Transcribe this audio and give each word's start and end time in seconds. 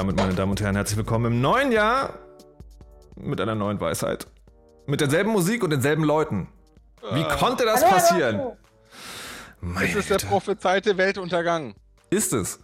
damit, 0.00 0.16
meine 0.16 0.32
Damen 0.32 0.52
und 0.52 0.62
Herren, 0.62 0.76
herzlich 0.76 0.96
willkommen 0.96 1.26
im 1.26 1.40
neuen 1.42 1.72
Jahr 1.72 2.14
mit 3.16 3.38
einer 3.38 3.54
neuen 3.54 3.78
Weisheit. 3.82 4.26
Mit 4.86 5.02
derselben 5.02 5.30
Musik 5.30 5.62
und 5.62 5.68
denselben 5.68 6.04
Leuten. 6.04 6.48
Wie 7.12 7.22
konnte 7.24 7.66
das 7.66 7.84
passieren? 7.84 8.56
Meine 9.60 9.86
Es 9.90 9.94
ist 9.96 10.08
der 10.08 10.16
Güte. 10.16 10.28
prophezeite 10.28 10.96
Weltuntergang. 10.96 11.74
Ist 12.08 12.32
es? 12.32 12.60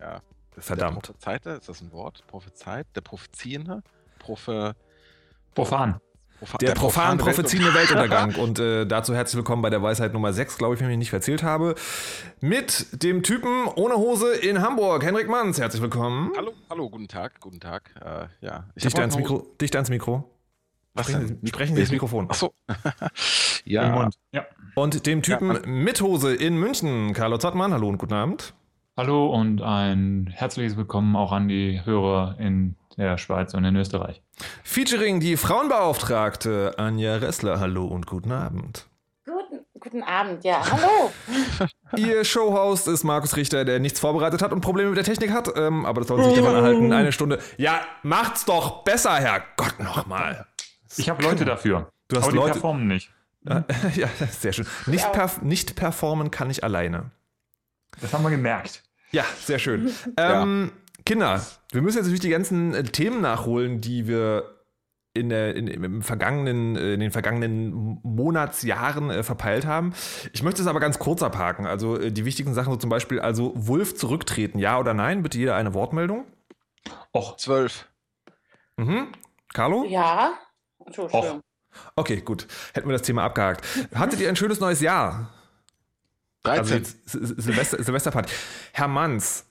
Ja. 0.00 0.22
Verdammt. 0.56 0.96
Der 0.96 1.12
prophezeite, 1.12 1.50
ist 1.50 1.68
das 1.68 1.82
ein 1.82 1.92
Wort? 1.92 2.24
Prophezeit? 2.26 2.86
Der 2.96 3.02
Propheziehende? 3.02 3.82
Prophe, 4.18 4.74
Profan. 5.54 6.00
Propha 6.38 6.58
Der 6.58 6.72
profan 6.74 7.18
profane 7.18 7.18
propheziende 7.18 7.74
Weltuntergang. 7.74 8.34
Und 8.36 8.60
äh, 8.60 8.86
dazu 8.86 9.12
herzlich 9.12 9.36
willkommen 9.38 9.60
bei 9.60 9.70
der 9.70 9.82
Weisheit 9.82 10.12
Nummer 10.12 10.32
6, 10.32 10.56
glaube 10.56 10.74
ich, 10.74 10.80
wenn 10.80 10.86
ich 10.86 10.90
mich 10.90 10.98
nicht 10.98 11.10
verzählt 11.10 11.42
habe. 11.42 11.74
Mit 12.40 13.02
dem 13.02 13.24
Typen 13.24 13.66
ohne 13.74 13.96
Hose 13.96 14.34
in 14.34 14.62
Hamburg, 14.62 15.04
Henrik 15.04 15.28
Manns. 15.28 15.58
Herzlich 15.58 15.82
willkommen. 15.82 16.30
Hallo, 16.36 16.52
hallo, 16.70 16.88
guten 16.90 17.08
Tag, 17.08 17.40
guten 17.40 17.58
Tag. 17.58 17.90
Äh, 18.00 18.28
ja. 18.46 18.64
Ich 18.76 18.84
Dicht 18.84 18.96
ans 19.00 19.16
Mikro. 19.16 19.48
Dicht 19.60 19.74
ans 19.74 19.90
Mikro. 19.90 20.30
Was 20.94 21.06
Sprechen 21.06 21.26
denn? 21.26 21.38
Sie, 21.42 21.48
sprechen 21.48 21.74
Sie 21.74 21.80
ins 21.82 21.90
Mikrofon. 21.90 22.30
Achso. 22.30 22.54
Ja. 23.64 24.08
Ja. 24.32 24.46
Und 24.76 25.06
dem 25.06 25.22
Typen 25.22 25.52
Ja. 25.52 25.60
mit 25.66 26.00
Hose 26.00 26.34
in 26.34 26.56
München, 26.56 27.12
Carlo 27.14 27.38
Zottmann. 27.38 27.72
Hallo 27.72 27.88
und 27.88 27.98
guten 27.98 28.14
Abend. 28.14 28.54
Hallo 28.96 29.26
und 29.26 29.60
ein 29.60 30.28
herzliches 30.32 30.76
Willkommen 30.76 31.16
auch 31.16 31.32
an 31.32 31.48
die 31.48 31.84
Hörer 31.84 32.36
in 32.38 32.76
der 32.96 33.18
Schweiz 33.18 33.52
und 33.54 33.64
in 33.64 33.76
Österreich. 33.76 34.22
Featuring 34.64 35.20
die 35.20 35.36
Frauenbeauftragte 35.36 36.74
Anja 36.78 37.16
Ressler. 37.16 37.60
Hallo 37.60 37.86
und 37.86 38.06
guten 38.06 38.32
Abend. 38.32 38.86
Guten, 39.24 39.64
guten 39.80 40.02
Abend, 40.02 40.44
ja. 40.44 40.62
Hallo. 40.70 41.10
Ihr 41.96 42.24
Showhost 42.24 42.88
ist 42.88 43.04
Markus 43.04 43.36
Richter, 43.36 43.64
der 43.64 43.78
nichts 43.80 44.00
vorbereitet 44.00 44.42
hat 44.42 44.52
und 44.52 44.60
Probleme 44.60 44.90
mit 44.90 44.96
der 44.98 45.04
Technik 45.04 45.32
hat. 45.32 45.48
Ähm, 45.56 45.86
aber 45.86 46.00
das 46.00 46.08
soll 46.08 46.22
sich 46.24 46.34
davon 46.34 46.54
erhalten. 46.54 46.92
Eine 46.92 47.12
Stunde. 47.12 47.38
Ja, 47.56 47.80
macht's 48.02 48.44
doch 48.44 48.84
besser, 48.84 49.14
Herr 49.16 49.42
Gott 49.56 49.78
nochmal. 49.80 50.46
Ich 50.96 51.08
habe 51.08 51.22
Leute 51.22 51.44
dafür. 51.44 51.90
Du 52.08 52.16
hast 52.16 52.24
aber 52.24 52.32
die 52.32 52.38
Leute- 52.38 52.52
performen 52.52 52.86
nicht. 52.88 53.10
Ja, 53.94 54.08
sehr 54.30 54.52
schön. 54.52 54.66
Nicht, 54.86 55.04
Ja. 55.04 55.10
perf 55.10 55.40
nicht 55.42 55.74
performen 55.76 56.30
kann 56.30 56.50
ich 56.50 56.64
alleine. 56.64 57.10
Das 58.00 58.12
haben 58.12 58.22
wir 58.24 58.30
gemerkt. 58.30 58.82
Ja, 59.10 59.24
sehr 59.42 59.58
schön. 59.58 59.90
ähm, 60.18 60.72
Kinder, 61.08 61.40
wir 61.72 61.82
müssen 61.82 61.96
jetzt 61.96 62.04
natürlich 62.06 62.20
die 62.20 62.28
ganzen 62.28 62.74
äh, 62.74 62.84
Themen 62.84 63.20
nachholen, 63.20 63.80
die 63.80 64.06
wir 64.06 64.54
in, 65.14 65.30
der, 65.30 65.56
in, 65.56 65.66
im 65.66 66.02
vergangenen, 66.02 66.76
äh, 66.76 66.94
in 66.94 67.00
den 67.00 67.10
vergangenen 67.10 67.98
Monatsjahren 68.02 69.10
äh, 69.10 69.22
verpeilt 69.22 69.66
haben. 69.66 69.94
Ich 70.32 70.42
möchte 70.42 70.60
es 70.62 70.68
aber 70.68 70.80
ganz 70.80 70.98
kurz 70.98 71.22
abhaken. 71.22 71.66
Also 71.66 71.98
äh, 71.98 72.12
die 72.12 72.24
wichtigen 72.24 72.52
Sachen, 72.54 72.70
so 72.72 72.76
zum 72.76 72.90
Beispiel, 72.90 73.20
also 73.20 73.52
Wulf 73.56 73.96
zurücktreten, 73.96 74.58
ja 74.58 74.78
oder 74.78 74.92
nein? 74.94 75.22
Bitte 75.22 75.38
jeder 75.38 75.56
eine 75.56 75.72
Wortmeldung. 75.74 76.26
Och, 77.16 77.36
Zwölf. 77.38 77.88
Mhm. 78.76 79.08
Carlo? 79.54 79.84
Ja. 79.88 80.34
So 80.94 81.04
Och. 81.06 81.24
schön. 81.24 81.40
Okay, 81.96 82.20
gut. 82.20 82.46
Hätten 82.74 82.86
wir 82.88 82.92
das 82.92 83.02
Thema 83.02 83.24
abgehakt. 83.24 83.64
Hattet 83.94 84.20
ihr 84.20 84.28
ein 84.28 84.36
schönes 84.36 84.60
neues 84.60 84.80
Jahr? 84.80 85.32
Also 86.44 86.74
13. 86.74 86.76
jetzt 86.78 86.96
Sil- 87.10 87.40
Silvester, 87.40 87.82
Silvesterparty. 87.82 88.32
Herr 88.72 88.88
Manns, 88.88 89.47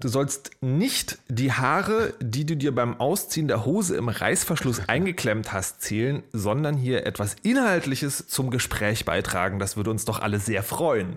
du 0.00 0.08
sollst 0.08 0.50
nicht 0.60 1.18
die 1.28 1.52
Haare, 1.52 2.14
die 2.20 2.44
du 2.46 2.56
dir 2.56 2.74
beim 2.74 2.98
Ausziehen 3.00 3.48
der 3.48 3.64
Hose 3.64 3.96
im 3.96 4.08
Reißverschluss 4.08 4.82
eingeklemmt 4.88 5.52
hast, 5.52 5.82
zählen, 5.82 6.22
sondern 6.32 6.76
hier 6.76 7.06
etwas 7.06 7.36
Inhaltliches 7.42 8.28
zum 8.28 8.50
Gespräch 8.50 9.04
beitragen. 9.04 9.58
Das 9.58 9.76
würde 9.76 9.90
uns 9.90 10.04
doch 10.04 10.20
alle 10.20 10.38
sehr 10.38 10.62
freuen. 10.62 11.16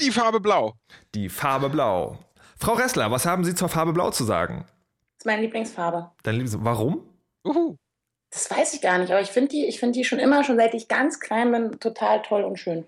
Die 0.00 0.10
Farbe 0.10 0.40
Blau. 0.40 0.74
Die 1.14 1.28
Farbe 1.28 1.68
Blau. 1.68 2.18
Frau 2.58 2.72
Ressler, 2.72 3.10
was 3.10 3.26
haben 3.26 3.44
Sie 3.44 3.54
zur 3.54 3.68
Farbe 3.68 3.92
Blau 3.92 4.10
zu 4.10 4.24
sagen? 4.24 4.64
Das 4.66 5.22
ist 5.22 5.26
meine 5.26 5.42
Lieblingsfarbe. 5.42 6.10
Dein 6.22 6.36
Liebes 6.36 6.56
warum? 6.60 7.00
Uhu. 7.46 7.76
Das 8.30 8.50
weiß 8.50 8.74
ich 8.74 8.80
gar 8.80 8.98
nicht, 8.98 9.10
aber 9.10 9.20
ich 9.20 9.30
finde 9.30 9.48
die, 9.48 9.66
ich 9.66 9.80
find 9.80 9.96
die 9.96 10.04
schon 10.04 10.18
immer, 10.18 10.44
schon 10.44 10.56
seit 10.56 10.72
ich 10.74 10.88
ganz 10.88 11.20
klein 11.20 11.50
bin, 11.50 11.80
total 11.80 12.22
toll 12.22 12.44
und 12.44 12.58
schön. 12.58 12.86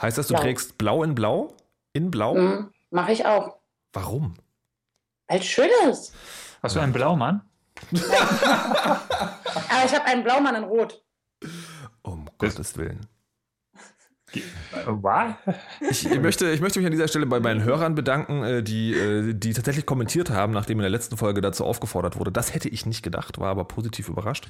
Heißt 0.00 0.18
das, 0.18 0.26
du 0.26 0.34
Blau. 0.34 0.42
trägst 0.42 0.76
Blau 0.76 1.02
in 1.02 1.14
Blau? 1.14 1.54
In 1.92 2.10
Blau? 2.10 2.34
Mhm. 2.34 2.70
Mache 2.90 3.12
ich 3.12 3.26
auch. 3.26 3.56
Warum? 3.96 4.34
Weil 5.26 5.40
es 5.40 5.46
schön 5.46 5.70
ist. 5.88 6.12
hast 6.62 6.76
du 6.76 6.80
einen 6.80 6.92
Blaumann? 6.92 7.40
Aber 7.92 7.94
ich 9.86 9.94
habe 9.94 10.04
einen 10.04 10.22
Blaumann 10.22 10.54
in 10.54 10.64
Rot. 10.64 11.02
Um 12.02 12.28
Gottes 12.36 12.76
Willen. 12.76 13.06
Was? 14.84 15.34
Ich 15.80 16.20
möchte, 16.20 16.50
ich 16.50 16.60
möchte 16.60 16.78
mich 16.78 16.84
an 16.84 16.92
dieser 16.92 17.08
Stelle 17.08 17.24
bei 17.24 17.40
meinen 17.40 17.64
Hörern 17.64 17.94
bedanken, 17.94 18.44
äh, 18.44 18.62
die, 18.62 18.92
äh, 18.92 19.32
die 19.32 19.54
tatsächlich 19.54 19.86
kommentiert 19.86 20.28
haben, 20.28 20.52
nachdem 20.52 20.76
in 20.78 20.82
der 20.82 20.90
letzten 20.90 21.16
Folge 21.16 21.40
dazu 21.40 21.64
aufgefordert 21.64 22.18
wurde. 22.18 22.30
Das 22.30 22.52
hätte 22.52 22.68
ich 22.68 22.84
nicht 22.84 23.02
gedacht, 23.02 23.38
war 23.38 23.48
aber 23.48 23.64
positiv 23.64 24.10
überrascht. 24.10 24.46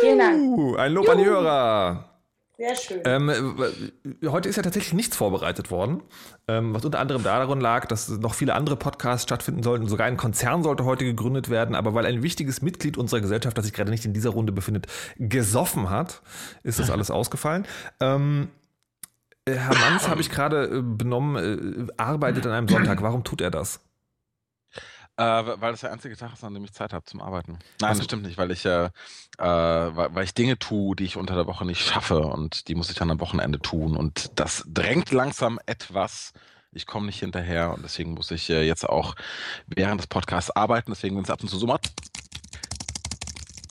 Vielen 0.00 0.18
Dank. 0.18 0.78
Ein 0.78 0.92
Lob 0.92 1.06
an 1.06 1.18
die 1.18 1.24
Juhu. 1.24 1.34
Hörer. 1.34 2.09
Sehr 2.60 2.76
schön. 2.76 3.00
Ähm, 3.06 3.30
äh, 3.30 4.26
heute 4.28 4.50
ist 4.50 4.56
ja 4.56 4.62
tatsächlich 4.62 4.92
nichts 4.92 5.16
vorbereitet 5.16 5.70
worden, 5.70 6.02
ähm, 6.46 6.74
was 6.74 6.84
unter 6.84 6.98
anderem 6.98 7.22
daran 7.22 7.58
lag, 7.58 7.86
dass 7.86 8.10
noch 8.10 8.34
viele 8.34 8.52
andere 8.52 8.76
Podcasts 8.76 9.22
stattfinden 9.22 9.62
sollten. 9.62 9.88
Sogar 9.88 10.06
ein 10.06 10.18
Konzern 10.18 10.62
sollte 10.62 10.84
heute 10.84 11.06
gegründet 11.06 11.48
werden, 11.48 11.74
aber 11.74 11.94
weil 11.94 12.04
ein 12.04 12.22
wichtiges 12.22 12.60
Mitglied 12.60 12.98
unserer 12.98 13.22
Gesellschaft, 13.22 13.56
das 13.56 13.64
sich 13.64 13.72
gerade 13.72 13.90
nicht 13.90 14.04
in 14.04 14.12
dieser 14.12 14.28
Runde 14.28 14.52
befindet, 14.52 14.88
gesoffen 15.16 15.88
hat, 15.88 16.20
ist 16.62 16.78
das 16.78 16.90
alles 16.90 17.10
ausgefallen. 17.10 17.64
Ähm, 17.98 18.48
äh, 19.46 19.54
Herr 19.54 19.78
Manns, 19.78 20.06
habe 20.06 20.20
ich 20.20 20.28
gerade 20.28 20.64
äh, 20.66 20.82
benommen, 20.82 21.88
äh, 21.88 21.92
arbeitet 21.96 22.44
an 22.44 22.52
einem 22.52 22.68
Sonntag. 22.68 23.00
Warum 23.00 23.24
tut 23.24 23.40
er 23.40 23.50
das? 23.50 23.80
Äh, 25.20 25.60
weil 25.60 25.72
das 25.72 25.80
der 25.80 25.92
einzige 25.92 26.16
Tag 26.16 26.32
ist, 26.32 26.42
an 26.44 26.54
dem 26.54 26.64
ich 26.64 26.72
Zeit 26.72 26.94
habe 26.94 27.04
zum 27.04 27.20
Arbeiten. 27.20 27.58
Nein, 27.78 27.90
Ach 27.90 27.92
so. 27.92 27.98
das 27.98 28.04
stimmt 28.06 28.22
nicht, 28.22 28.38
weil 28.38 28.50
ich, 28.52 28.64
äh, 28.64 28.86
äh, 28.86 28.90
weil, 29.38 30.14
weil 30.14 30.24
ich 30.24 30.32
Dinge 30.32 30.58
tue, 30.58 30.96
die 30.96 31.04
ich 31.04 31.18
unter 31.18 31.34
der 31.34 31.46
Woche 31.46 31.66
nicht 31.66 31.84
schaffe 31.86 32.20
und 32.20 32.68
die 32.68 32.74
muss 32.74 32.88
ich 32.88 32.96
dann 32.96 33.10
am 33.10 33.20
Wochenende 33.20 33.58
tun. 33.58 33.98
Und 33.98 34.30
das 34.40 34.64
drängt 34.66 35.10
langsam 35.10 35.60
etwas. 35.66 36.32
Ich 36.72 36.86
komme 36.86 37.04
nicht 37.04 37.18
hinterher 37.18 37.74
und 37.74 37.82
deswegen 37.82 38.14
muss 38.14 38.30
ich 38.30 38.48
äh, 38.48 38.66
jetzt 38.66 38.88
auch 38.88 39.14
während 39.66 40.00
des 40.00 40.06
Podcasts 40.06 40.50
arbeiten. 40.52 40.90
Deswegen, 40.90 41.16
wenn 41.16 41.24
es 41.24 41.30
ab 41.30 41.42
und 41.42 41.48
zu 41.48 41.58
so 41.58 41.66
macht, 41.66 41.92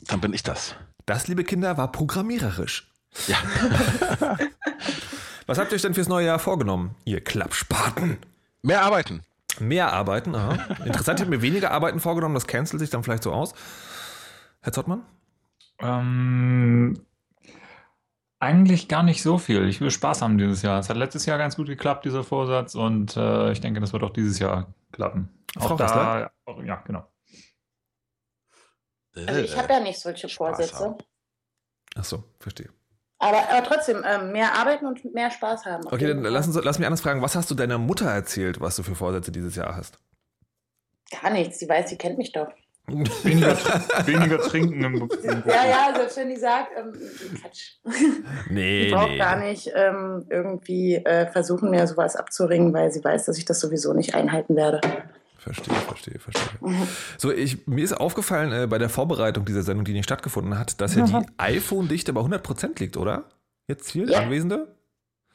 dann 0.06 0.22
bin 0.22 0.34
ich 0.34 0.44
das. 0.44 0.76
Das, 1.08 1.28
liebe 1.28 1.44
Kinder, 1.44 1.78
war 1.78 1.92
programmiererisch. 1.92 2.92
Ja. 3.26 3.38
Was 5.48 5.58
habt 5.58 5.72
ihr 5.72 5.78
euch 5.78 5.82
denn 5.82 5.96
fürs 5.96 6.10
neue 6.10 6.28
Jahr 6.28 6.38
vorgenommen, 6.38 6.94
ihr 7.06 7.24
Klappspaten? 7.24 8.20
Mehr 8.62 8.84
arbeiten. 8.84 9.24
Mehr 9.60 9.94
arbeiten, 9.94 10.36
aha. 10.36 10.54
Interessant, 10.86 11.20
ich 11.20 11.26
habe 11.26 11.36
mir 11.36 11.42
weniger 11.42 11.72
Arbeiten 11.72 12.00
vorgenommen, 12.00 12.36
das 12.36 12.48
cancelt 12.48 12.80
sich 12.80 12.90
dann 12.90 13.04
vielleicht 13.04 13.24
so 13.24 13.32
aus. 13.32 13.54
Herr 14.62 14.74
Zottmann? 14.74 15.06
Ähm, 15.80 17.06
eigentlich 18.40 18.88
gar 18.88 19.04
nicht 19.04 19.22
so 19.22 19.38
viel. 19.38 19.68
Ich 19.68 19.82
will 19.82 19.92
Spaß 19.92 20.22
haben 20.22 20.38
dieses 20.38 20.62
Jahr. 20.62 20.80
Es 20.80 20.90
hat 20.90 20.98
letztes 20.98 21.26
Jahr 21.26 21.38
ganz 21.38 21.56
gut 21.56 21.68
geklappt, 21.68 22.06
dieser 22.06 22.24
Vorsatz, 22.24 22.76
und 22.76 23.16
äh, 23.18 23.52
ich 23.52 23.62
denke, 23.62 23.80
das 23.80 23.94
wird 23.94 24.04
auch 24.04 24.14
dieses 24.14 24.40
Jahr 24.40 24.74
klappen. 24.92 25.30
Frau 25.58 25.74
Auch 25.74 25.78
da, 25.78 26.32
auch, 26.46 26.64
ja, 26.64 26.76
genau. 26.86 27.06
Also 29.16 29.42
ich 29.42 29.58
habe 29.58 29.74
ja 29.74 29.80
nicht 29.80 30.00
solche 30.00 30.30
Spaß 30.30 30.58
Vorsätze. 30.58 30.80
haben. 30.80 30.96
Ach 31.96 32.04
so, 32.04 32.24
verstehe. 32.40 32.70
Aber, 33.20 33.50
aber 33.50 33.64
trotzdem, 33.68 34.04
ähm, 34.08 34.32
mehr 34.32 34.54
arbeiten 34.56 34.86
und 34.86 35.14
mehr 35.14 35.30
Spaß 35.30 35.66
haben. 35.66 35.86
Okay, 35.88 36.08
dann 36.08 36.24
lass, 36.24 36.48
uns, 36.48 36.58
lass 36.64 36.80
mich 36.80 36.88
anders 36.88 37.02
fragen. 37.02 37.22
Was 37.22 37.36
hast 37.36 37.52
du 37.52 37.56
deiner 37.56 37.78
Mutter 37.78 38.10
erzählt, 38.10 38.62
was 38.62 38.78
du 38.78 38.84
für 38.84 38.96
Vorsätze 38.96 39.32
dieses 39.32 39.56
Jahr 39.56 39.76
hast? 39.76 40.00
Gar 41.22 41.32
nichts. 41.32 41.60
Sie 41.60 41.68
weiß, 41.68 41.90
sie 41.90 41.98
kennt 41.98 42.18
mich 42.18 42.32
doch. 42.32 42.48
Weniger, 42.88 43.56
weniger 44.06 44.40
trinken 44.40 44.84
im, 44.84 44.96
im 44.96 45.10
Ja, 45.46 45.68
ja, 45.68 45.96
selbst 45.96 46.18
wenn 46.18 46.30
die 46.30 46.38
sagt, 46.38 46.72
ähm, 46.78 46.94
Quatsch. 47.40 47.74
Nee, 48.50 48.88
Ich 48.88 48.94
brauche 48.94 49.10
nee. 49.12 49.18
gar 49.18 49.36
nicht 49.36 49.72
ähm, 49.76 50.26
irgendwie 50.30 50.96
äh, 50.96 51.28
versuchen, 51.28 51.70
mir 51.70 51.86
sowas 51.88 52.16
abzuringen, 52.16 52.74
weil 52.74 52.92
sie 52.92 53.04
weiß, 53.04 53.26
dass 53.26 53.38
ich 53.38 53.46
das 53.46 53.60
sowieso 53.60 53.94
nicht 53.94 54.16
einhalten 54.16 54.56
werde. 54.56 54.82
Verstehe, 55.50 55.74
verstehe, 55.74 56.20
verstehe. 56.20 56.88
So, 57.18 57.32
ich, 57.32 57.66
mir 57.66 57.84
ist 57.84 57.94
aufgefallen 57.94 58.52
äh, 58.52 58.68
bei 58.68 58.78
der 58.78 58.88
Vorbereitung 58.90 59.46
dieser 59.46 59.64
Sendung, 59.64 59.84
die 59.84 59.94
nicht 59.94 60.04
stattgefunden 60.06 60.60
hat, 60.60 60.80
dass 60.80 60.94
ja 60.94 61.06
die 61.08 61.26
iPhone-Dichte 61.38 62.14
bei 62.14 62.22
100% 62.22 62.80
liegt, 62.80 62.98
oder? 62.98 63.24
Jetzt 63.68 63.90
hier, 63.90 64.08
Ja. 64.08 64.20
Anwesende? 64.20 64.76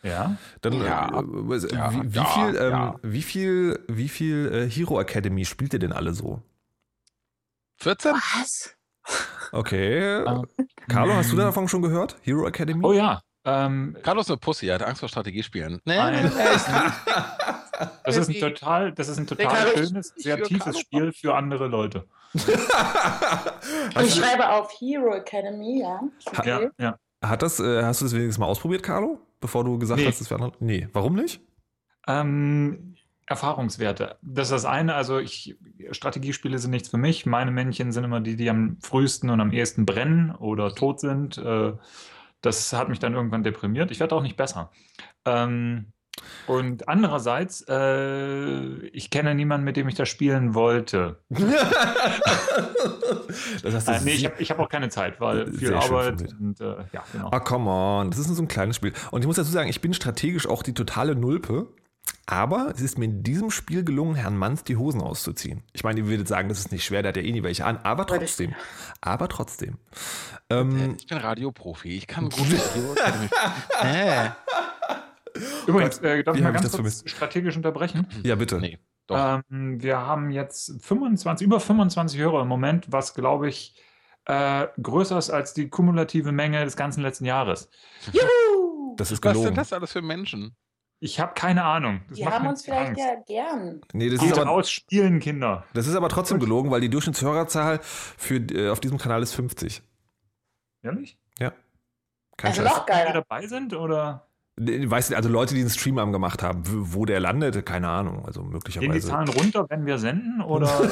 Ja. 0.04 0.36
Dann, 0.60 0.74
Ja. 0.74 1.08
äh, 1.08 1.74
Ja, 1.74 1.92
wie, 1.92 2.12
wie 2.12 2.16
ja, 2.16 2.24
viel, 2.26 2.56
ähm, 2.56 2.70
ja. 2.70 2.94
wie 3.02 3.22
viel, 3.22 3.80
wie 3.88 4.08
viel 4.08 4.52
äh, 4.52 4.70
Hero 4.70 5.00
Academy 5.00 5.44
spielt 5.44 5.72
ihr 5.72 5.80
denn 5.80 5.92
alle 5.92 6.14
so? 6.14 6.42
14? 7.78 8.12
Was? 8.12 8.76
Okay. 9.50 9.98
Ähm, 10.24 10.46
Carlo, 10.88 11.14
hast 11.14 11.32
du 11.32 11.36
davon 11.36 11.66
schon 11.66 11.82
gehört? 11.82 12.16
Hero 12.22 12.46
Academy? 12.46 12.84
Oh 12.84 12.92
ja. 12.92 13.20
Ähm, 13.44 13.96
Carlos 14.02 14.26
ist 14.26 14.30
eine 14.30 14.38
Pussy, 14.38 14.68
er 14.68 14.76
hat 14.76 14.82
Angst 14.82 15.00
vor 15.00 15.08
Strategiespielen. 15.08 15.80
Nee, 15.84 15.96
Nein. 15.96 16.32
das 18.04 18.16
ist 18.16 18.28
ein 18.28 18.40
total, 18.40 18.92
das 18.92 19.08
ist 19.08 19.18
ein 19.18 19.26
total 19.26 19.68
schönes, 19.76 20.12
sehr 20.16 20.42
tiefes. 20.42 20.78
Spiel 20.78 21.12
für 21.12 21.34
andere 21.34 21.66
Leute. 21.66 22.06
Und 22.34 22.42
ich 24.04 24.14
schreibe 24.14 24.48
auf 24.50 24.72
Hero 24.80 25.14
Academy, 25.14 25.80
ja. 25.82 26.00
Ja, 26.44 26.58
Okay. 26.58 26.70
ja. 26.78 26.98
hat 27.22 27.42
das, 27.42 27.60
äh, 27.60 27.82
hast 27.82 28.00
du 28.00 28.06
das 28.06 28.14
wenigstens 28.14 28.38
mal 28.38 28.46
ausprobiert, 28.46 28.82
Carlo? 28.82 29.18
bevor 29.40 29.62
du 29.62 29.78
gesagt 29.78 30.00
Nee. 30.00 30.06
hast, 30.06 30.22
es 30.22 30.30
wäre 30.30 30.42
andere? 30.42 30.56
Nee, 30.64 30.88
warum 30.94 31.16
nicht? 31.16 31.42
Ähm, 32.08 32.94
Erfahrungswerte. 33.26 34.16
Das 34.22 34.46
ist 34.48 34.52
das 34.52 34.64
eine. 34.64 34.94
Also 34.94 35.18
ich, 35.18 35.56
Strategiespiele 35.90 36.58
sind 36.58 36.70
nichts 36.70 36.88
für 36.88 36.96
mich. 36.96 37.26
Meine 37.26 37.50
Männchen 37.50 37.92
sind 37.92 38.04
immer 38.04 38.20
die, 38.22 38.36
die 38.36 38.48
am 38.48 38.78
frühesten 38.80 39.28
und 39.28 39.42
am 39.42 39.52
ehesten 39.52 39.84
brennen 39.84 40.34
oder 40.34 40.74
tot 40.74 40.98
sind. 41.00 41.36
Äh, 41.36 41.72
das 42.44 42.72
hat 42.72 42.88
mich 42.88 42.98
dann 42.98 43.14
irgendwann 43.14 43.42
deprimiert. 43.42 43.90
Ich 43.90 44.00
werde 44.00 44.14
auch 44.14 44.22
nicht 44.22 44.36
besser. 44.36 44.70
Ähm, 45.24 45.92
und 46.46 46.88
andererseits, 46.88 47.64
äh, 47.68 48.86
ich 48.88 49.10
kenne 49.10 49.34
niemanden, 49.34 49.64
mit 49.64 49.76
dem 49.76 49.88
ich 49.88 49.94
das 49.94 50.08
spielen 50.08 50.54
wollte. 50.54 51.18
das 53.62 53.88
Äh, 53.88 54.00
nee, 54.04 54.12
ich 54.12 54.24
habe 54.26 54.44
hab 54.44 54.58
auch 54.58 54.68
keine 54.68 54.90
Zeit, 54.90 55.20
weil 55.20 55.50
viel 55.52 55.74
Arbeit 55.74 56.34
und 56.38 56.60
äh, 56.60 56.76
ja, 56.92 57.02
genau. 57.12 57.30
Ah, 57.30 57.40
come 57.40 57.70
on. 57.70 58.10
Das 58.10 58.18
ist 58.20 58.28
nur 58.28 58.36
so 58.36 58.42
ein 58.42 58.48
kleines 58.48 58.76
Spiel. 58.76 58.92
Und 59.10 59.22
ich 59.22 59.26
muss 59.26 59.36
dazu 59.36 59.50
sagen, 59.50 59.68
ich 59.68 59.80
bin 59.80 59.94
strategisch 59.94 60.46
auch 60.46 60.62
die 60.62 60.74
totale 60.74 61.16
Nulpe. 61.16 61.66
Aber 62.26 62.72
es 62.74 62.80
ist 62.80 62.96
mir 62.98 63.04
in 63.04 63.22
diesem 63.22 63.50
Spiel 63.50 63.84
gelungen, 63.84 64.14
Herrn 64.14 64.36
Manns 64.36 64.64
die 64.64 64.76
Hosen 64.76 65.02
auszuziehen. 65.02 65.62
Ich 65.74 65.84
meine, 65.84 66.00
ihr 66.00 66.06
würdet 66.06 66.26
sagen, 66.26 66.48
das 66.48 66.58
ist 66.58 66.72
nicht 66.72 66.84
schwer, 66.84 67.02
der 67.02 67.10
hat 67.10 67.16
ja 67.16 67.22
eh 67.22 67.30
nie 67.32 67.42
welche 67.42 67.66
an, 67.66 67.76
aber 67.78 68.04
ich- 68.04 68.18
trotzdem. 68.18 68.54
Aber 69.02 69.28
trotzdem. 69.28 69.76
Ähm, 70.50 70.96
Ich 70.98 71.06
bin 71.06 71.18
Radioprofi, 71.18 71.96
ich 71.96 72.06
kann 72.06 72.28
gut 72.30 72.38
Radio. 72.40 72.94
äh, 73.82 74.30
Übrigens, 75.66 75.98
äh, 75.98 76.22
darf 76.22 76.34
wie 76.34 76.38
ich 76.38 76.44
mal 76.44 76.50
ich 76.54 76.60
ganz 76.62 76.70
das 76.72 76.80
kurz 76.80 77.02
strategisch 77.10 77.56
unterbrechen? 77.56 78.06
ja, 78.22 78.34
bitte. 78.36 78.58
nee, 78.58 78.78
doch. 79.06 79.40
Ähm, 79.50 79.82
wir 79.82 79.98
haben 79.98 80.30
jetzt 80.30 80.80
25, 80.82 81.46
über 81.46 81.60
25 81.60 82.18
Hörer 82.20 82.42
im 82.42 82.48
Moment, 82.48 82.86
was 82.90 83.14
glaube 83.14 83.48
ich 83.48 83.74
äh, 84.26 84.66
größer 84.80 85.18
ist 85.18 85.30
als 85.30 85.52
die 85.52 85.68
kumulative 85.68 86.32
Menge 86.32 86.64
des 86.64 86.76
ganzen 86.76 87.02
letzten 87.02 87.24
Jahres. 87.26 87.68
Juhu! 88.12 88.94
Das 88.96 89.10
ist 89.10 89.22
Was 89.24 89.32
sind 89.32 89.40
gelogen. 89.42 89.56
das 89.56 89.72
alles 89.72 89.92
für 89.92 90.02
Menschen? 90.02 90.56
Ich 91.04 91.20
habe 91.20 91.34
keine 91.34 91.64
Ahnung. 91.64 92.00
Das 92.08 92.16
Die 92.16 92.24
macht 92.24 92.34
haben 92.34 92.46
uns 92.46 92.64
vielleicht 92.64 92.88
Angst. 92.88 93.00
ja 93.02 93.14
gern. 93.26 93.82
Nee, 93.92 94.08
das 94.08 94.20
Geht 94.20 94.30
ist, 94.30 94.38
aber, 94.38 94.48
raus, 94.50 94.70
spielen 94.70 95.20
Kinder. 95.20 95.64
das 95.74 95.86
ist 95.86 95.94
aber 95.96 96.08
trotzdem 96.08 96.40
gelogen, 96.40 96.70
weil 96.70 96.80
die 96.80 96.88
Durchschnittshörerzahl 96.88 97.80
für, 97.82 98.36
äh, 98.36 98.70
auf 98.70 98.80
diesem 98.80 98.96
Kanal 98.96 99.22
ist 99.22 99.34
50. 99.34 99.82
Ehrlich? 100.82 101.18
Kein 102.36 102.50
Also 102.50 102.62
Scheiß. 102.62 102.72
noch 102.74 102.86
Die 102.86 102.86
geiler. 102.86 103.12
dabei 103.12 103.46
sind 103.46 103.74
oder 103.74 104.26
Weißt 104.56 105.10
du, 105.10 105.16
also 105.16 105.28
Leute, 105.28 105.54
die 105.54 105.60
einen 105.60 105.70
Stream 105.70 105.98
am 105.98 106.10
gemacht 106.12 106.42
haben, 106.42 106.62
wo 106.64 107.04
der 107.04 107.20
landet, 107.20 107.64
keine 107.66 107.88
Ahnung. 107.88 108.24
Also 108.24 108.40
gehen 108.40 108.48
die 108.50 108.54
möglicherweise. 108.54 109.08
Zahlen 109.08 109.28
runter, 109.28 109.66
wenn 109.68 109.84
wir 109.86 109.98
senden? 109.98 110.40
Oder 110.42 110.66
äh, 110.80 110.88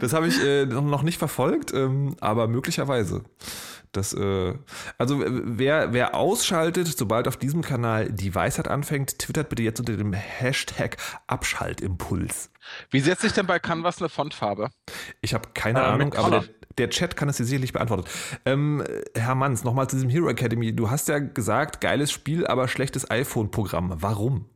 Das 0.00 0.12
habe 0.12 0.28
ich 0.28 0.42
äh, 0.44 0.66
noch 0.66 1.02
nicht 1.02 1.18
verfolgt, 1.18 1.72
ähm, 1.74 2.14
aber 2.20 2.46
möglicherweise. 2.48 3.22
Das, 3.92 4.14
äh, 4.14 4.54
also 4.98 5.22
wer, 5.24 5.92
wer 5.92 6.14
ausschaltet, 6.14 6.88
sobald 6.88 7.28
auf 7.28 7.36
diesem 7.36 7.62
Kanal 7.62 8.10
die 8.10 8.34
Weisheit 8.34 8.66
anfängt, 8.68 9.18
twittert 9.18 9.50
bitte 9.50 9.62
jetzt 9.62 9.80
unter 9.80 9.96
dem 9.96 10.12
Hashtag 10.14 10.96
Abschaltimpuls. 11.26 12.50
Wie 12.90 13.00
setzt 13.00 13.22
sich 13.22 13.32
denn 13.32 13.46
bei 13.46 13.58
Canvas 13.58 13.98
eine 14.00 14.08
Fontfarbe? 14.08 14.70
Ich 15.20 15.34
habe 15.34 15.50
keine 15.54 15.80
Äh, 15.80 15.82
Ahnung, 15.82 16.14
aber 16.14 16.30
der, 16.30 16.44
der 16.78 16.90
Chat 16.90 17.16
kann 17.16 17.28
es 17.28 17.36
dir 17.36 17.44
sicherlich 17.44 17.72
beantworten. 17.72 18.04
Ähm, 18.46 18.82
Herr 19.14 19.34
Manns, 19.34 19.62
nochmal 19.64 19.88
zu 19.88 19.96
diesem 19.96 20.08
Hero 20.10 20.28
Academy. 20.28 20.74
Du 20.74 20.90
hast 20.90 21.08
ja 21.08 21.18
gesagt, 21.18 21.80
geiles 21.80 22.10
Spiel, 22.10 22.46
aber 22.46 22.68
schlechtes 22.68 23.10
iPhone-Programm. 23.10 23.94
Warum? 24.00 24.46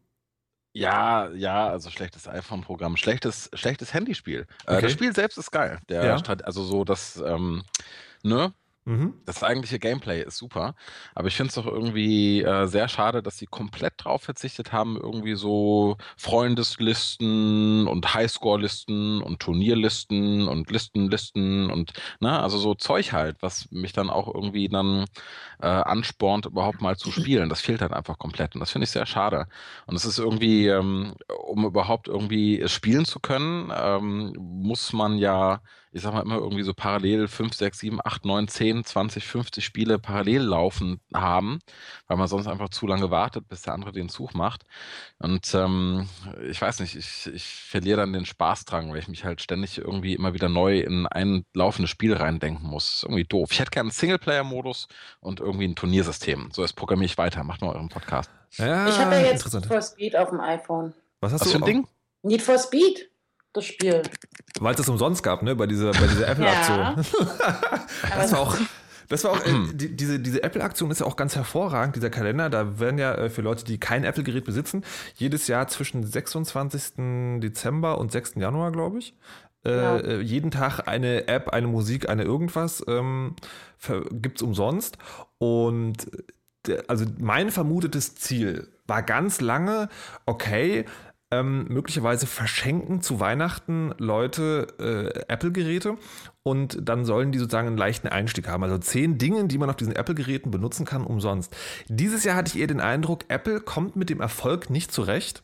Ja, 0.72 1.30
ja, 1.30 1.68
also 1.68 1.90
schlechtes 1.90 2.28
iPhone-Programm, 2.28 2.96
schlechtes, 2.96 3.50
schlechtes 3.54 3.94
Handyspiel. 3.94 4.46
Äh, 4.66 4.72
Okay. 4.74 4.82
das 4.82 4.92
Spiel 4.92 5.14
selbst 5.14 5.38
ist 5.38 5.50
geil. 5.50 5.78
Der 5.88 6.04
Ja. 6.04 6.22
Also 6.44 6.62
so 6.64 6.84
das, 6.84 7.22
ähm, 7.26 7.62
ne? 8.22 8.52
Mhm. 8.88 9.14
Das 9.24 9.42
eigentliche 9.42 9.80
Gameplay 9.80 10.22
ist 10.22 10.36
super, 10.36 10.76
aber 11.16 11.26
ich 11.26 11.34
finde 11.36 11.48
es 11.48 11.56
doch 11.56 11.66
irgendwie 11.66 12.42
äh, 12.42 12.66
sehr 12.68 12.86
schade, 12.86 13.20
dass 13.20 13.36
sie 13.36 13.46
komplett 13.46 13.94
drauf 13.98 14.22
verzichtet 14.22 14.72
haben, 14.72 14.96
irgendwie 14.96 15.34
so 15.34 15.96
Freundeslisten 16.16 17.88
und 17.88 18.14
Highscore-Listen 18.14 19.22
und 19.22 19.40
Turnierlisten 19.40 20.46
und 20.46 20.70
Listenlisten 20.70 21.68
und 21.68 21.94
ne, 22.20 22.38
also 22.40 22.58
so 22.58 22.76
Zeug 22.76 23.12
halt, 23.12 23.38
was 23.40 23.68
mich 23.72 23.92
dann 23.92 24.08
auch 24.08 24.32
irgendwie 24.32 24.68
dann 24.68 25.04
äh, 25.60 25.66
anspornt, 25.66 26.46
überhaupt 26.46 26.80
mal 26.80 26.96
zu 26.96 27.10
spielen. 27.10 27.48
Das 27.48 27.60
fehlt 27.60 27.80
halt 27.82 27.92
einfach 27.92 28.18
komplett 28.18 28.54
und 28.54 28.60
das 28.60 28.70
finde 28.70 28.84
ich 28.84 28.90
sehr 28.90 29.06
schade. 29.06 29.48
Und 29.86 29.96
es 29.96 30.04
ist 30.04 30.18
irgendwie, 30.18 30.68
ähm, 30.68 31.14
um 31.44 31.64
überhaupt 31.64 32.06
irgendwie 32.08 32.62
spielen 32.68 33.04
zu 33.04 33.18
können, 33.20 33.72
ähm, 33.76 34.32
muss 34.38 34.92
man 34.92 35.18
ja 35.18 35.60
ich 35.96 36.02
sag 36.02 36.12
mal 36.12 36.20
immer 36.20 36.36
irgendwie 36.36 36.62
so 36.62 36.74
parallel 36.74 37.26
5, 37.26 37.54
6, 37.54 37.78
7, 37.78 38.00
8, 38.04 38.26
9, 38.26 38.48
10, 38.48 38.84
20, 38.84 39.24
50 39.24 39.64
Spiele 39.64 39.98
parallel 39.98 40.42
laufen 40.42 41.00
haben, 41.14 41.60
weil 42.06 42.18
man 42.18 42.28
sonst 42.28 42.46
einfach 42.46 42.68
zu 42.68 42.86
lange 42.86 43.10
wartet, 43.10 43.48
bis 43.48 43.62
der 43.62 43.72
andere 43.72 43.92
den 43.92 44.10
Zug 44.10 44.34
macht. 44.34 44.64
Und 45.18 45.54
ähm, 45.54 46.06
ich 46.50 46.60
weiß 46.60 46.80
nicht, 46.80 46.96
ich, 46.96 47.30
ich 47.32 47.46
verliere 47.46 47.96
dann 48.00 48.12
den 48.12 48.26
Spaß 48.26 48.66
dran, 48.66 48.90
weil 48.90 48.98
ich 48.98 49.08
mich 49.08 49.24
halt 49.24 49.40
ständig 49.40 49.78
irgendwie 49.78 50.12
immer 50.12 50.34
wieder 50.34 50.50
neu 50.50 50.80
in 50.80 51.06
ein 51.06 51.46
laufendes 51.54 51.90
Spiel 51.90 52.12
reindenken 52.12 52.68
muss. 52.68 52.96
Ist 52.96 53.02
irgendwie 53.04 53.24
doof. 53.24 53.48
Ich 53.52 53.60
hätte 53.60 53.70
gerne 53.70 53.86
einen 53.86 53.92
Singleplayer-Modus 53.92 54.88
und 55.20 55.40
irgendwie 55.40 55.66
ein 55.66 55.76
Turniersystem. 55.76 56.50
So, 56.52 56.60
jetzt 56.60 56.76
programmiere 56.76 57.06
ich 57.06 57.16
weiter. 57.16 57.42
Macht 57.42 57.62
mal 57.62 57.74
euren 57.74 57.88
Podcast. 57.88 58.30
Ja, 58.58 58.86
Ich 58.86 58.98
habe 58.98 59.14
ja 59.14 59.22
jetzt 59.22 59.50
Need 59.50 59.64
for 59.64 59.80
Speed 59.80 60.14
auf 60.14 60.28
dem 60.28 60.40
iPhone. 60.40 60.92
Was 61.20 61.32
hast 61.32 61.40
Was 61.40 61.52
du? 61.52 61.58
für 61.58 61.64
ein 61.64 61.66
Ding? 61.66 61.88
Need 62.22 62.42
for 62.42 62.58
Speed, 62.58 63.08
das 63.56 63.64
Spiel. 63.64 64.02
Weil 64.60 64.72
es 64.72 64.78
das 64.78 64.88
umsonst 64.88 65.22
gab, 65.22 65.42
ne? 65.42 65.54
Bei 65.56 65.66
dieser, 65.66 65.92
bei 65.92 66.06
dieser 66.06 66.28
Apple-Aktion. 66.28 66.78
Ja. 66.78 66.96
Das 68.16 68.32
war 68.32 68.40
auch. 68.40 68.56
Das 69.08 69.22
war 69.22 69.32
auch, 69.32 69.46
äh, 69.46 69.52
die, 69.72 69.94
diese, 69.94 70.18
diese 70.18 70.42
Apple-Aktion 70.42 70.90
ist 70.90 70.98
ja 71.00 71.06
auch 71.06 71.14
ganz 71.14 71.36
hervorragend, 71.36 71.94
dieser 71.94 72.10
Kalender. 72.10 72.50
Da 72.50 72.80
werden 72.80 72.98
ja 72.98 73.14
äh, 73.14 73.30
für 73.30 73.40
Leute, 73.42 73.64
die 73.64 73.78
kein 73.78 74.02
Apple-Gerät 74.02 74.44
besitzen, 74.44 74.84
jedes 75.14 75.46
Jahr 75.46 75.68
zwischen 75.68 76.04
26. 76.04 77.40
Dezember 77.40 77.98
und 77.98 78.10
6. 78.10 78.34
Januar, 78.36 78.72
glaube 78.72 78.98
ich, 78.98 79.14
äh, 79.64 79.70
Ja. 79.76 79.96
äh, 79.98 80.20
jeden 80.20 80.50
Tag 80.50 80.88
eine 80.88 81.28
App, 81.28 81.50
eine 81.50 81.68
Musik, 81.68 82.08
eine 82.08 82.24
irgendwas 82.24 82.84
ähm, 82.88 83.36
gibt 84.10 84.38
es 84.38 84.42
umsonst. 84.42 84.98
Und 85.38 86.10
der, 86.66 86.82
also 86.88 87.04
mein 87.18 87.52
vermutetes 87.52 88.16
Ziel 88.16 88.66
war 88.88 89.02
ganz 89.04 89.40
lange, 89.40 89.88
okay, 90.26 90.84
ähm, 91.30 91.66
möglicherweise 91.68 92.26
verschenken 92.26 93.02
zu 93.02 93.18
Weihnachten 93.18 93.92
Leute 93.98 94.68
äh, 94.78 95.32
Apple-Geräte 95.32 95.96
und 96.42 96.78
dann 96.80 97.04
sollen 97.04 97.32
die 97.32 97.38
sozusagen 97.38 97.66
einen 97.66 97.76
leichten 97.76 98.08
Einstieg 98.08 98.48
haben. 98.48 98.62
Also 98.62 98.78
zehn 98.78 99.18
Dinge, 99.18 99.46
die 99.46 99.58
man 99.58 99.68
auf 99.68 99.76
diesen 99.76 99.96
Apple-Geräten 99.96 100.50
benutzen 100.50 100.86
kann, 100.86 101.04
umsonst. 101.04 101.54
Dieses 101.88 102.24
Jahr 102.24 102.36
hatte 102.36 102.52
ich 102.54 102.60
eher 102.60 102.68
den 102.68 102.80
Eindruck, 102.80 103.24
Apple 103.28 103.60
kommt 103.60 103.96
mit 103.96 104.10
dem 104.10 104.20
Erfolg 104.20 104.70
nicht 104.70 104.92
zurecht 104.92 105.42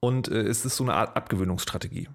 und 0.00 0.28
äh, 0.28 0.42
es 0.42 0.64
ist 0.64 0.76
so 0.76 0.84
eine 0.84 0.94
Art 0.94 1.16
Abgewöhnungsstrategie. 1.16 2.08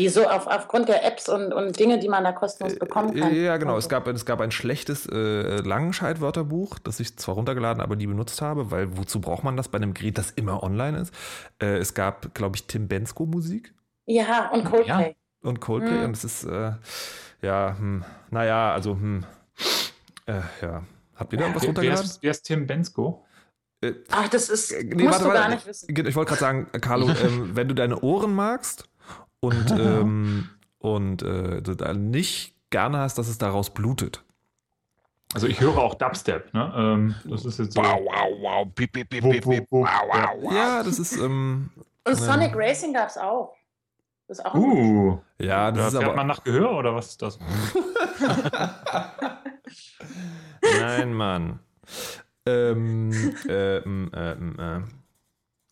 Wieso? 0.00 0.26
Auf, 0.28 0.46
aufgrund 0.46 0.88
der 0.88 1.04
Apps 1.04 1.28
und, 1.28 1.52
und 1.52 1.78
Dinge, 1.78 1.98
die 1.98 2.08
man 2.08 2.24
da 2.24 2.32
kostenlos 2.32 2.78
bekommen 2.78 3.14
kann. 3.18 3.32
Äh, 3.32 3.44
Ja, 3.44 3.56
genau. 3.56 3.74
Also, 3.74 3.86
Es 3.86 3.88
gab, 3.88 4.06
es 4.08 4.24
gab 4.24 4.40
ein 4.40 4.50
schlechtes 4.50 5.06
äh, 5.06 5.56
Langenscheid-Wörterbuch, 5.60 6.78
das 6.78 7.00
ich 7.00 7.16
zwar 7.16 7.34
runtergeladen, 7.36 7.82
aber 7.82 7.96
nie 7.96 8.06
benutzt 8.06 8.40
habe, 8.42 8.70
weil 8.70 8.96
wozu 8.96 9.20
braucht 9.20 9.44
man 9.44 9.56
das 9.56 9.68
bei 9.68 9.76
einem 9.76 9.94
Gerät, 9.94 10.18
das 10.18 10.30
immer 10.30 10.62
online 10.62 10.98
ist? 10.98 11.14
Äh, 11.62 11.76
es 11.78 11.94
gab, 11.94 12.34
glaube 12.34 12.56
ich, 12.56 12.66
Tim 12.66 12.88
Bensko-Musik 12.88 13.74
Ja, 14.06 14.50
und 14.50 14.64
Coldplay. 14.64 15.16
und 15.42 15.60
Coldplay 15.60 15.98
Mhm. 15.98 16.04
und 16.04 16.16
es 16.16 16.24
ist, 16.24 16.44
äh, 16.44 16.72
ja, 17.42 17.76
hm, 17.78 18.04
naja, 18.30 18.72
also, 18.72 18.92
hm, 18.92 19.24
äh, 20.26 20.40
ja. 20.62 20.82
Habt 21.16 21.32
ihr 21.32 21.38
da 21.38 21.44
irgendwas 21.44 21.62
wer, 21.62 21.68
wer, 21.68 21.68
runtergeladen? 21.68 22.04
ist, 22.04 22.22
wer 22.22 22.30
ist 22.30 22.42
Tim 22.42 22.66
Bensko? 22.66 23.26
Äh, 23.82 23.92
Ach, 24.10 24.28
das 24.28 24.48
ist, 24.48 24.72
äh, 24.72 24.84
musst 24.94 25.20
du 25.22 25.28
gar 25.30 25.48
nicht 25.48 25.66
wissen. 25.66 25.94
Ich 25.94 26.14
wollte 26.14 26.28
gerade 26.30 26.40
sagen, 26.40 26.66
Carlo, 26.80 27.08
ähm, 27.24 27.50
wenn 27.54 27.68
du 27.68 27.74
deine 27.74 27.98
Ohren 28.00 28.34
magst 28.34 28.84
und, 29.40 29.70
ähm, 29.78 30.48
und 30.78 31.22
äh, 31.22 31.60
du 31.62 31.74
da 31.74 31.92
nicht 31.92 32.54
gerne 32.70 32.98
hast, 32.98 33.18
dass 33.18 33.28
es 33.28 33.38
daraus 33.38 33.70
blutet. 33.70 34.24
Also 35.32 35.46
ich 35.46 35.60
höre 35.60 35.78
auch 35.78 35.94
Dubstep, 35.94 36.52
ne? 36.52 36.72
Ähm, 36.76 37.14
das 37.24 37.44
ist 37.44 37.58
jetzt 37.58 37.74
so. 37.74 37.82
Wow, 37.82 38.00
wow, 38.04 38.30
wow. 38.40 38.66
Wupp, 38.66 38.92
bip, 38.92 39.08
bip. 39.08 39.22
wupp, 39.22 39.46
wupp. 39.46 39.66
Wow, 39.70 39.86
wow, 40.08 40.42
wow. 40.42 40.52
Ja, 40.52 40.82
das 40.82 40.98
ist, 40.98 41.16
ähm, 41.16 41.70
Und. 42.04 42.16
Sonic 42.16 42.52
Racing 42.56 42.92
gab 42.92 43.08
es 43.08 43.16
auch. 43.16 43.54
Das 44.26 44.38
ist 44.38 44.46
auch 44.46 44.54
ein 44.54 44.60
Uh, 44.60 45.18
ja, 45.38 45.70
da 45.70 45.76
das 45.76 45.86
ist 45.86 45.98
fährt 45.98 46.04
aber. 46.04 46.16
man 46.16 46.26
nach 46.26 46.42
Gehör 46.44 46.72
oder 46.78 46.94
was 46.94 47.10
ist 47.10 47.22
das? 47.22 47.38
Nein, 50.62 51.12
Mann. 51.14 51.60
ähm, 52.46 53.12
ähm, 53.48 54.10
ähm, 54.14 54.58
äh. 54.58 54.80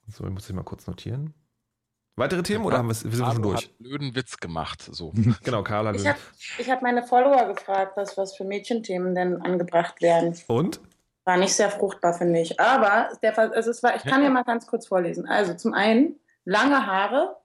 So, 0.08 0.25
ich 0.25 0.30
muss 0.30 0.48
ich 0.48 0.54
mal 0.56 0.64
kurz 0.64 0.87
notieren. 0.87 1.34
Weitere 2.18 2.42
Themen 2.42 2.64
oder 2.64 2.78
haben 2.78 2.88
wir, 2.88 2.94
wir 2.94 2.94
sind 2.94 3.12
schon 3.12 3.25
Carlo 3.26 3.42
durch? 3.50 3.64
hat 3.64 3.70
einen 3.70 3.88
blöden 3.88 4.14
Witz 4.16 4.37
gemacht. 4.38 4.82
So. 4.90 5.12
Genau, 5.44 5.62
Karl 5.62 5.87
hat. 5.87 5.96
Ich 5.96 6.06
habe 6.06 6.18
hab 6.70 6.82
meine 6.82 7.04
Follower 7.04 7.46
gefragt, 7.46 7.96
was, 7.96 8.16
was 8.16 8.37
für 8.37 8.44
Mädchenthemen 8.44 9.14
denn 9.14 9.40
angebracht 9.40 10.02
werden. 10.02 10.37
Und? 10.48 10.80
War 11.25 11.37
nicht 11.37 11.54
sehr 11.54 11.70
fruchtbar, 11.70 12.14
finde 12.14 12.40
ich. 12.40 12.58
Aber 12.58 13.10
der, 13.22 13.38
also 13.38 13.70
es 13.70 13.82
war, 13.82 13.94
ich 13.94 14.02
kann 14.02 14.22
dir 14.22 14.30
mal 14.30 14.44
ganz 14.44 14.66
kurz 14.66 14.88
vorlesen. 14.88 15.28
Also 15.28 15.54
zum 15.54 15.75
einen 15.75 16.18
lange 16.44 16.87
Haare, 16.87 17.37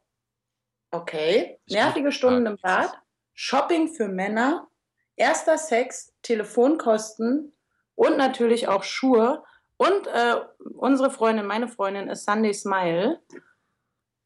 okay, 0.91 1.59
nervige 1.69 2.11
Stunden 2.11 2.45
im. 2.45 2.57
Bad, 2.57 2.97
Shopping 3.33 3.89
für 3.89 4.07
Männer, 4.07 4.67
erster 5.15 5.57
Sex, 5.57 6.13
Telefonkosten 6.21 7.53
und 7.95 8.17
natürlich 8.17 8.67
auch 8.67 8.83
Schuhe. 8.83 9.43
Und 9.77 10.07
äh, 10.07 10.35
unsere 10.75 11.11
Freundin, 11.11 11.45
meine 11.45 11.67
Freundin 11.67 12.07
ist 12.07 12.25
Sunday 12.25 12.53
Smile, 12.53 13.19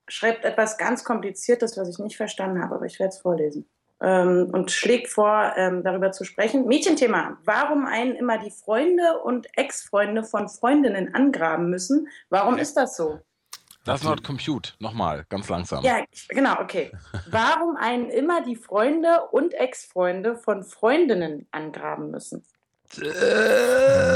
schreibt 0.08 0.46
etwas 0.46 0.78
ganz 0.78 1.04
Kompliziertes, 1.04 1.78
was 1.78 1.90
ich 1.90 2.00
nicht 2.00 2.18
verstanden 2.18 2.62
habe, 2.62 2.76
aber 2.76 2.86
ich 2.86 3.00
werde 3.00 3.14
es 3.14 3.20
vorlesen. 3.20 3.68
Ähm, 4.00 4.50
und 4.52 4.72
schlägt 4.72 5.08
vor, 5.08 5.54
ähm, 5.56 5.84
darüber 5.84 6.12
zu 6.12 6.24
sprechen. 6.24 6.68
Mädchenthema. 6.68 7.38
Warum 7.46 7.86
einen 7.86 8.16
immer 8.16 8.38
die 8.38 8.52
Freunde 8.52 9.20
und 9.24 9.48
Ex-Freunde 9.58 10.24
von 10.24 10.50
Freundinnen 10.50 11.16
angraben 11.16 11.70
müssen? 11.70 12.08
Warum 12.30 12.58
ist 12.58 12.78
das 12.78 12.96
so? 12.96 13.20
Das 13.86 14.04
not 14.04 14.24
compute. 14.24 14.74
Nochmal, 14.80 15.26
ganz 15.30 15.48
langsam. 15.48 15.84
Ja, 15.84 16.04
genau, 16.28 16.60
okay. 16.60 16.92
Warum 17.32 17.78
einen 17.78 18.10
immer 18.10 18.42
die 18.44 18.58
Freunde 18.58 19.22
und 19.32 19.54
Ex-Freunde 19.54 20.36
von 20.36 20.64
Freundinnen 20.64 21.48
angraben 21.52 22.12
müssen? 22.12 22.44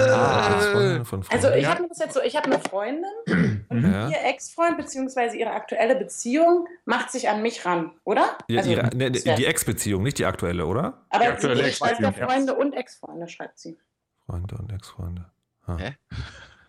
Ah, 0.09 1.03
von 1.03 1.25
Also 1.29 1.49
ich 1.49 1.65
habe 1.65 1.87
das 1.87 1.99
jetzt 1.99 2.13
so, 2.13 2.21
ich 2.21 2.35
habe 2.35 2.45
eine 2.45 2.59
Freundin 2.59 3.05
und 3.71 3.91
Ja. 3.91 4.09
ihr 4.09 4.25
Ex-Freund 4.25 4.77
bzw. 4.77 5.37
ihre 5.37 5.51
aktuelle 5.51 5.95
Beziehung 5.95 6.67
macht 6.85 7.11
sich 7.11 7.29
an 7.29 7.41
mich 7.41 7.65
ran, 7.65 7.91
oder? 8.03 8.37
Ja, 8.47 8.59
also, 8.59 8.71
ihre, 8.71 8.95
ne, 8.95 9.11
die 9.11 9.45
Ex-Beziehung, 9.45 10.03
nicht 10.03 10.17
die 10.17 10.25
aktuelle, 10.25 10.65
oder? 10.65 11.05
aber 11.09 11.23
die 11.23 11.29
aktuelle 11.29 11.63
sie 11.63 11.71
schreibt 11.71 11.99
ja. 12.01 12.11
Freunde 12.11 12.53
und 12.53 12.73
Ex-Freunde, 12.73 13.27
schreibt 13.27 13.59
sie. 13.59 13.77
Freunde 14.25 14.55
und 14.55 14.71
Ex-Freunde. 14.71 15.25
Ah. 15.65 15.77
Hä? 15.77 15.95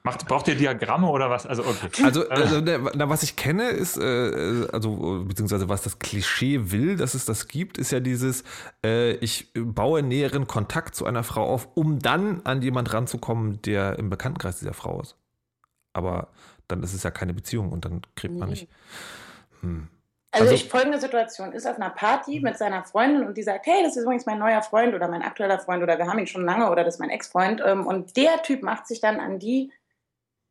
Macht, 0.05 0.27
braucht 0.27 0.49
ihr 0.49 0.57
Diagramme 0.57 1.09
oder 1.09 1.31
was? 1.31 1.47
Also, 1.47 1.63
okay. 1.63 1.89
Also, 2.05 2.29
also 2.29 2.61
ne, 2.61 2.91
na, 2.95 3.09
was 3.09 3.23
ich 3.23 3.37
kenne, 3.37 3.69
ist, 3.71 3.97
äh, 3.97 4.67
also, 4.73 5.25
beziehungsweise 5.25 5.69
was 5.69 5.83
das 5.83 6.01
Klischee 6.01 6.73
will, 6.73 6.97
dass 6.97 7.15
es 7.15 7.25
das 7.25 7.47
gibt, 7.47 7.79
ist 7.79 7.93
ja 7.93 8.01
dieses, 8.01 8.43
äh, 8.85 9.13
ich 9.17 9.53
baue 9.55 10.03
näheren 10.03 10.49
Kontakt 10.49 10.97
zu 10.97 11.07
einer 11.07 11.23
Frau 11.23 11.47
auf, 11.47 11.69
um 11.75 12.01
dann 12.01 12.41
an 12.45 12.63
jemand 12.63 12.93
ranzukommen, 12.93 13.63
der 13.63 13.99
im 13.99 14.11
Bekanntenkreis 14.11 14.59
dieser 14.59 14.75
Frau 14.75 15.01
ist. 15.01 15.17
Aber 15.93 16.29
dann 16.69 16.83
ist 16.83 16.95
es 16.95 17.03
ja 17.03 17.11
keine 17.11 17.35
Beziehung 17.35 17.73
und 17.73 17.85
dann 17.85 18.03
kriegt 18.15 18.35
man 18.35 18.49
Nee. 18.49 18.55
nicht. 18.55 18.69
Hm. 19.61 19.89
Also, 20.31 20.45
Also- 20.45 20.55
ich 20.55 20.69
folgende 20.71 20.99
Situation, 20.99 21.53
ist 21.53 21.67
auf 21.67 21.77
einer 21.77 21.91
Party 21.91 22.41
mit 22.41 22.57
seiner 22.57 22.85
Freundin 22.85 23.27
und 23.27 23.37
die 23.37 23.43
sagt, 23.43 23.67
hey, 23.67 23.83
das 23.83 23.97
ist 23.97 24.03
übrigens 24.03 24.25
mein 24.25 24.39
neuer 24.39 24.63
Freund 24.63 24.95
oder 24.95 25.07
mein 25.09 25.23
aktueller 25.23 25.59
Freund 25.59 25.83
oder 25.83 25.99
wir 25.99 26.07
haben 26.07 26.19
ihn 26.19 26.27
schon 26.27 26.45
lange 26.45 26.71
oder 26.71 26.85
das 26.85 26.95
ist 26.95 27.01
mein 27.01 27.11
Ex-Freund 27.11 27.61
ähm, 27.65 27.87
und 27.87 28.17
der 28.17 28.43
Typ 28.43 28.63
macht 28.63 28.87
sich 28.87 29.01
dann 29.01 29.21
an 29.21 29.39
die, 29.39 29.71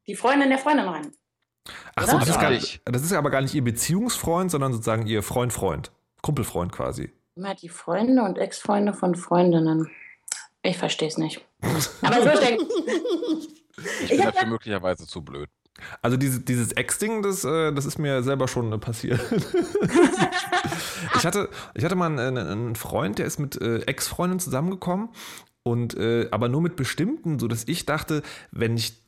die 0.08 0.16
Freundin 0.16 0.50
der 0.50 0.60
Freundin 0.60 0.86
ran. 0.88 1.12
Ach 1.96 2.08
so, 2.08 2.18
das 2.20 2.30
ist, 2.30 2.40
gar, 2.40 2.52
das 2.52 3.02
ist 3.04 3.12
ja 3.12 3.18
aber 3.18 3.30
gar 3.32 3.42
nicht 3.42 3.54
ihr 3.54 3.64
Beziehungsfreund, 3.64 4.50
sondern 4.52 4.72
sozusagen 4.74 5.06
ihr 5.08 5.24
Freund-Freund. 5.24 5.92
Kumpelfreund 6.22 6.72
quasi. 6.72 7.12
Immer 7.36 7.56
die 7.56 7.70
Freunde 7.70 8.22
und 8.24 8.38
Ex-Freunde 8.38 8.94
von 8.94 9.16
Freundinnen. 9.16 9.90
Ich 10.64 10.78
verstehe 10.78 11.08
es 11.08 11.18
nicht. 11.18 11.44
Aber 12.04 12.22
so 12.22 12.40
denke 12.40 12.66
Ich 14.04 14.10
bin 14.10 14.20
Ich 14.20 14.26
hab 14.26 14.34
dafür 14.34 14.50
möglicherweise 14.50 15.08
zu 15.08 15.24
blöd. 15.24 15.50
Also 16.02 16.18
diese, 16.18 16.42
dieses 16.42 16.74
Ex-Ding, 16.74 17.24
das, 17.24 17.44
äh, 17.44 17.74
das 17.74 17.86
ist 17.86 17.98
mir 17.98 18.24
selber 18.24 18.48
schon 18.48 18.72
äh, 18.72 18.78
passiert. 18.78 19.20
ich, 21.16 21.26
hatte, 21.26 21.50
ich 21.74 21.84
hatte 21.84 21.96
mal 21.96 22.08
einen, 22.08 22.38
einen 22.38 22.76
Freund, 22.76 23.20
der 23.20 23.26
ist 23.26 23.40
mit 23.40 23.60
äh, 23.62 23.80
Ex-Freundinnen 23.82 24.40
zusammengekommen 24.40 25.10
und 25.64 25.96
aber 26.32 26.50
nur 26.50 26.62
mit 26.62 26.76
bestimmten, 26.76 27.38
so 27.38 27.48
dass 27.48 27.68
ich 27.68 27.86
dachte, 27.86 28.24
wenn 28.50 28.76
ich 28.78 29.00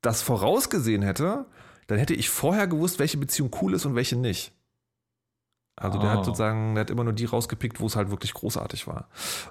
das 0.00 0.22
vorausgesehen 0.22 1.02
hätte, 1.02 1.44
dann 1.88 1.98
hätte 1.98 2.14
ich 2.14 2.30
vorher 2.30 2.66
gewusst, 2.66 2.98
welche 2.98 3.18
Beziehung 3.18 3.50
cool 3.60 3.74
ist 3.74 3.84
und 3.84 3.94
welche 3.96 4.16
nicht. 4.16 4.52
Also 5.76 5.98
der 5.98 6.10
Oh. 6.10 6.12
hat 6.12 6.24
sozusagen, 6.24 6.74
der 6.74 6.82
hat 6.82 6.90
immer 6.90 7.04
nur 7.04 7.12
die 7.12 7.24
rausgepickt, 7.26 7.80
wo 7.80 7.86
es 7.86 7.96
halt 7.96 8.10
wirklich 8.10 8.32
großartig 8.32 8.86
war. 8.86 9.08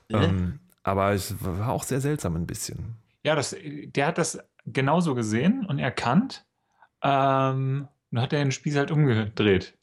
Ja. 0.10 0.24
Ähm, 0.24 0.60
aber 0.84 1.12
es 1.12 1.36
war 1.44 1.70
auch 1.70 1.84
sehr 1.84 2.02
seltsam 2.02 2.36
ein 2.36 2.48
bisschen. 2.48 2.98
Ja, 3.24 3.36
das, 3.36 3.56
der 3.62 4.08
hat 4.08 4.18
das 4.18 4.40
genauso 4.66 5.16
gesehen 5.16 5.66
und 5.66 5.80
erkannt. 5.80 6.46
Ähm, 7.02 7.88
und 8.12 8.22
hat 8.22 8.34
er 8.34 8.40
den 8.40 8.52
Spieß 8.52 8.76
halt 8.76 8.92
umgedreht. 8.92 9.76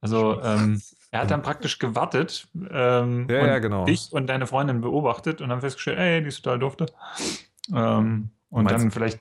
Also 0.00 0.40
ähm, 0.42 0.80
er 1.10 1.20
hat 1.20 1.30
dann 1.30 1.42
praktisch 1.42 1.78
gewartet 1.78 2.46
ähm, 2.70 3.26
Ja, 3.30 3.40
und 3.40 3.46
ja, 3.46 3.58
genau. 3.58 3.84
dich 3.86 4.12
und 4.12 4.26
deine 4.26 4.46
Freundin 4.46 4.80
beobachtet 4.80 5.40
und 5.40 5.48
dann 5.48 5.60
festgestellt, 5.60 5.98
ey, 5.98 6.20
die 6.20 6.28
ist 6.28 6.42
total 6.42 6.58
dufte. 6.58 6.86
Ähm, 7.72 8.30
und 8.50 8.64
Meinst 8.64 8.84
dann 8.84 8.90
vielleicht 8.90 9.20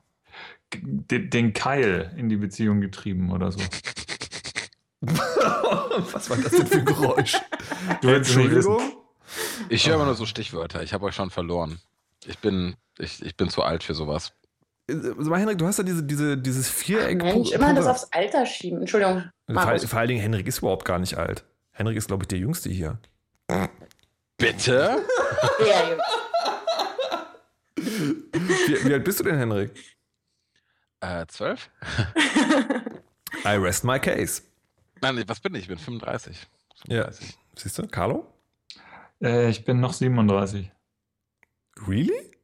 den, 0.74 1.30
den 1.30 1.54
Keil 1.54 2.14
in 2.18 2.30
die 2.30 2.38
Beziehung 2.38 2.82
getrieben 2.82 3.32
oder 3.32 3.52
so. 3.52 3.60
Was 5.02 6.30
war 6.30 6.38
das 6.38 6.52
denn 6.52 6.68
für 6.68 6.80
ein 6.80 6.86
Geräusch? 6.86 7.38
Du 8.02 8.08
wissen. 8.08 8.80
Ich 9.70 9.88
höre 9.88 9.96
immer 9.96 10.06
nur 10.06 10.16
so 10.16 10.26
Stichwörter. 10.26 10.84
Ich 10.84 10.94
habe 10.94 11.06
euch 11.06 11.16
schon 11.16 11.30
verloren. 11.30 11.80
Ich 12.26 12.40
bin, 12.40 12.76
ich, 12.98 13.24
ich 13.24 13.36
bin 13.36 13.50
zu 13.50 13.64
alt 13.64 13.84
für 13.84 13.94
sowas. 13.94 14.34
Äh, 14.90 14.94
Sag 14.96 15.26
mal, 15.28 15.40
Henrik, 15.40 15.58
du 15.58 15.66
hast 15.68 15.78
ja 15.78 15.84
diese, 15.84 16.04
diese, 16.04 16.38
dieses 16.38 16.70
Viereck. 16.70 17.22
Mensch, 17.22 17.50
Pu- 17.50 17.54
immer 17.56 17.74
das 17.74 17.88
aufs 17.88 18.06
Alter 18.12 18.46
schieben. 18.46 18.80
Entschuldigung. 18.82 19.24
vor, 19.46 19.56
Markus. 19.56 19.86
vor 19.86 20.00
allen 20.00 20.10
Dingen, 20.10 20.22
Henrik 20.22 20.48
ist 20.48 20.60
überhaupt 20.60 20.86
gar 20.86 21.00
nicht 21.00 21.18
alt. 21.18 21.46
Henrik 21.72 21.98
ist, 21.98 22.08
glaube 22.08 22.24
ich, 22.24 22.28
der 22.28 22.40
Jüngste 22.40 22.70
hier. 22.70 23.00
Bitte? 24.38 25.02
Ja, 25.68 25.90
Jungs. 25.90 26.04
Wie, 27.76 28.86
wie 28.90 28.94
alt 28.94 29.04
bist 29.04 29.20
du 29.20 29.24
denn, 29.24 29.38
Henrik? 29.38 29.72
Äh, 31.02 31.26
zwölf? 31.28 31.70
I 33.46 33.56
rest 33.58 33.84
my 33.84 34.00
case. 34.00 34.42
Nein, 35.02 35.22
was 35.28 35.40
bin 35.42 35.54
ich? 35.56 35.64
Ich 35.64 35.68
bin 35.68 35.78
35. 35.78 36.48
Ja. 36.88 37.10
Siehst 37.56 37.78
du, 37.78 37.88
Carlo? 37.88 38.32
Äh, 39.22 39.50
ich 39.50 39.66
bin 39.66 39.80
noch 39.80 39.94
37. 39.94 40.72
Really? 41.88 42.38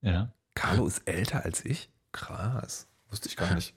Ja. 0.00 0.32
Carlo 0.58 0.86
ist 0.86 1.02
älter 1.04 1.44
als 1.44 1.64
ich? 1.64 1.88
Krass. 2.12 2.86
Wusste 3.10 3.28
ich 3.28 3.36
gar 3.36 3.54
nicht. 3.54 3.74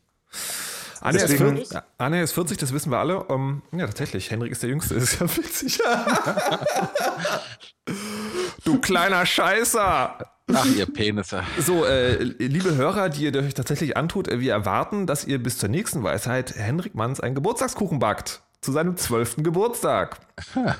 Anne 0.99 1.17
ist, 1.17 1.29
Deswegen- 1.29 1.57
40, 1.57 1.77
Anne 1.97 2.21
ist 2.21 2.31
40, 2.33 2.57
das 2.57 2.73
wissen 2.73 2.91
wir 2.91 2.99
alle. 2.99 3.23
Um, 3.23 3.61
ja, 3.71 3.85
tatsächlich. 3.87 4.29
Henrik 4.31 4.51
ist 4.51 4.63
der 4.63 4.69
Jüngste, 4.69 4.95
ist 4.95 5.19
ja 5.19 5.37
witzig. 5.37 5.79
du 8.63 8.79
kleiner 8.79 9.25
Scheißer. 9.25 10.17
Ach, 10.53 10.65
ihr 10.65 10.85
Penisse. 10.85 11.43
So, 11.59 11.85
äh, 11.85 12.21
liebe 12.23 12.75
Hörer, 12.75 13.09
die 13.09 13.23
ihr 13.25 13.35
euch 13.35 13.53
tatsächlich 13.53 13.95
antut, 13.95 14.27
äh, 14.27 14.39
wir 14.39 14.51
erwarten, 14.53 15.07
dass 15.07 15.25
ihr 15.25 15.41
bis 15.41 15.57
zur 15.57 15.69
nächsten 15.69 16.03
Weisheit 16.03 16.55
Henrik 16.55 16.93
Manns 16.93 17.19
einen 17.19 17.35
Geburtstagskuchen 17.35 17.99
backt. 17.99 18.41
Zu 18.61 18.71
seinem 18.73 18.95
zwölften 18.95 19.43
Geburtstag. 19.43 20.19
Eine 20.55 20.75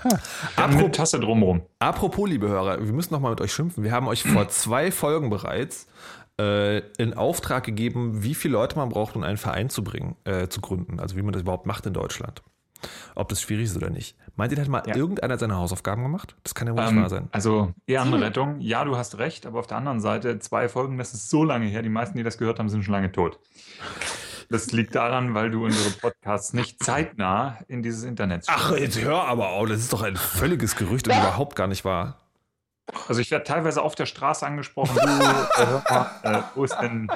Apropos, 0.56 0.92
Tasse 0.92 1.20
drumrum. 1.20 1.64
apropos, 1.80 2.30
liebe 2.30 2.48
Hörer, 2.48 2.80
wir 2.86 2.94
müssen 2.94 3.12
noch 3.12 3.20
mal 3.22 3.32
mit 3.32 3.42
euch 3.42 3.52
schimpfen. 3.52 3.84
Wir 3.84 3.92
haben 3.92 4.08
euch 4.08 4.22
vor 4.22 4.48
zwei 4.50 4.92
Folgen 4.92 5.32
bereits 5.32 5.88
äh, 6.40 6.78
in 7.02 7.16
Auftrag 7.16 7.64
gegeben, 7.64 8.22
wie 8.24 8.36
viele 8.36 8.52
Leute 8.54 8.76
man 8.76 8.90
braucht, 8.90 9.16
um 9.16 9.24
einen 9.24 9.38
Verein 9.38 9.72
zu 9.72 9.84
bringen, 9.84 10.16
äh, 10.26 10.48
zu 10.48 10.62
gründen. 10.62 11.00
Also 11.00 11.16
wie 11.16 11.24
man 11.24 11.34
das 11.34 11.42
überhaupt 11.42 11.66
macht 11.66 11.88
in 11.88 11.94
Deutschland. 11.94 12.44
Ob 13.16 13.30
das 13.30 13.42
schwierig 13.42 13.66
ist 13.66 13.76
oder 13.78 13.90
nicht. 13.90 14.16
Meint 14.36 14.52
ihr, 14.52 14.58
da 14.58 14.62
hat 14.62 14.70
mal 14.70 14.84
Ja. 14.86 14.96
irgendeiner 14.96 15.40
seine 15.40 15.56
Hausaufgaben 15.56 16.04
gemacht? 16.04 16.36
Das 16.44 16.54
kann 16.54 16.68
ja 16.68 16.74
wohl 16.76 16.84
nicht 16.84 16.92
Ähm, 16.94 17.02
wahr 17.02 17.10
sein. 17.10 17.30
also 17.32 17.74
Ehrenrettung, 17.88 18.60
ja, 18.60 18.86
du 18.86 18.96
hast 18.96 19.18
recht, 19.18 19.48
aber 19.48 19.58
auf 19.58 19.66
der 19.68 19.78
anderen 19.78 20.02
Seite, 20.02 20.38
zwei 20.38 20.70
Folgen, 20.70 21.00
das 21.00 21.16
ist 21.16 21.32
so 21.32 21.44
lange 21.44 21.66
her, 21.66 21.82
die 21.82 21.90
meisten, 21.90 22.16
die 22.18 22.24
das 22.24 22.38
gehört 22.38 22.60
haben, 22.60 22.70
sind 22.70 22.84
schon 22.84 22.94
lange 22.94 23.12
tot. 23.12 23.40
Das 24.52 24.74
liegt 24.74 24.96
daran, 24.96 25.34
weil 25.34 25.50
du 25.50 25.64
unsere 25.64 25.92
Podcasts 25.92 26.52
nicht 26.52 26.84
zeitnah 26.84 27.60
in 27.70 27.82
dieses 27.82 28.04
Internet 28.04 28.44
Ach, 28.48 28.76
jetzt 28.76 29.00
hör 29.00 29.24
aber 29.24 29.52
auf, 29.52 29.70
das 29.70 29.80
ist 29.80 29.94
doch 29.94 30.02
ein 30.02 30.18
völliges 30.18 30.76
Gerücht 30.76 31.08
und 31.08 31.16
überhaupt 31.16 31.56
gar 31.56 31.68
nicht 31.68 31.86
wahr. 31.86 32.18
Also 33.08 33.22
ich 33.22 33.32
werde 33.32 33.46
teilweise 33.46 33.82
auf 33.82 33.96
der 33.96 34.06
Straße 34.06 34.46
angesprochen, 34.46 34.98
du, 34.98 35.08
äh, 35.08 36.38
äh, 36.38 36.42
wo 36.56 36.66
ist 36.66 36.78
denn... 36.82 37.10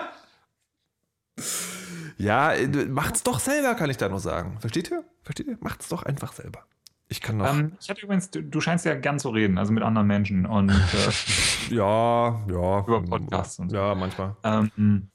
Ja, 2.18 2.54
äh, 2.54 2.68
macht's 2.68 3.24
doch 3.24 3.42
selber, 3.42 3.76
kann 3.76 3.90
ich 3.90 3.98
da 3.98 4.08
nur 4.08 4.22
sagen. 4.22 4.58
Versteht 4.62 4.90
ihr? 4.90 5.04
Versteht 5.22 5.48
ihr? 5.48 5.58
Macht's 5.60 5.90
doch 5.90 6.04
einfach 6.04 6.32
selber. 6.32 6.64
Ich 7.10 7.20
kann 7.20 7.36
noch. 7.36 7.54
Ähm, 7.54 7.74
ich 7.82 7.90
hatte 7.90 8.02
übrigens, 8.02 8.32
du, 8.32 8.42
du 8.42 8.62
scheinst 8.62 8.86
ja 8.86 8.96
gern 8.96 9.20
zu 9.20 9.30
reden, 9.30 9.58
also 9.58 9.74
mit 9.74 9.84
anderen 9.84 10.08
Menschen 10.08 10.46
und 10.46 10.70
äh, 10.70 10.74
ja, 11.76 12.42
ja. 12.50 12.80
über 12.80 13.04
Podcasts 13.04 13.60
und 13.60 13.70
so. 13.70 13.76
Ja, 13.76 13.94
manchmal. 13.94 14.38
ähm, 14.44 15.10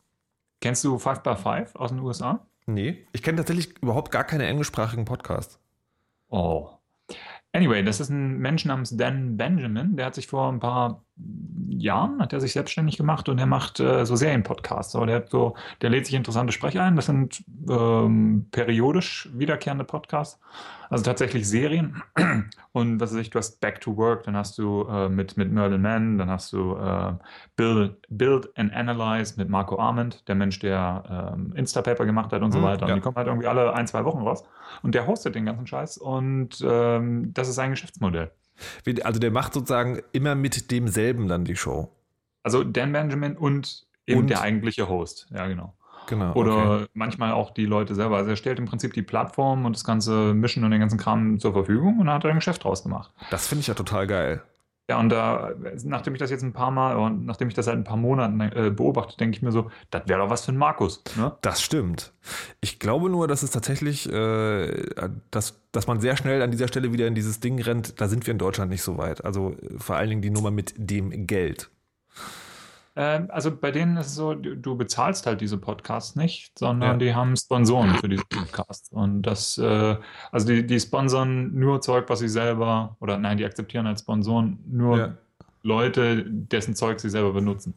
kennst 0.61 0.85
du 0.85 0.99
5 0.99 1.21
by 1.21 1.37
5 1.37 1.77
aus 1.77 1.91
den 1.91 2.01
USA? 2.01 2.47
Nee, 2.67 3.07
ich 3.13 3.23
kenne 3.23 3.39
tatsächlich 3.39 3.75
überhaupt 3.83 4.11
gar 4.13 4.25
keine 4.25 4.47
englischsprachigen 4.47 5.05
Podcasts. 5.05 5.59
Oh. 6.29 6.69
Anyway, 7.53 7.83
das 7.83 7.99
ist 7.99 8.11
ein 8.11 8.39
Mensch 8.39 8.65
namens 8.65 8.97
Dan 8.97 9.37
Benjamin, 9.37 9.97
der 9.97 10.07
hat 10.07 10.15
sich 10.15 10.29
vor 10.29 10.53
ein 10.53 10.61
paar 10.61 11.03
Jahren, 11.69 12.21
hat 12.21 12.33
er 12.33 12.41
sich 12.41 12.53
selbstständig 12.53 12.97
gemacht 12.97 13.29
und 13.29 13.39
er 13.39 13.47
macht 13.47 13.81
äh, 13.81 14.07
so 14.07 14.15
Serienpodcasts. 14.15 14.93
So, 14.93 15.05
der, 15.05 15.25
so, 15.29 15.57
der 15.83 15.91
lädt 15.91 16.07
sich 16.07 16.15
interessante 16.15 16.53
Sprecher 16.53 16.85
ein. 16.85 16.95
Das 16.95 17.07
sind 17.07 17.43
ähm, 17.69 18.47
periodisch 18.53 19.29
wiederkehrende 19.33 19.85
Podcasts, 19.85 20.39
also 20.91 21.03
tatsächlich 21.05 21.49
Serien. 21.49 22.03
Und 22.73 23.01
was 23.01 23.13
weiß 23.13 23.21
ich, 23.21 23.31
du 23.31 23.39
hast 23.39 23.61
Back 23.61 23.81
to 23.81 23.97
Work, 23.97 24.25
dann 24.25 24.37
hast 24.37 24.59
du 24.59 24.85
äh, 24.89 25.09
mit, 25.09 25.37
mit 25.37 25.51
Merlin 25.51 25.81
Mann, 25.83 26.19
dann 26.19 26.29
hast 26.31 26.53
du 26.53 26.77
äh, 26.77 27.15
Build, 27.57 27.97
Build 28.11 28.51
and 28.59 28.73
Analyze 28.75 29.35
mit 29.37 29.49
Marco 29.49 29.79
Arment, 29.79 30.29
der 30.29 30.35
Mensch, 30.35 30.59
der 30.61 31.33
ähm, 31.35 31.53
Instapaper 31.57 32.05
gemacht 32.05 32.33
hat 32.33 32.43
und 32.43 32.53
so 32.53 32.59
Mhm, 32.59 32.63
weiter. 32.65 32.83
Und 32.85 32.89
ja. 32.91 32.95
die 32.97 33.01
kommen 33.01 33.17
halt 33.17 33.27
irgendwie 33.29 33.47
alle 33.49 33.73
ein, 33.75 33.87
zwei 33.87 34.05
Wochen 34.05 34.19
raus. 34.19 34.45
Und 34.83 34.95
der 34.95 35.07
hostet 35.07 35.35
den 35.35 35.47
ganzen 35.47 35.67
Scheiß 35.67 35.97
und 35.99 36.63
ähm, 36.65 37.33
das 37.35 37.49
ist 37.49 37.55
sein 37.57 37.71
Geschäftsmodell. 37.71 38.31
Also 39.03 39.19
der 39.19 39.31
macht 39.31 39.55
sozusagen 39.55 40.01
immer 40.13 40.35
mit 40.35 40.71
demselben 40.71 41.29
dann 41.29 41.45
die 41.45 41.57
Show. 41.57 41.91
Also 42.43 42.63
Dan 42.63 42.93
Benjamin 42.93 43.37
und 43.37 43.87
eben 44.07 44.21
Und- 44.21 44.31
der 44.31 44.43
eigentliche 44.43 44.89
Host. 44.89 45.29
Ja, 45.35 45.47
genau. 45.47 45.75
Genau. 46.11 46.33
Oder 46.35 46.75
okay. 46.75 46.87
manchmal 46.93 47.33
auch 47.33 47.53
die 47.53 47.67
Leute 47.67 47.95
selber. 47.95 48.17
Also 48.17 48.31
er 48.31 48.37
stellt 48.37 48.59
im 48.59 48.67
Prinzip 48.67 48.93
die 48.95 49.03
Plattform 49.03 49.65
und 49.65 49.77
das 49.77 49.85
ganze 49.85 50.35
Mischen 50.35 50.65
und 50.65 50.73
den 50.73 50.81
ganzen 50.81 50.99
Kram 50.99 51.39
zur 51.39 51.53
Verfügung 51.53 52.01
und 52.01 52.11
hat 52.11 52.27
ein 52.27 52.35
Geschäft 52.35 52.65
draus 52.65 52.83
gemacht. 52.83 53.13
Das 53.31 53.47
finde 53.47 53.61
ich 53.61 53.69
ja 53.69 53.75
total 53.75 54.09
geil. 54.09 54.43
Ja, 54.91 54.99
und 54.99 55.09
da, 55.09 55.53
nachdem 55.85 56.15
ich 56.15 56.19
das 56.19 56.33
jetzt 56.33 56.43
ein 56.43 56.53
paar 56.53 56.73
Mal, 56.73 56.97
und 56.97 57.25
nachdem 57.25 57.47
ich 57.47 57.55
das 57.55 57.67
seit 57.67 57.77
ein 57.77 57.85
paar 57.85 57.97
Monaten 57.97 58.41
äh, 58.41 58.73
beobachte, 58.75 59.17
denke 59.17 59.37
ich 59.37 59.43
mir 59.43 59.53
so, 59.53 59.71
das 59.91 60.03
wäre 60.07 60.19
doch 60.19 60.31
was 60.31 60.45
für 60.45 60.51
ein 60.51 60.57
Markus. 60.57 61.05
Ne? 61.17 61.31
Das 61.43 61.63
stimmt. 61.63 62.13
Ich 62.61 62.81
glaube 62.81 63.09
nur, 63.09 63.29
dass 63.29 63.45
es 63.45 63.53
tatsächlich, 63.53 64.13
äh, 64.13 64.89
dass, 65.31 65.63
dass 65.71 65.87
man 65.87 66.01
sehr 66.01 66.17
schnell 66.17 66.43
an 66.43 66.51
dieser 66.51 66.67
Stelle 66.67 66.93
wieder 66.93 67.07
in 67.07 67.15
dieses 67.15 67.39
Ding 67.39 67.63
rennt. 67.63 68.01
Da 68.01 68.09
sind 68.09 68.27
wir 68.27 68.33
in 68.33 68.39
Deutschland 68.39 68.69
nicht 68.69 68.83
so 68.83 68.99
weit. 68.99 69.25
Also 69.25 69.55
vor 69.79 69.95
allen 69.95 70.09
Dingen 70.09 70.23
die 70.23 70.31
Nummer 70.31 70.51
mit 70.51 70.75
dem 70.77 71.29
Geld. 71.29 71.71
Ähm, 73.03 73.29
also 73.31 73.51
bei 73.57 73.71
denen 73.71 73.97
ist 73.97 74.09
es 74.09 74.15
so, 74.15 74.35
du, 74.35 74.77
bezahlst 74.77 75.25
halt 75.27 75.41
diese 75.41 75.57
Podcasts 75.57 76.17
nicht, 76.17 76.59
sondern 76.59 76.91
Ja. 76.93 76.97
die 76.99 77.15
haben 77.15 77.35
Sponsoren 77.35 77.95
für 77.95 78.11
diese 78.11 78.25
Podcasts. 78.29 78.91
Und 78.93 79.23
das, 79.23 79.57
äh, 79.57 79.97
also 80.31 80.47
die, 80.47 80.67
die 80.67 80.79
sponsern 80.79 81.55
nur 81.55 81.81
Zeug, 81.81 82.05
was 82.09 82.19
sie 82.19 82.29
selber, 82.29 82.97
oder 83.01 83.17
nein, 83.17 83.39
die 83.39 83.45
akzeptieren 83.47 83.87
als 83.87 84.01
Sponsoren 84.01 84.59
nur 84.69 84.99
Ja. 84.99 85.15
Leute, 85.63 86.25
dessen 86.27 86.75
Zeug 86.75 87.01
sie 87.01 87.09
selber 87.09 87.33
benutzen. 87.33 87.75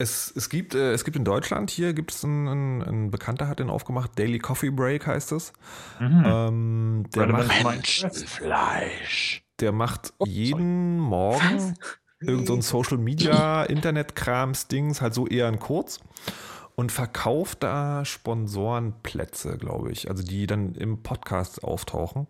Es, 0.00 0.32
es, 0.34 0.48
gibt, 0.48 0.74
äh, 0.74 0.92
es 0.92 1.04
gibt 1.04 1.16
in 1.16 1.24
Deutschland, 1.24 1.70
hier 1.70 1.92
gibt 1.92 2.10
es 2.12 2.24
einen, 2.24 2.48
einen, 2.48 2.82
ein 2.82 3.10
Bekannter 3.10 3.46
hat 3.48 3.58
den 3.60 3.68
aufgemacht, 3.70 4.18
Daily 4.18 4.38
Coffee 4.38 4.70
Break 4.70 5.06
heißt 5.06 5.30
es. 5.32 5.52
Mhm. 6.00 6.22
Ähm, 6.26 7.04
der, 7.14 7.22
Relevant 7.24 7.48
macht, 7.62 7.64
Menschenfleisch. 7.76 9.44
der 9.60 9.72
macht 9.72 10.12
Oh, 10.18 10.24
jeden 10.26 10.98
Morgen 10.98 11.74
irgend 12.20 12.46
so 12.46 12.54
ein 12.54 12.62
Social 12.62 12.98
Media, 12.98 13.64
Internetkrams, 13.64 14.68
Dings, 14.68 15.00
halt 15.00 15.14
so 15.14 15.26
eher 15.26 15.48
in 15.48 15.58
kurz 15.58 16.00
und 16.76 16.92
verkauft 16.92 17.62
da 17.62 18.04
Sponsorenplätze, 18.04 19.58
glaube 19.58 19.92
ich, 19.92 20.08
also 20.08 20.22
die 20.22 20.46
dann 20.46 20.74
im 20.74 21.02
Podcast 21.02 21.62
auftauchen. 21.62 22.26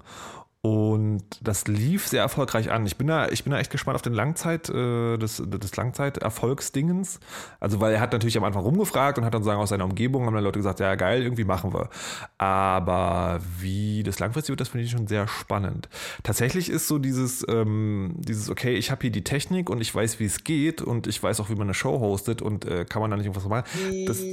Und 0.62 1.24
das 1.40 1.66
lief 1.68 2.06
sehr 2.06 2.20
erfolgreich 2.20 2.70
an. 2.70 2.84
Ich 2.84 2.98
bin 2.98 3.06
da, 3.06 3.28
ich 3.28 3.44
bin 3.44 3.52
da 3.52 3.58
echt 3.58 3.70
gespannt 3.70 3.94
auf 3.94 4.02
den 4.02 4.12
Langzeit, 4.12 4.68
äh, 4.68 5.16
des, 5.16 5.42
des 5.42 5.76
Langzeiterfolgsdingens. 5.76 7.18
Also, 7.60 7.80
weil 7.80 7.94
er 7.94 8.00
hat 8.00 8.12
natürlich 8.12 8.36
am 8.36 8.44
Anfang 8.44 8.64
rumgefragt 8.64 9.16
und 9.16 9.24
hat 9.24 9.32
dann 9.32 9.42
sagen 9.42 9.58
aus 9.58 9.70
seiner 9.70 9.86
Umgebung, 9.86 10.26
haben 10.26 10.34
dann 10.34 10.44
Leute 10.44 10.58
gesagt, 10.58 10.80
ja 10.80 10.94
geil, 10.96 11.22
irgendwie 11.22 11.44
machen 11.44 11.72
wir. 11.72 11.88
Aber 12.36 13.40
wie 13.58 14.02
das 14.02 14.18
langfristig 14.18 14.50
wird, 14.50 14.60
das 14.60 14.68
finde 14.68 14.84
ich 14.84 14.90
schon 14.90 15.06
sehr 15.06 15.26
spannend. 15.28 15.88
Tatsächlich 16.24 16.68
ist 16.68 16.88
so 16.88 16.98
dieses, 16.98 17.42
ähm, 17.48 18.16
dieses, 18.18 18.50
okay, 18.50 18.74
ich 18.74 18.90
habe 18.90 19.00
hier 19.00 19.12
die 19.12 19.24
Technik 19.24 19.70
und 19.70 19.80
ich 19.80 19.94
weiß, 19.94 20.20
wie 20.20 20.26
es 20.26 20.44
geht 20.44 20.82
und 20.82 21.06
ich 21.06 21.22
weiß 21.22 21.40
auch, 21.40 21.48
wie 21.48 21.54
man 21.54 21.68
eine 21.68 21.74
Show 21.74 22.00
hostet 22.00 22.42
und 22.42 22.66
äh, 22.66 22.84
kann 22.84 23.00
man 23.00 23.10
da 23.10 23.16
nicht 23.16 23.24
irgendwas 23.24 23.48
machen. 23.48 23.64
Das, 24.04 24.20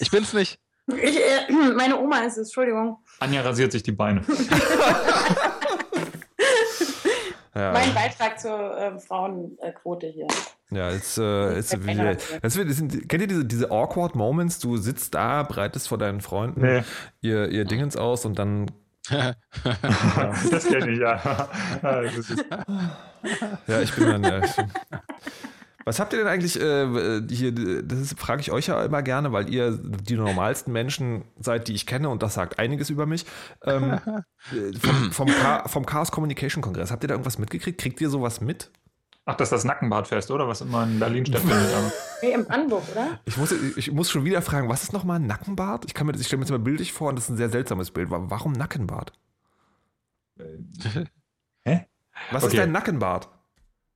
Ich 0.00 0.10
bin's 0.10 0.32
nicht. 0.32 0.58
Ich, 0.96 1.18
äh, 1.18 1.52
meine 1.76 1.98
Oma 1.98 2.20
ist 2.20 2.38
es, 2.38 2.48
Entschuldigung. 2.48 2.98
Anja 3.20 3.42
rasiert 3.42 3.72
sich 3.72 3.82
die 3.82 3.92
Beine. 3.92 4.22
ja. 7.54 7.72
Mein 7.72 7.92
Beitrag 7.94 8.40
zur 8.40 8.78
ähm, 8.78 8.98
Frauenquote 8.98 10.06
hier. 10.06 10.26
Ja, 10.70 10.90
jetzt, 10.90 11.16
äh, 11.18 11.54
jetzt, 11.56 11.72
das 12.42 12.52
sind, 12.52 13.08
kennt 13.08 13.22
ihr 13.22 13.26
diese, 13.26 13.44
diese 13.44 13.70
awkward 13.70 14.14
Moments? 14.14 14.58
Du 14.58 14.76
sitzt 14.76 15.14
da, 15.14 15.42
breitest 15.42 15.88
vor 15.88 15.96
deinen 15.96 16.20
Freunden 16.20 16.60
Nee. 16.60 16.82
ihr, 17.22 17.48
ihr 17.48 17.64
Dingens 17.64 17.96
aus 17.96 18.26
und 18.26 18.38
dann, 18.38 18.70
Ja, 19.10 19.34
das 20.50 20.66
kenne 20.66 20.90
ich, 20.90 20.98
ja. 20.98 21.48
Ja, 23.66 23.80
ich 23.80 23.94
bin 23.94 24.06
dann, 24.06 24.24
ja, 24.24 24.44
ich, 24.44 24.52
was 25.88 25.98
habt 26.00 26.12
ihr 26.12 26.18
denn 26.20 26.28
eigentlich 26.28 26.60
äh, 26.60 27.22
hier, 27.28 27.52
das 27.82 27.98
ist- 27.98 28.20
frage 28.20 28.40
ich 28.40 28.52
euch 28.52 28.66
ja 28.68 28.84
immer 28.84 29.02
gerne, 29.02 29.32
weil 29.32 29.48
ihr 29.52 29.72
die 29.78 30.14
normalsten 30.16 30.72
Menschen 30.72 31.24
seid, 31.40 31.66
die 31.68 31.72
ich 31.74 31.86
kenne 31.86 32.08
und 32.10 32.22
das 32.22 32.34
sagt 32.34 32.58
einiges 32.58 32.90
über 32.90 33.06
mich. 33.06 33.24
Ähm, 33.64 33.92
äh, 34.52 34.78
vom, 34.78 35.12
vom, 35.12 35.28
vom 35.66 35.86
Chaos 35.86 36.12
Communication 36.12 36.62
Kongress, 36.62 36.90
habt 36.90 37.02
ihr 37.04 37.08
da 37.08 37.14
irgendwas 37.14 37.38
mitgekriegt? 37.38 37.80
Kriegt 37.80 38.00
ihr 38.00 38.10
sowas 38.10 38.40
mit? 38.40 38.70
ach, 39.30 39.34
das 39.36 39.48
ist 39.48 39.52
das 39.52 39.64
Nackenbartfest, 39.64 40.30
oder? 40.30 40.48
Was 40.48 40.62
immer 40.62 40.84
in 40.84 40.98
Berlin 40.98 41.26
stattfindet. 41.26 41.68
Nee, 42.22 42.32
in 42.32 42.44
Brandenburg, 42.46 42.82
oder? 42.92 43.20
Ich 43.26 43.36
muss, 43.36 43.52
ich 43.52 43.92
muss 43.92 44.10
schon 44.10 44.24
wieder 44.24 44.42
fragen, 44.42 44.68
was 44.68 44.82
ist 44.82 44.92
nochmal 44.92 45.20
ein 45.20 45.26
Nackenbart? 45.26 45.84
Ich, 45.86 45.94
kann 45.94 46.06
mir, 46.06 46.12
das- 46.12 46.20
ich 46.22 46.26
stelle 46.26 46.38
mir 46.40 46.44
das 46.46 46.50
mal 46.50 46.58
bildlich 46.58 46.92
vor 46.92 47.10
und 47.10 47.16
das 47.16 47.24
ist 47.26 47.30
ein 47.30 47.36
sehr 47.36 47.50
seltsames 47.50 47.90
Bild. 47.92 48.10
Wa- 48.10 48.24
Warum 48.28 48.52
Nackenbart? 48.52 49.12
Hä? 51.64 51.86
Was 52.32 52.42
ist 52.44 52.50
Okay. 52.54 52.62
ein 52.62 52.72
Nackenbart? 52.72 53.28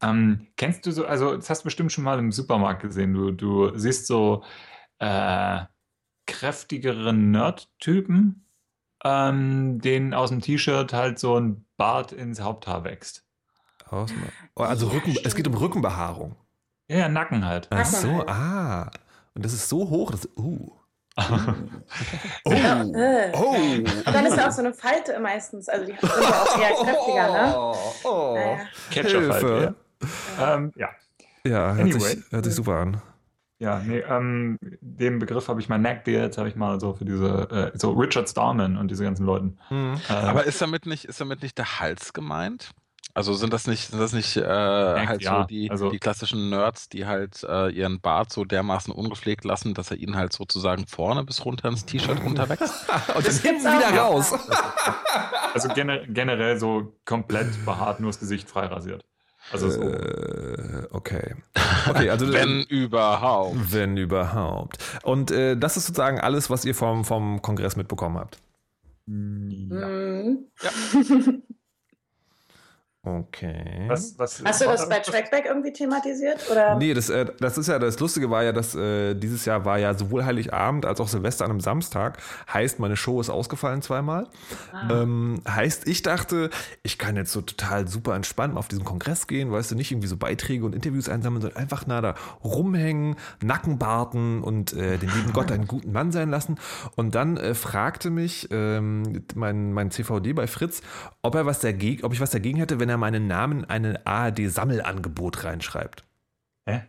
Ähm, 0.02 0.48
kennst 0.56 0.86
du 0.86 0.90
so, 0.90 1.06
also 1.06 1.36
das 1.36 1.48
hast 1.50 1.62
du 1.62 1.64
bestimmt 1.64 1.92
schon 1.92 2.04
mal 2.04 2.18
im 2.18 2.32
Supermarkt 2.32 2.82
gesehen. 2.82 3.14
Du, 3.14 3.30
du 3.30 3.76
siehst 3.78 4.06
so 4.06 4.42
äh, 4.98 5.60
kräftigere 6.26 7.12
Nerd-Typen, 7.12 8.46
ähm, 9.04 9.80
denen 9.80 10.14
aus 10.14 10.30
dem 10.30 10.40
T-Shirt 10.40 10.92
halt 10.92 11.18
so 11.18 11.38
ein 11.38 11.64
Bart 11.76 12.12
ins 12.12 12.40
Haupthaar 12.40 12.84
wächst. 12.84 13.24
Oh, 13.90 14.06
also 14.56 14.86
Ja, 14.86 14.92
Rücken, 14.92 15.16
es 15.22 15.34
geht 15.34 15.46
um 15.46 15.54
Rückenbehaarung. 15.54 16.36
Ja, 16.88 16.98
ja, 16.98 17.08
Nacken 17.08 17.44
halt. 17.44 17.68
Ach 17.70 17.84
so, 17.84 18.18
halt. 18.18 18.28
ah. 18.28 18.90
Und 19.34 19.44
das 19.44 19.52
ist 19.52 19.68
so 19.68 19.88
hoch, 19.88 20.10
dass. 20.10 20.28
Uh. 20.36 20.70
Oh. 22.44 22.50
Äh. 22.50 23.32
Oh. 23.34 23.54
Und 23.54 24.06
dann 24.06 24.26
ist 24.26 24.36
da 24.36 24.48
auch 24.48 24.52
so 24.52 24.60
eine 24.62 24.72
Falte 24.72 25.18
meistens. 25.20 25.68
Also 25.68 25.84
die 25.84 25.92
sind 25.92 26.02
ja 26.02 26.42
auch 26.42 26.58
eher 26.58 26.74
kräftiger, 26.74 27.32
ne? 27.32 27.54
Oh. 27.56 27.76
oh. 28.04 28.34
Naja. 28.34 28.60
Ketchup. 28.90 29.20
Hilfe. 29.20 29.62
Ja, 29.62 29.74
ähm, 30.40 30.72
ja. 30.76 30.88
Ja, 31.44 31.74
hört, 31.74 31.80
Anyway. 31.80 31.98
sich, 32.00 32.24
hört 32.30 32.44
sich 32.44 32.54
super 32.54 32.76
an. 32.76 33.02
Ja, 33.58 33.78
nee, 33.78 33.98
ähm, 34.00 34.58
den 34.80 35.18
Begriff 35.20 35.46
habe 35.48 35.60
ich 35.60 35.68
mal 35.68 35.78
Neckbeard, 35.78 36.36
habe 36.36 36.48
ich 36.48 36.56
mal 36.56 36.80
so 36.80 36.94
für 36.94 37.04
diese, 37.04 37.72
äh, 37.74 37.78
so 37.78 37.92
Richard 37.92 38.28
Starman 38.28 38.76
und 38.76 38.90
diese 38.90 39.04
ganzen 39.04 39.24
Leuten. 39.24 39.56
Mhm. 39.70 40.00
Äh, 40.08 40.12
Aber 40.12 40.44
ist 40.44 40.60
damit 40.60 40.84
nicht, 40.86 41.04
ist 41.04 41.20
damit 41.20 41.42
nicht 41.42 41.58
der 41.58 41.78
Hals 41.80 42.12
gemeint? 42.12 42.70
Also 43.14 43.34
sind 43.34 43.52
das 43.52 43.66
nicht, 43.66 43.88
sind 43.90 44.00
das 44.00 44.12
nicht 44.14 44.36
äh, 44.38 44.42
halt 45.06 45.22
ja, 45.22 45.42
so 45.42 45.46
die, 45.46 45.70
also- 45.70 45.90
die 45.90 45.98
klassischen 45.98 46.48
Nerds, 46.50 46.88
die 46.88 47.06
halt 47.06 47.44
äh, 47.44 47.68
ihren 47.70 48.00
Bart 48.00 48.32
so 48.32 48.44
dermaßen 48.44 48.92
ungepflegt 48.92 49.44
lassen, 49.44 49.74
dass 49.74 49.90
er 49.90 49.98
ihnen 49.98 50.16
halt 50.16 50.32
sozusagen 50.32 50.86
vorne 50.86 51.22
bis 51.22 51.44
runter 51.44 51.68
ins 51.68 51.84
T-Shirt 51.84 52.20
runterwächst? 52.24 52.88
Und 53.14 53.26
Das 53.26 53.42
gibt's 53.42 53.64
wieder 53.64 53.96
raus. 53.98 54.32
also 55.54 55.68
gener 55.68 55.98
generell 56.06 56.58
so 56.58 56.96
komplett 57.04 57.64
behaart, 57.64 58.00
nur 58.00 58.10
das 58.10 58.18
Gesicht 58.18 58.48
frei 58.48 58.66
rasiert. 58.66 59.04
Also 59.50 59.70
so. 59.70 59.83
Äh, 59.83 60.87
okay. 60.90 61.35
Okay, 61.88 62.11
also 62.11 62.33
Wenn 62.33 62.62
überhaupt. 62.62 63.72
wenn 63.72 63.96
überhaupt. 63.96 64.78
Und 65.02 65.33
äh, 65.33 65.57
das 65.57 65.76
ist 65.76 65.87
sozusagen 65.87 66.20
alles, 66.20 66.48
was 66.48 66.64
ihr 66.64 66.76
vom, 66.76 67.05
vom 67.05 67.42
Kongress 67.42 67.74
mitbekommen 67.74 68.18
habt. 68.18 68.38
Ja. 69.09 69.12
Mhm. 69.14 70.46
Okay. 73.04 73.86
Was, 73.88 74.16
was, 74.16 74.40
Hast 74.44 74.60
du 74.60 74.66
das 74.66 74.88
bei 74.88 75.00
Trackback 75.00 75.46
irgendwie 75.46 75.72
thematisiert? 75.72 76.48
Oder? 76.48 76.76
Nee, 76.76 76.94
das, 76.94 77.10
äh, 77.10 77.26
das 77.40 77.58
ist 77.58 77.66
ja, 77.66 77.80
das 77.80 77.98
Lustige 77.98 78.30
war 78.30 78.44
ja, 78.44 78.52
dass 78.52 78.76
äh, 78.76 79.16
dieses 79.16 79.44
Jahr 79.44 79.64
war 79.64 79.76
ja 79.76 79.94
sowohl 79.94 80.24
Heiligabend 80.24 80.86
als 80.86 81.00
auch 81.00 81.08
Silvester 81.08 81.44
an 81.44 81.50
einem 81.50 81.58
Samstag. 81.58 82.18
Heißt, 82.52 82.78
meine 82.78 82.96
Show 82.96 83.20
ist 83.20 83.28
ausgefallen 83.28 83.82
zweimal. 83.82 84.28
Ah. 84.70 85.02
Ähm, 85.02 85.42
heißt, 85.48 85.88
ich 85.88 86.02
dachte, 86.02 86.50
ich 86.84 86.96
kann 86.96 87.16
jetzt 87.16 87.32
so 87.32 87.40
total 87.40 87.88
super 87.88 88.14
entspannt 88.14 88.56
auf 88.56 88.68
diesen 88.68 88.84
Kongress 88.84 89.26
gehen, 89.26 89.50
weißt 89.50 89.72
du, 89.72 89.74
nicht 89.74 89.90
irgendwie 89.90 90.06
so 90.06 90.16
Beiträge 90.16 90.64
und 90.64 90.72
Interviews 90.72 91.08
einsammeln, 91.08 91.42
sondern 91.42 91.60
einfach 91.60 91.88
nah 91.88 92.02
da 92.02 92.14
rumhängen, 92.44 93.16
Nackenbarten 93.42 94.44
und 94.44 94.74
äh, 94.74 94.98
den 94.98 95.10
lieben 95.10 95.32
Gott 95.32 95.50
einen 95.50 95.66
guten 95.66 95.90
Mann 95.90 96.12
sein 96.12 96.30
lassen. 96.30 96.56
Und 96.94 97.16
dann 97.16 97.36
äh, 97.36 97.54
fragte 97.54 98.10
mich 98.10 98.46
ähm, 98.52 99.24
mein, 99.34 99.72
mein 99.72 99.90
CVD 99.90 100.34
bei 100.34 100.46
Fritz, 100.46 100.82
ob 101.22 101.34
er 101.34 101.46
was 101.46 101.58
dagegen, 101.58 102.04
ob 102.04 102.12
ich 102.12 102.20
was 102.20 102.30
dagegen 102.30 102.58
hätte, 102.58 102.78
wenn 102.78 102.91
er 102.91 102.91
meinen 102.96 103.26
Namen 103.26 103.61
in 103.61 103.70
eine 103.70 104.07
ARD-Sammelangebot 104.07 105.44
reinschreibt. 105.44 106.05
Hä? 106.66 106.83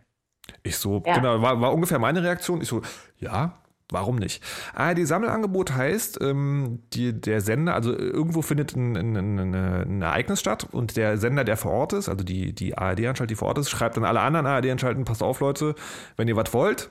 Ich 0.62 0.76
so, 0.76 1.02
Ja. 1.06 1.14
genau, 1.16 1.40
war, 1.42 1.60
war 1.60 1.72
ungefähr 1.72 1.98
meine 1.98 2.22
Reaktion. 2.22 2.60
Ich 2.60 2.68
so, 2.68 2.82
ja, 3.18 3.54
warum 3.90 4.16
nicht? 4.16 4.42
ARD-Sammelangebot 4.74 5.72
heißt, 5.72 6.20
ähm, 6.20 6.80
die, 6.92 7.18
der 7.18 7.40
Sender, 7.40 7.74
also 7.74 7.96
irgendwo 7.96 8.42
findet 8.42 8.74
ein, 8.76 8.96
ein, 8.96 9.16
ein, 9.16 9.54
ein 9.54 10.02
Ereignis 10.02 10.40
statt 10.40 10.66
und 10.70 10.96
der 10.96 11.18
Sender, 11.18 11.44
der 11.44 11.56
vor 11.56 11.72
Ort 11.72 11.92
ist, 11.94 12.08
also 12.08 12.24
die, 12.24 12.52
die 12.54 12.76
ARD-Anstalt, 12.76 13.30
die 13.30 13.36
vor 13.36 13.48
Ort 13.48 13.58
ist, 13.58 13.70
schreibt 13.70 13.96
dann 13.96 14.04
alle 14.04 14.20
anderen 14.20 14.46
ARD-Anstalten, 14.46 15.04
passt 15.04 15.22
auf, 15.22 15.40
Leute, 15.40 15.74
wenn 16.16 16.28
ihr 16.28 16.36
was 16.36 16.52
wollt, 16.52 16.90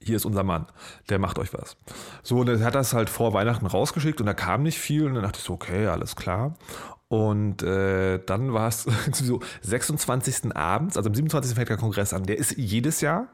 hier 0.00 0.16
ist 0.16 0.24
unser 0.24 0.44
Mann, 0.44 0.66
der 1.08 1.18
macht 1.18 1.38
euch 1.38 1.52
was. 1.52 1.76
So, 2.22 2.38
und 2.38 2.48
er 2.48 2.60
hat 2.60 2.74
das 2.74 2.92
halt 2.92 3.10
vor 3.10 3.32
Weihnachten 3.34 3.66
rausgeschickt 3.66 4.20
und 4.20 4.26
da 4.26 4.34
kam 4.34 4.62
nicht 4.62 4.78
viel 4.78 5.06
und 5.06 5.14
dann 5.14 5.24
dachte 5.24 5.38
ich 5.38 5.44
so, 5.44 5.54
okay, 5.54 5.86
alles 5.88 6.14
klar. 6.16 6.54
Und 7.08 7.62
äh, 7.62 8.20
dann 8.24 8.52
war 8.52 8.68
es 8.68 8.82
so 9.12 9.40
26. 9.62 10.54
abends, 10.54 10.96
also 10.96 11.08
am 11.08 11.14
27. 11.14 11.54
fängt 11.54 11.68
der 11.68 11.76
Kongress 11.78 12.12
an. 12.12 12.24
Der 12.24 12.38
ist 12.38 12.56
jedes 12.56 13.00
Jahr. 13.00 13.28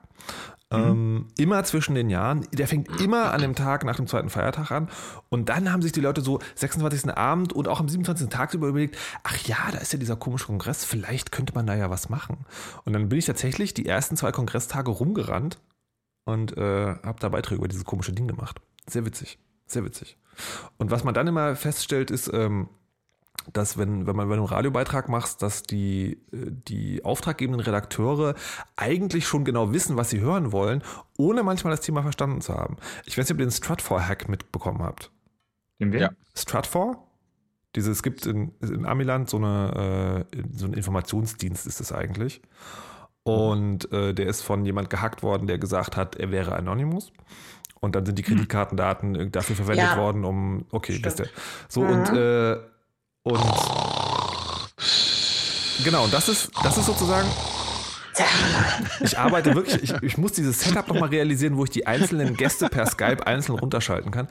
Ähm, 0.70 1.28
immer 1.36 1.62
zwischen 1.64 1.94
den 1.94 2.10
Jahren. 2.10 2.46
Der 2.52 2.66
fängt 2.66 3.00
immer 3.00 3.32
an 3.32 3.40
dem 3.40 3.54
Tag 3.54 3.84
nach 3.84 3.96
dem 3.96 4.06
zweiten 4.06 4.30
Feiertag 4.30 4.70
an. 4.70 4.88
Und 5.28 5.48
dann 5.48 5.72
haben 5.72 5.82
sich 5.82 5.92
die 5.92 6.00
Leute 6.00 6.20
so 6.20 6.40
26. 6.56 7.16
Abend 7.16 7.52
und 7.52 7.68
auch 7.68 7.80
am 7.80 7.88
27. 7.88 8.28
Tagsüber 8.28 8.68
überlegt, 8.68 8.96
ach 9.22 9.36
ja, 9.46 9.58
da 9.72 9.78
ist 9.78 9.92
ja 9.92 9.98
dieser 9.98 10.16
komische 10.16 10.46
Kongress, 10.46 10.84
vielleicht 10.84 11.32
könnte 11.32 11.54
man 11.54 11.66
da 11.66 11.74
ja 11.74 11.90
was 11.90 12.08
machen. 12.08 12.38
Und 12.84 12.92
dann 12.92 13.08
bin 13.08 13.18
ich 13.18 13.26
tatsächlich 13.26 13.74
die 13.74 13.86
ersten 13.86 14.16
zwei 14.16 14.32
Kongresstage 14.32 14.90
rumgerannt 14.90 15.58
und 16.24 16.56
äh, 16.56 16.96
habe 17.02 17.20
da 17.20 17.28
Beiträge 17.28 17.58
über 17.58 17.68
dieses 17.68 17.84
komische 17.84 18.12
Ding 18.12 18.26
gemacht. 18.26 18.60
Sehr 18.88 19.06
witzig, 19.06 19.38
sehr 19.66 19.84
witzig. 19.84 20.16
Und 20.78 20.90
was 20.90 21.04
man 21.04 21.14
dann 21.14 21.26
immer 21.26 21.54
feststellt, 21.54 22.10
ist, 22.10 22.30
ähm, 22.32 22.68
dass 23.52 23.76
wenn, 23.78 24.06
wenn 24.06 24.16
man 24.16 24.28
wenn 24.30 24.36
du 24.38 24.44
einen 24.44 24.52
Radiobeitrag 24.52 25.08
machst, 25.08 25.42
dass 25.42 25.62
die, 25.62 26.12
äh, 26.32 26.50
die 26.68 27.04
auftraggebenden 27.04 27.60
Redakteure 27.64 28.34
eigentlich 28.76 29.26
schon 29.26 29.44
genau 29.44 29.72
wissen, 29.72 29.96
was 29.96 30.10
sie 30.10 30.20
hören 30.20 30.52
wollen, 30.52 30.82
ohne 31.18 31.42
manchmal 31.42 31.72
das 31.72 31.80
Thema 31.80 32.02
verstanden 32.02 32.40
zu 32.40 32.54
haben. 32.54 32.76
Ich 33.04 33.16
weiß 33.18 33.26
nicht, 33.26 33.34
ob 33.34 33.40
ihr 33.40 33.46
den 33.46 33.52
Stratfor-Hack 33.52 34.28
mitbekommen 34.28 34.82
habt. 34.82 35.10
Den 35.80 35.92
wen? 35.92 36.00
Ja. 36.00 36.10
Stratfor? 36.34 37.06
Diese, 37.76 37.90
es 37.90 38.02
gibt 38.02 38.24
in, 38.26 38.52
in 38.60 38.86
Amiland 38.86 39.28
so, 39.28 39.36
eine, 39.36 40.26
äh, 40.32 40.42
so 40.52 40.64
einen 40.66 40.74
Informationsdienst, 40.74 41.66
ist 41.66 41.80
es 41.80 41.92
eigentlich. 41.92 42.40
Und 43.24 43.90
äh, 43.92 44.12
der 44.14 44.26
ist 44.26 44.42
von 44.42 44.64
jemand 44.64 44.90
gehackt 44.90 45.22
worden, 45.22 45.46
der 45.46 45.58
gesagt 45.58 45.96
hat, 45.96 46.14
er 46.16 46.30
wäre 46.30 46.54
Anonymous. 46.56 47.10
Und 47.80 47.94
dann 47.96 48.06
sind 48.06 48.18
die 48.18 48.22
Kreditkartendaten 48.22 49.14
äh, 49.14 49.30
dafür 49.30 49.56
verwendet 49.56 49.86
Ja. 49.86 49.96
worden, 49.96 50.24
um, 50.24 50.66
okay, 50.70 50.92
Stimmt. 50.92 51.06
wisst 51.06 51.20
ihr. 51.20 51.28
So, 51.68 51.82
Mhm. 51.82 51.90
und, 51.90 52.08
äh, 52.16 52.58
und 53.24 53.40
genau, 55.82 56.06
das 56.08 56.28
ist, 56.28 56.50
das 56.62 56.78
ist 56.78 56.86
sozusagen, 56.86 57.28
ich 59.00 59.18
arbeite 59.18 59.54
wirklich, 59.54 59.82
ich, 59.82 60.02
ich 60.02 60.18
muss 60.18 60.32
dieses 60.32 60.60
Setup 60.60 60.86
nochmal 60.86 61.08
realisieren, 61.08 61.56
wo 61.56 61.64
ich 61.64 61.70
die 61.70 61.86
einzelnen 61.86 62.36
Gäste 62.36 62.68
per 62.68 62.86
Skype 62.86 63.26
einzeln 63.26 63.58
runterschalten 63.58 64.12
kann. 64.12 64.28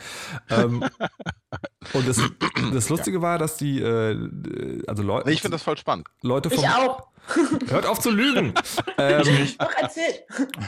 Ähm, 0.50 0.86
und 1.94 2.08
das, 2.08 2.22
das 2.72 2.90
Lustige 2.90 3.22
war, 3.22 3.38
dass 3.38 3.58
die, 3.58 3.82
äh, 3.82 4.84
also 4.88 5.04
Leu 5.04 5.22
Nee, 5.26 5.34
ich 5.34 5.42
finde 5.42 5.56
das 5.56 5.64
voll 5.64 5.78
spannend. 5.78 6.08
Leute 6.22 6.50
vom, 6.50 6.60
Ich 6.64 6.70
auch. 6.70 7.08
hört 7.68 7.86
auf 7.86 8.00
zu 8.00 8.12
lügen. 8.12 8.54
ähm, 8.98 9.24
Doch, 9.58 9.72
erzähl. 9.82 10.14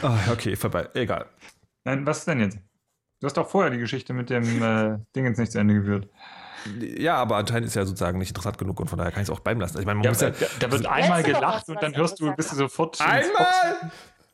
ah, 0.01 0.17
okay, 0.31 0.55
vorbei, 0.55 0.89
egal. 0.93 1.27
Nein, 1.85 2.05
was 2.05 2.25
denn 2.25 2.39
jetzt? 2.39 2.57
Du 3.21 3.27
hast 3.27 3.37
doch 3.37 3.47
vorher 3.49 3.71
die 3.71 3.77
Geschichte 3.77 4.13
mit 4.13 4.29
dem 4.29 4.61
äh, 4.61 4.97
Dingens 5.15 5.37
nicht 5.37 5.51
zu 5.51 5.59
Ende 5.59 5.75
geführt. 5.75 6.09
Ja, 6.97 7.15
aber 7.15 7.37
anscheinend 7.37 7.67
ist 7.67 7.75
ja 7.75 7.85
sozusagen 7.85 8.17
nicht 8.17 8.29
interessant 8.29 8.57
genug 8.57 8.79
und 8.79 8.89
von 8.89 8.97
daher 8.97 9.11
kann 9.11 9.23
ich 9.23 9.29
es 9.29 9.33
auch 9.33 9.39
bleiben 9.39 9.61
lassen. 9.61 9.77
Also 9.77 9.81
ich 9.81 9.85
meine, 9.85 9.97
man 9.97 10.03
Ja, 10.05 10.11
muss 10.11 10.21
ja, 10.21 10.29
da, 10.31 10.45
da 10.59 10.71
wird 10.71 10.85
einmal 10.85 11.23
gelacht 11.23 11.69
und 11.69 11.81
dann 11.81 11.95
hörst 11.95 12.19
du, 12.19 12.33
bist 12.35 12.51
du 12.51 12.55
sofort. 12.55 12.99
einmal! 13.01 13.75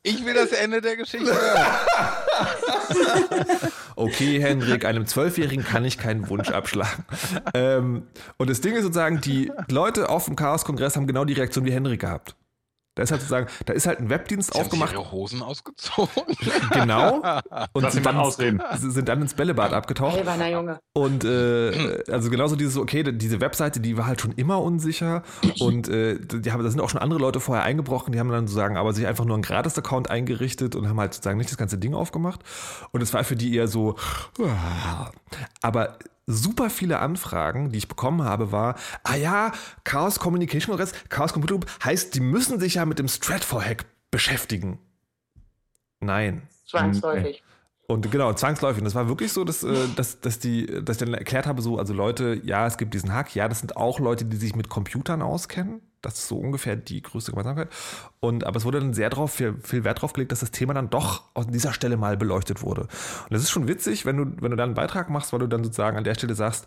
Ich 0.03 0.25
will 0.25 0.33
das 0.33 0.51
Ende 0.51 0.81
der 0.81 0.97
Geschichte 0.97 1.31
hören. 1.31 1.65
Okay, 3.95 4.41
Henrik, 4.41 4.85
einem 4.85 5.05
Zwölfjährigen 5.05 5.63
kann 5.63 5.85
ich 5.85 5.97
keinen 5.97 6.27
Wunsch 6.29 6.49
abschlagen. 6.49 7.05
ähm, 7.53 8.07
und 8.37 8.49
das 8.49 8.61
Ding 8.61 8.73
ist 8.73 8.83
sozusagen, 8.83 9.21
die 9.21 9.51
Leute 9.69 10.09
auf 10.09 10.25
dem 10.25 10.35
Chaos-Kongress 10.35 10.95
haben 10.95 11.07
genau 11.07 11.25
die 11.25 11.33
Reaktion 11.33 11.65
wie 11.65 11.71
Henrik 11.71 12.01
gehabt. 12.01 12.35
Da 12.95 13.03
ist 13.03 13.11
halt 13.11 13.21
sozusagen, 13.21 13.47
da 13.65 13.71
ist 13.71 13.87
halt 13.87 13.99
ein 13.99 14.09
Webdienst 14.09 14.53
Sie 14.53 14.59
haben 14.59 14.65
aufgemacht, 14.65 14.91
ihre 14.91 15.11
Hosen 15.11 15.41
ausgezogen. 15.41 16.23
genau, 16.71 17.21
und 17.73 17.83
Lass 17.83 17.93
sind 17.93 18.05
dann, 18.05 18.17
ausreden. 18.17 18.61
sind 18.77 19.07
dann 19.07 19.21
ins 19.21 19.33
Bällebad 19.33 19.71
abgetaucht. 19.71 20.17
Alberner 20.17 20.49
Junge. 20.49 20.79
Und 20.93 21.23
äh, 21.23 22.03
also 22.11 22.29
genauso 22.29 22.57
dieses, 22.57 22.75
okay, 22.75 23.03
diese 23.03 23.39
Webseite, 23.39 23.79
die 23.79 23.97
war 23.97 24.07
halt 24.07 24.19
schon 24.19 24.33
immer 24.33 24.61
unsicher 24.61 25.23
und 25.59 25.87
äh, 25.87 26.19
die 26.19 26.51
haben, 26.51 26.63
da 26.63 26.69
sind 26.69 26.81
auch 26.81 26.89
schon 26.89 27.01
andere 27.01 27.19
Leute 27.19 27.39
vorher 27.39 27.63
eingebrochen, 27.63 28.11
die 28.11 28.19
haben 28.19 28.29
dann 28.29 28.47
sozusagen 28.47 28.75
aber 28.75 28.91
sich 28.91 29.07
einfach 29.07 29.23
nur 29.23 29.35
einen 29.35 29.43
Gratis-Account 29.43 30.09
eingerichtet 30.09 30.75
und 30.75 30.89
haben 30.89 30.99
halt 30.99 31.13
sozusagen 31.13 31.37
nicht 31.37 31.49
das 31.49 31.57
ganze 31.57 31.77
Ding 31.77 31.93
aufgemacht. 31.93 32.41
Und 32.91 33.01
es 33.01 33.13
war 33.13 33.23
für 33.23 33.37
die 33.37 33.55
eher 33.55 33.69
so, 33.69 33.95
ah. 34.43 35.11
aber 35.61 35.97
super 36.27 36.69
viele 36.69 36.99
Anfragen, 36.99 37.71
die 37.71 37.77
ich 37.77 37.87
bekommen 37.87 38.23
habe, 38.23 38.51
war, 38.51 38.75
ah 39.03 39.15
ja, 39.15 39.51
Chaos 39.83 40.19
Communication 40.19 40.75
Congress, 40.75 40.93
Chaos 41.09 41.33
Computer 41.33 41.55
Group 41.55 41.83
heißt, 41.83 42.15
die 42.15 42.21
müssen 42.21 42.59
sich 42.59 42.75
ja 42.75 42.85
mit 42.85 42.99
dem 42.99 43.07
Stratfor-Hack 43.07 43.85
beschäftigen. 44.11 44.79
Nein. 45.99 46.43
Zwangsläufig. 46.65 47.43
Und 47.87 48.09
genau, 48.09 48.33
zwangsläufig. 48.33 48.79
Und 48.79 48.85
das 48.85 48.95
war 48.95 49.07
wirklich 49.09 49.33
so, 49.33 49.43
dass, 49.43 49.63
äh, 49.63 49.87
dass, 49.95 50.21
dass, 50.21 50.39
die, 50.39 50.65
dass 50.65 51.01
ich 51.01 51.05
dann 51.05 51.13
erklärt 51.13 51.45
habe, 51.45 51.61
so, 51.61 51.77
also 51.77 51.93
Leute, 51.93 52.39
ja, 52.43 52.65
es 52.65 52.77
gibt 52.77 52.93
diesen 52.93 53.13
Hack, 53.13 53.35
ja, 53.35 53.47
das 53.47 53.59
sind 53.59 53.75
auch 53.75 53.99
Leute, 53.99 54.25
die 54.25 54.37
sich 54.37 54.55
mit 54.55 54.69
Computern 54.69 55.21
auskennen. 55.21 55.81
Das 56.01 56.15
ist 56.15 56.27
so 56.27 56.37
ungefähr 56.37 56.75
die 56.75 57.01
größte 57.01 57.31
Gemeinsamkeit. 57.31 57.69
Und 58.19 58.43
aber 58.45 58.57
es 58.57 58.65
wurde 58.65 58.79
dann 58.79 58.93
sehr 58.93 59.09
drauf, 59.09 59.33
viel, 59.33 59.55
viel 59.63 59.83
Wert 59.83 60.01
drauf 60.01 60.13
gelegt, 60.13 60.31
dass 60.31 60.39
das 60.39 60.51
Thema 60.51 60.73
dann 60.73 60.89
doch 60.89 61.23
an 61.33 61.51
dieser 61.51 61.73
Stelle 61.73 61.97
mal 61.97 62.17
beleuchtet 62.17 62.63
wurde. 62.63 62.81
Und 62.81 63.31
das 63.31 63.43
ist 63.43 63.51
schon 63.51 63.67
witzig, 63.67 64.05
wenn 64.05 64.17
du, 64.17 64.25
wenn 64.41 64.51
du 64.51 64.57
dann 64.57 64.69
einen 64.69 64.75
Beitrag 64.75 65.09
machst, 65.09 65.31
weil 65.31 65.39
du 65.39 65.47
dann 65.47 65.63
sozusagen 65.63 65.97
an 65.97 66.03
der 66.03 66.15
Stelle 66.15 66.35
sagst, 66.35 66.65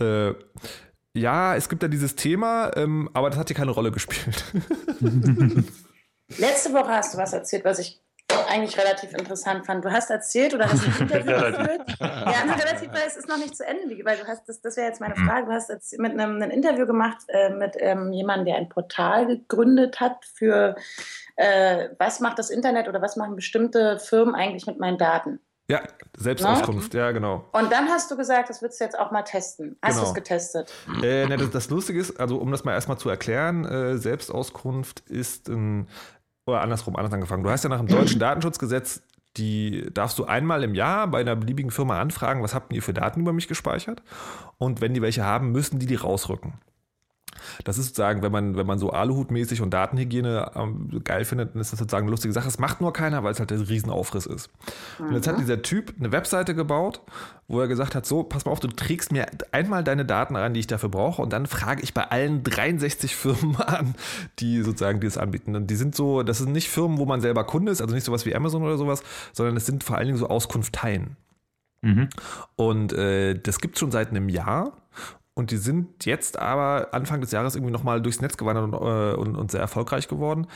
äh, 0.00 0.34
ja, 1.14 1.54
es 1.54 1.68
gibt 1.68 1.82
da 1.82 1.88
dieses 1.88 2.16
Thema, 2.16 2.70
ähm, 2.76 3.08
aber 3.12 3.30
das 3.30 3.38
hat 3.38 3.48
hier 3.48 3.56
keine 3.56 3.70
Rolle 3.70 3.92
gespielt. 3.92 4.44
Letzte 6.38 6.72
Woche 6.72 6.88
hast 6.88 7.14
du 7.14 7.18
was 7.18 7.32
erzählt, 7.32 7.64
was 7.64 7.78
ich 7.78 8.01
eigentlich 8.48 8.78
relativ 8.78 9.12
interessant 9.12 9.66
fand. 9.66 9.84
Du 9.84 9.90
hast 9.90 10.10
erzählt 10.10 10.54
oder 10.54 10.70
hast 10.70 10.84
ein 10.86 10.94
Interview 11.00 11.32
geführt. 11.32 11.82
Ja, 12.00 12.34
also 12.42 12.54
relativ, 12.54 12.88
weil 12.92 13.06
es 13.06 13.16
ist 13.16 13.28
noch 13.28 13.36
nicht 13.38 13.56
zu 13.56 13.66
Ende, 13.66 14.04
weil 14.04 14.16
du 14.18 14.26
hast, 14.26 14.48
das, 14.48 14.60
das 14.60 14.76
wäre 14.76 14.88
jetzt 14.88 15.00
meine 15.00 15.16
Frage, 15.16 15.46
du 15.46 15.52
hast 15.52 15.68
jetzt 15.70 15.98
mit 15.98 16.12
einem 16.12 16.40
ein 16.42 16.50
Interview 16.50 16.86
gemacht 16.86 17.18
äh, 17.28 17.50
mit 17.50 17.74
ähm, 17.78 18.12
jemandem, 18.12 18.46
der 18.46 18.56
ein 18.56 18.68
Portal 18.68 19.26
gegründet 19.26 20.00
hat 20.00 20.24
für 20.34 20.74
äh, 21.36 21.88
was 21.98 22.20
macht 22.20 22.38
das 22.38 22.50
Internet 22.50 22.88
oder 22.88 23.00
was 23.02 23.16
machen 23.16 23.36
bestimmte 23.36 23.98
Firmen 23.98 24.34
eigentlich 24.34 24.66
mit 24.66 24.78
meinen 24.78 24.98
Daten. 24.98 25.40
ja, 25.68 25.80
Selbstauskunft, 26.16 26.92
ja, 26.92 27.10
genau. 27.12 27.44
Und 27.52 27.72
dann 27.72 27.88
hast 27.88 28.10
du 28.10 28.16
gesagt, 28.16 28.50
das 28.50 28.60
würdest 28.60 28.80
du 28.80 28.84
jetzt 28.84 28.98
auch 28.98 29.10
mal 29.10 29.22
testen. 29.22 29.78
Hast 29.82 29.94
Genau. 29.94 30.02
du 30.04 30.08
es 30.10 30.14
getestet? 30.14 30.72
Äh, 31.02 31.26
ne, 31.26 31.38
das, 31.38 31.50
das 31.50 31.70
Lustige 31.70 31.98
ist, 31.98 32.20
also 32.20 32.36
um 32.36 32.50
das 32.50 32.64
mal 32.64 32.72
erstmal 32.74 32.98
zu 32.98 33.08
erklären, 33.08 33.64
äh, 33.64 33.96
Selbstauskunft 33.96 35.00
ist 35.08 35.48
ein, 35.48 35.88
oder 36.46 36.60
andersrum, 36.60 36.96
anders 36.96 37.12
angefangen. 37.12 37.42
Du 37.42 37.50
hast 37.50 37.64
ja 37.64 37.70
nach 37.70 37.78
dem 37.78 37.88
deutschen 37.88 38.18
Datenschutzgesetz, 38.20 39.02
die 39.36 39.88
darfst 39.92 40.18
du 40.18 40.24
einmal 40.24 40.62
im 40.62 40.74
Jahr 40.74 41.06
bei 41.08 41.20
einer 41.20 41.36
beliebigen 41.36 41.70
Firma 41.70 42.00
anfragen, 42.00 42.42
was 42.42 42.54
habt 42.54 42.72
ihr 42.72 42.82
für 42.82 42.92
Daten 42.92 43.20
über 43.20 43.32
mich 43.32 43.48
gespeichert? 43.48 44.02
Und 44.58 44.80
wenn 44.80 44.94
die 44.94 45.02
welche 45.02 45.24
haben, 45.24 45.52
müssen 45.52 45.78
die 45.78 45.86
die 45.86 45.94
rausrücken. 45.94 46.54
Das 47.64 47.78
ist 47.78 47.86
sozusagen, 47.86 48.22
wenn 48.22 48.32
man, 48.32 48.56
wenn 48.56 48.66
man 48.66 48.78
so 48.78 48.90
Aluhutmäßig 48.90 49.60
und 49.60 49.70
Datenhygiene 49.70 50.52
ähm, 50.54 51.02
geil 51.04 51.24
findet, 51.24 51.54
dann 51.54 51.60
ist 51.60 51.72
das 51.72 51.78
sozusagen 51.78 52.04
eine 52.04 52.10
lustige 52.10 52.32
Sache. 52.32 52.46
Das 52.46 52.58
macht 52.58 52.80
nur 52.80 52.92
keiner, 52.92 53.24
weil 53.24 53.32
es 53.32 53.38
halt 53.38 53.50
der 53.50 53.68
Riesenaufriss 53.68 54.26
ist. 54.26 54.50
Und 54.98 55.12
jetzt 55.12 55.26
hat 55.26 55.38
dieser 55.38 55.62
Typ 55.62 55.94
eine 55.98 56.12
Webseite 56.12 56.54
gebaut, 56.54 57.00
wo 57.48 57.60
er 57.60 57.68
gesagt 57.68 57.94
hat, 57.94 58.06
so, 58.06 58.22
pass 58.22 58.44
mal 58.44 58.52
auf, 58.52 58.60
du 58.60 58.68
trägst 58.68 59.12
mir 59.12 59.26
einmal 59.52 59.84
deine 59.84 60.04
Daten 60.04 60.36
an, 60.36 60.54
die 60.54 60.60
ich 60.60 60.66
dafür 60.66 60.88
brauche 60.88 61.20
und 61.20 61.32
dann 61.32 61.46
frage 61.46 61.82
ich 61.82 61.94
bei 61.94 62.04
allen 62.04 62.42
63 62.42 63.14
Firmen 63.14 63.56
an, 63.56 63.94
die 64.38 64.62
sozusagen 64.62 65.00
die 65.00 65.06
das 65.06 65.18
anbieten. 65.18 65.56
Und 65.56 65.68
die 65.68 65.76
sind 65.76 65.94
so, 65.94 66.22
das 66.22 66.38
sind 66.38 66.52
nicht 66.52 66.68
Firmen, 66.68 66.98
wo 66.98 67.06
man 67.06 67.20
selber 67.20 67.44
Kunde 67.44 67.72
ist, 67.72 67.80
also 67.80 67.94
nicht 67.94 68.04
sowas 68.04 68.26
wie 68.26 68.34
Amazon 68.34 68.62
oder 68.62 68.78
sowas, 68.78 69.02
sondern 69.32 69.56
es 69.56 69.66
sind 69.66 69.84
vor 69.84 69.96
allen 69.96 70.06
Dingen 70.06 70.18
so 70.18 70.28
Auskunfteien. 70.28 71.16
Mhm. 71.82 72.08
Und 72.56 72.92
äh, 72.92 73.38
das 73.38 73.60
gibt 73.60 73.76
es 73.76 73.80
schon 73.80 73.90
seit 73.90 74.10
einem 74.10 74.28
Jahr. 74.28 74.72
Und 75.34 75.50
die 75.50 75.56
sind 75.56 76.04
jetzt 76.04 76.38
aber 76.38 76.88
Anfang 76.92 77.22
des 77.22 77.32
Jahres 77.32 77.54
irgendwie 77.54 77.72
nochmal 77.72 78.02
durchs 78.02 78.20
Netz 78.20 78.36
gewandert 78.36 78.64
und, 78.64 78.74
äh, 78.74 79.14
und, 79.14 79.34
und 79.34 79.50
sehr 79.50 79.60
erfolgreich 79.60 80.06
geworden. 80.06 80.46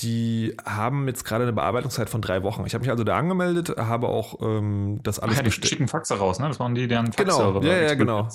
Die 0.00 0.56
haben 0.64 1.06
jetzt 1.06 1.24
gerade 1.24 1.44
eine 1.44 1.52
Bearbeitungszeit 1.52 2.10
von 2.10 2.20
drei 2.20 2.42
Wochen. 2.42 2.66
Ich 2.66 2.74
habe 2.74 2.82
mich 2.82 2.90
also 2.90 3.04
da 3.04 3.16
angemeldet, 3.16 3.76
habe 3.78 4.08
auch 4.08 4.40
ähm, 4.40 4.98
das 5.04 5.20
Ach 5.20 5.24
alles 5.24 5.36
ja, 5.36 5.42
die 5.44 5.52
schicken 5.52 5.86
Faxe 5.86 6.18
raus, 6.18 6.40
ne? 6.40 6.48
Das 6.48 6.58
waren 6.58 6.74
die, 6.74 6.88
deren 6.88 7.10
Genau, 7.12 7.36
Faxserver 7.36 7.62
ja, 7.64 7.82
ja, 7.82 7.94
genau. 7.94 8.28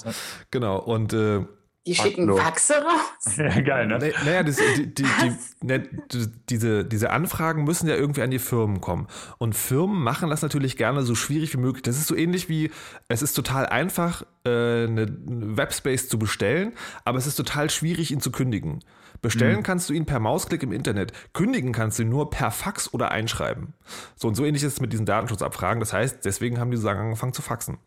Genau. 0.51 0.79
Und 0.79 1.11
äh, 1.11 1.45
Die 1.89 1.95
schicken 1.95 2.21
Hallo. 2.21 2.37
Faxe 2.37 2.75
raus? 2.75 3.37
Ja, 3.37 3.61
geil, 3.61 3.87
ne? 3.87 3.97
Na- 3.99 4.23
Naja, 4.25 4.43
das, 4.43 4.57
die, 4.77 4.93
die, 4.93 5.03
die, 5.03 5.65
ne, 5.65 5.79
die, 5.79 6.27
diese, 6.49 6.85
diese 6.85 7.09
Anfragen 7.09 7.63
müssen 7.63 7.87
ja 7.89 7.95
irgendwie 7.95 8.21
an 8.21 8.31
die 8.31 8.39
Firmen 8.39 8.79
kommen. 8.79 9.07
Und 9.39 9.55
Firmen 9.55 10.01
machen 10.01 10.29
das 10.29 10.41
natürlich 10.41 10.77
gerne 10.77 11.01
so 11.01 11.15
schwierig 11.15 11.53
wie 11.53 11.57
möglich. 11.59 11.81
Das 11.83 11.97
ist 11.97 12.07
so 12.07 12.15
ähnlich 12.15 12.47
wie, 12.49 12.71
es 13.07 13.21
ist 13.21 13.33
total 13.33 13.65
einfach, 13.65 14.23
äh, 14.45 14.49
eine 14.49 15.01
eine 15.01 15.57
Webspace 15.57 16.07
zu 16.09 16.19
bestellen, 16.19 16.73
aber 17.05 17.17
es 17.17 17.27
ist 17.27 17.35
total 17.35 17.69
schwierig, 17.69 18.11
ihn 18.11 18.21
zu 18.21 18.31
kündigen. 18.31 18.79
Bestellen 19.21 19.63
kannst 19.63 19.89
du 19.89 19.93
ihn 19.93 20.05
per 20.05 20.19
Mausklick 20.21 20.63
im 20.63 20.71
Internet. 20.71 21.11
Kündigen 21.33 21.73
kannst 21.73 21.99
du 21.99 22.03
ihn 22.03 22.09
nur 22.09 22.29
per 22.29 22.51
Fax 22.51 22.93
oder 22.93 23.11
einschreiben. 23.11 23.73
So 24.15 24.29
und 24.29 24.35
so 24.35 24.45
ähnlich 24.45 24.63
ist 24.63 24.73
es 24.73 24.79
mit 24.81 24.93
diesen 24.93 25.05
Datenschutzabfragen. 25.05 25.81
Das 25.81 25.91
heißt, 25.91 26.23
deswegen 26.23 26.57
haben 26.57 26.71
die 26.71 26.77
sozusagen 26.77 27.01
angefangen 27.01 27.33
zu 27.33 27.41
faxen. 27.41 27.79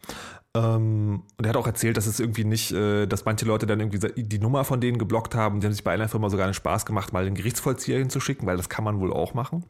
Ähm, 0.55 1.23
und 1.39 1.45
er 1.45 1.51
hat 1.51 1.57
auch 1.57 1.67
erzählt, 1.67 1.97
dass 1.97 2.07
es 2.07 2.21
irgendwie 2.21 2.45
nicht, 2.45 2.73
äh, 2.73 3.07
dass 3.07 3.25
manche 3.25 3.47
Leute 3.47 3.67
dann 3.67 3.81
irgendwie 3.81 4.23
die 4.23 4.39
Nummer 4.39 4.65
von 4.65 4.81
denen 4.81 4.99
geblockt 4.99 5.35
haben. 5.35 5.61
Die 5.61 5.67
haben 5.67 5.73
sich 5.73 5.85
bei 5.85 5.93
einer 5.93 6.09
Firma 6.09 6.29
sogar 6.29 6.45
einen 6.45 6.55
Spaß 6.55 6.85
gemacht, 6.85 7.13
mal 7.13 7.25
den 7.25 7.35
Gerichtsvollzieher 7.35 7.99
hinzuschicken, 7.99 8.47
weil 8.47 8.57
das 8.57 8.69
kann 8.69 8.85
man 8.85 9.01
wohl 9.01 9.13
auch 9.13 9.35
machen. 9.35 9.65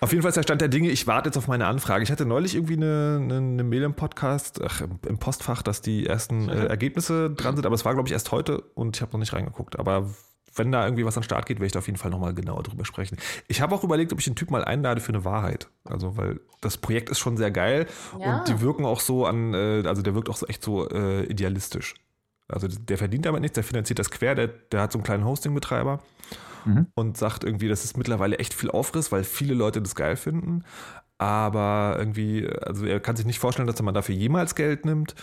Auf 0.00 0.12
jeden 0.12 0.22
Fall 0.22 0.30
ist 0.30 0.36
der 0.36 0.42
Stand 0.42 0.62
der 0.62 0.68
Dinge, 0.68 0.88
ich 0.90 1.06
warte 1.06 1.28
jetzt 1.28 1.36
auf 1.36 1.46
meine 1.46 1.66
Anfrage. 1.66 2.02
Ich 2.02 2.10
hatte 2.10 2.24
neulich 2.24 2.54
irgendwie 2.54 2.74
eine, 2.74 3.20
eine, 3.22 3.36
eine 3.36 3.64
Mail 3.64 3.82
im 3.82 3.94
Podcast, 3.94 4.60
ach, 4.64 4.82
im, 5.06 5.18
Postfach, 5.18 5.62
dass 5.62 5.82
die 5.82 6.06
ersten 6.06 6.48
äh, 6.48 6.66
Ergebnisse 6.66 7.30
dran 7.30 7.54
sind, 7.56 7.66
aber 7.66 7.74
es 7.74 7.84
war, 7.84 7.92
glaube 7.92 8.08
ich, 8.08 8.12
erst 8.12 8.32
heute 8.32 8.62
und 8.74 8.96
ich 8.96 9.02
habe 9.02 9.12
noch 9.12 9.20
nicht 9.20 9.34
reingeguckt. 9.34 9.78
Aber 9.78 10.08
wenn 10.54 10.72
da 10.72 10.84
irgendwie 10.84 11.04
was 11.04 11.16
an 11.16 11.20
den 11.22 11.24
Start 11.24 11.46
geht, 11.46 11.58
werde 11.58 11.66
ich 11.66 11.72
da 11.72 11.78
auf 11.80 11.86
jeden 11.86 11.98
Fall 11.98 12.10
nochmal 12.10 12.34
genauer 12.34 12.62
drüber 12.62 12.84
sprechen. 12.84 13.18
Ich 13.48 13.60
habe 13.60 13.74
auch 13.74 13.84
überlegt, 13.84 14.12
ob 14.12 14.18
ich 14.18 14.24
den 14.24 14.34
Typ 14.36 14.50
mal 14.50 14.64
einlade 14.64 15.00
für 15.00 15.12
eine 15.12 15.24
Wahrheit. 15.24 15.68
Also, 15.84 16.16
weil 16.16 16.40
das 16.60 16.76
Projekt 16.76 17.08
ist 17.10 17.18
schon 17.20 17.36
sehr 17.36 17.50
geil 17.50 17.86
Ja. 18.18 18.38
und 18.38 18.48
die 18.48 18.60
wirken 18.60 18.84
auch 18.84 19.00
so 19.00 19.26
an, 19.26 19.54
äh, 19.54 19.82
also 19.86 20.02
der 20.02 20.14
wirkt 20.14 20.28
auch 20.28 20.36
so 20.36 20.46
echt 20.46 20.62
so 20.62 20.88
äh, 20.90 21.24
idealistisch. 21.24 21.94
Also 22.48 22.66
der 22.66 22.98
verdient 22.98 23.26
damit 23.26 23.42
nichts, 23.42 23.54
der 23.54 23.62
finanziert 23.64 23.98
das 24.00 24.10
quer, 24.10 24.34
der, 24.34 24.48
der 24.48 24.80
hat 24.82 24.92
so 24.92 24.98
einen 24.98 25.04
kleinen 25.04 25.24
Hosting-Betreiber 25.24 26.00
Mhm. 26.66 26.88
und 26.94 27.16
sagt 27.16 27.42
irgendwie, 27.44 27.68
das 27.68 27.84
ist 27.84 27.96
mittlerweile 27.96 28.38
echt 28.38 28.52
viel 28.52 28.70
Aufriss, 28.70 29.10
weil 29.12 29.24
viele 29.24 29.54
Leute 29.54 29.80
das 29.80 29.94
geil 29.94 30.16
finden. 30.16 30.64
Aber 31.16 31.96
irgendwie, 31.98 32.48
also 32.48 32.86
er 32.86 32.98
kann 33.00 33.16
sich 33.16 33.26
nicht 33.26 33.38
vorstellen, 33.38 33.66
dass 33.66 33.80
man 33.82 33.94
dafür 33.94 34.14
jemals 34.14 34.54
Geld 34.54 34.84
nimmt. 34.84 35.14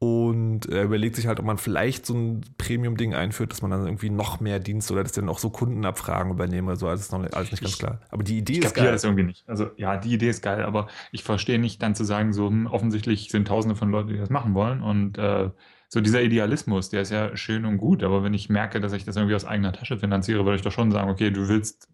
Und 0.00 0.66
er 0.66 0.84
überlegt 0.84 1.16
sich 1.16 1.26
halt, 1.26 1.40
ob 1.40 1.46
man 1.46 1.58
vielleicht 1.58 2.06
so 2.06 2.14
ein 2.14 2.42
Premium-Ding 2.58 3.14
einführt, 3.14 3.52
dass 3.52 3.62
man 3.62 3.70
dann 3.70 3.86
irgendwie 3.86 4.10
noch 4.10 4.40
mehr 4.40 4.58
Dienst 4.58 4.90
oder 4.90 5.02
dass 5.02 5.12
dann 5.12 5.28
auch 5.28 5.38
so 5.38 5.50
Kundenabfragen 5.50 6.32
übernehme. 6.32 6.76
So, 6.76 6.88
alles 6.88 7.02
ist 7.02 7.12
noch 7.12 7.20
nicht, 7.20 7.34
alles 7.34 7.50
nicht 7.52 7.62
ganz 7.62 7.78
klar. 7.78 8.00
Aber 8.10 8.24
die 8.24 8.38
Idee 8.38 8.60
Ich 8.60 8.64
ist 8.64 8.74
geil. 8.74 8.92
das 8.92 9.04
irgendwie 9.04 9.24
nicht. 9.24 9.48
Also 9.48 9.70
ja, 9.76 9.96
die 9.98 10.12
Idee 10.14 10.30
ist 10.30 10.42
geil, 10.42 10.64
aber 10.64 10.88
ich 11.12 11.22
verstehe 11.24 11.58
nicht 11.58 11.82
dann 11.82 11.94
zu 11.94 12.04
sagen, 12.04 12.32
so 12.32 12.48
hm, 12.48 12.66
offensichtlich 12.66 13.30
sind 13.30 13.48
tausende 13.48 13.76
von 13.76 13.90
Leuten, 13.90 14.08
die 14.08 14.18
das 14.18 14.30
machen 14.30 14.54
wollen 14.54 14.82
und 14.82 15.18
äh, 15.18 15.50
so 15.88 16.00
dieser 16.00 16.22
Idealismus, 16.22 16.88
der 16.90 17.02
ist 17.02 17.10
ja 17.10 17.36
schön 17.36 17.64
und 17.66 17.78
gut, 17.78 18.02
aber 18.04 18.22
wenn 18.22 18.34
ich 18.34 18.48
merke, 18.48 18.80
dass 18.80 18.92
ich 18.92 19.04
das 19.04 19.16
irgendwie 19.16 19.34
aus 19.34 19.44
eigener 19.44 19.72
Tasche 19.72 19.98
finanziere, 19.98 20.44
würde 20.44 20.56
ich 20.56 20.62
doch 20.62 20.72
schon 20.72 20.92
sagen, 20.92 21.10
okay, 21.10 21.30
du 21.30 21.48
willst, 21.48 21.88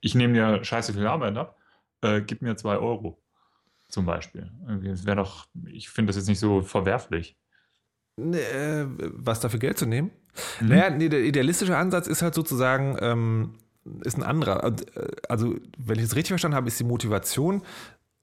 ich 0.00 0.14
nehme 0.14 0.34
dir 0.34 0.64
scheiße 0.64 0.94
viel 0.94 1.06
Arbeit 1.06 1.36
ab, 1.38 1.58
äh, 2.02 2.22
gib 2.22 2.42
mir 2.42 2.56
zwei 2.56 2.78
Euro 2.78 3.18
zum 3.90 4.06
Beispiel. 4.06 4.50
Das 4.82 5.04
wäre 5.04 5.16
doch, 5.16 5.46
ich 5.66 5.88
finde 5.88 6.10
das 6.10 6.16
jetzt 6.16 6.28
nicht 6.28 6.40
so 6.40 6.62
verwerflich. 6.62 7.36
Äh, 8.18 8.86
was 9.14 9.40
dafür 9.40 9.58
Geld 9.58 9.78
zu 9.78 9.86
nehmen? 9.86 10.10
Mhm. 10.60 10.68
Naja, 10.68 10.90
nee, 10.90 11.08
der 11.08 11.22
idealistische 11.22 11.76
Ansatz 11.76 12.06
ist 12.06 12.22
halt 12.22 12.34
sozusagen, 12.34 12.96
ähm, 13.00 13.54
ist 14.04 14.16
ein 14.18 14.22
anderer. 14.22 14.64
Äh, 14.64 14.72
Also, 15.28 15.56
wenn 15.78 15.98
ich 15.98 16.04
es 16.04 16.16
richtig 16.16 16.28
verstanden 16.28 16.56
habe, 16.56 16.68
ist 16.68 16.78
die 16.78 16.84
Motivation, 16.84 17.62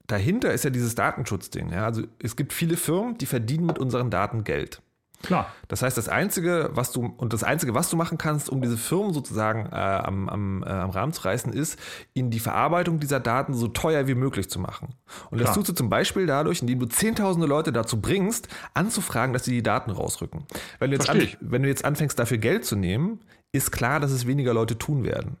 dahinter 0.06 0.52
ist 0.52 0.64
ja 0.64 0.70
dieses 0.70 0.94
Datenschutzding. 0.94 1.70
Ja? 1.70 1.84
Also 1.84 2.02
es 2.22 2.36
gibt 2.36 2.52
viele 2.52 2.76
Firmen, 2.76 3.18
die 3.18 3.26
verdienen 3.26 3.66
mit 3.66 3.78
unseren 3.78 4.10
Daten 4.10 4.44
Geld. 4.44 4.82
Klar, 5.22 5.52
Das 5.66 5.82
heißt, 5.82 5.98
das 5.98 6.08
Einzige, 6.08 6.70
was 6.72 6.92
du, 6.92 7.12
und 7.16 7.32
das 7.32 7.42
Einzige, 7.42 7.74
was 7.74 7.90
du 7.90 7.96
machen 7.96 8.18
kannst, 8.18 8.48
um 8.48 8.62
diese 8.62 8.76
Firmen 8.76 9.12
sozusagen 9.12 9.66
äh, 9.66 9.74
am, 9.74 10.28
am, 10.28 10.62
äh, 10.62 10.66
am 10.66 10.90
Rahmen 10.90 11.12
zu 11.12 11.22
reißen, 11.22 11.52
ist, 11.52 11.78
ihnen 12.14 12.30
die 12.30 12.38
Verarbeitung 12.38 13.00
dieser 13.00 13.18
Daten 13.18 13.52
so 13.52 13.66
teuer 13.66 14.06
wie 14.06 14.14
möglich 14.14 14.48
zu 14.48 14.60
machen. 14.60 14.94
Und 15.30 15.38
das 15.38 15.46
Klar. 15.46 15.56
tust 15.56 15.68
du 15.70 15.72
zum 15.72 15.90
Beispiel 15.90 16.26
dadurch, 16.26 16.60
indem 16.60 16.78
du 16.78 16.86
zehntausende 16.86 17.48
Leute 17.48 17.72
dazu 17.72 18.00
bringst, 18.00 18.48
anzufragen, 18.74 19.32
dass 19.32 19.44
sie 19.44 19.52
die 19.52 19.62
Daten 19.62 19.90
rausrücken. 19.90 20.44
Wenn 20.78 20.92
du, 20.92 20.96
jetzt 20.96 21.12
ich. 21.12 21.36
wenn 21.40 21.62
du 21.62 21.68
jetzt 21.68 21.84
anfängst, 21.84 22.18
dafür 22.18 22.38
Geld 22.38 22.64
zu 22.64 22.76
nehmen, 22.76 23.20
ist 23.50 23.72
klar, 23.72 23.98
dass 23.98 24.12
es 24.12 24.26
weniger 24.26 24.54
Leute 24.54 24.78
tun 24.78 25.02
werden. 25.04 25.36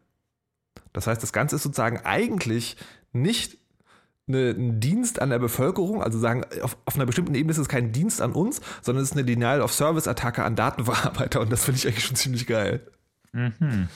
Das 0.92 1.06
heißt, 1.06 1.22
das 1.22 1.32
Ganze 1.32 1.56
ist 1.56 1.62
sozusagen 1.62 2.00
eigentlich 2.04 2.76
nicht 3.12 3.58
eine, 4.28 4.50
ein 4.50 4.80
Dienst 4.80 5.20
an 5.20 5.30
der 5.30 5.38
Bevölkerung, 5.38 6.02
also 6.02 6.18
sagen, 6.18 6.44
auf, 6.62 6.76
auf 6.84 6.94
einer 6.94 7.06
bestimmten 7.06 7.34
Ebene 7.34 7.52
ist 7.52 7.58
es 7.58 7.68
kein 7.68 7.92
Dienst 7.92 8.22
an 8.22 8.32
uns, 8.32 8.60
sondern 8.82 9.02
es 9.02 9.10
ist 9.10 9.16
eine 9.16 9.24
Denial-of-Service-Attacke 9.24 10.42
an 10.44 10.56
Datenverarbeiter 10.56 11.40
und 11.40 11.50
das 11.50 11.64
finde 11.64 11.78
ich 11.78 11.86
eigentlich 11.86 12.04
schon 12.04 12.16
ziemlich 12.16 12.46
geil. 12.46 12.80
Mhm. 13.32 13.54
Mhm. 13.58 13.88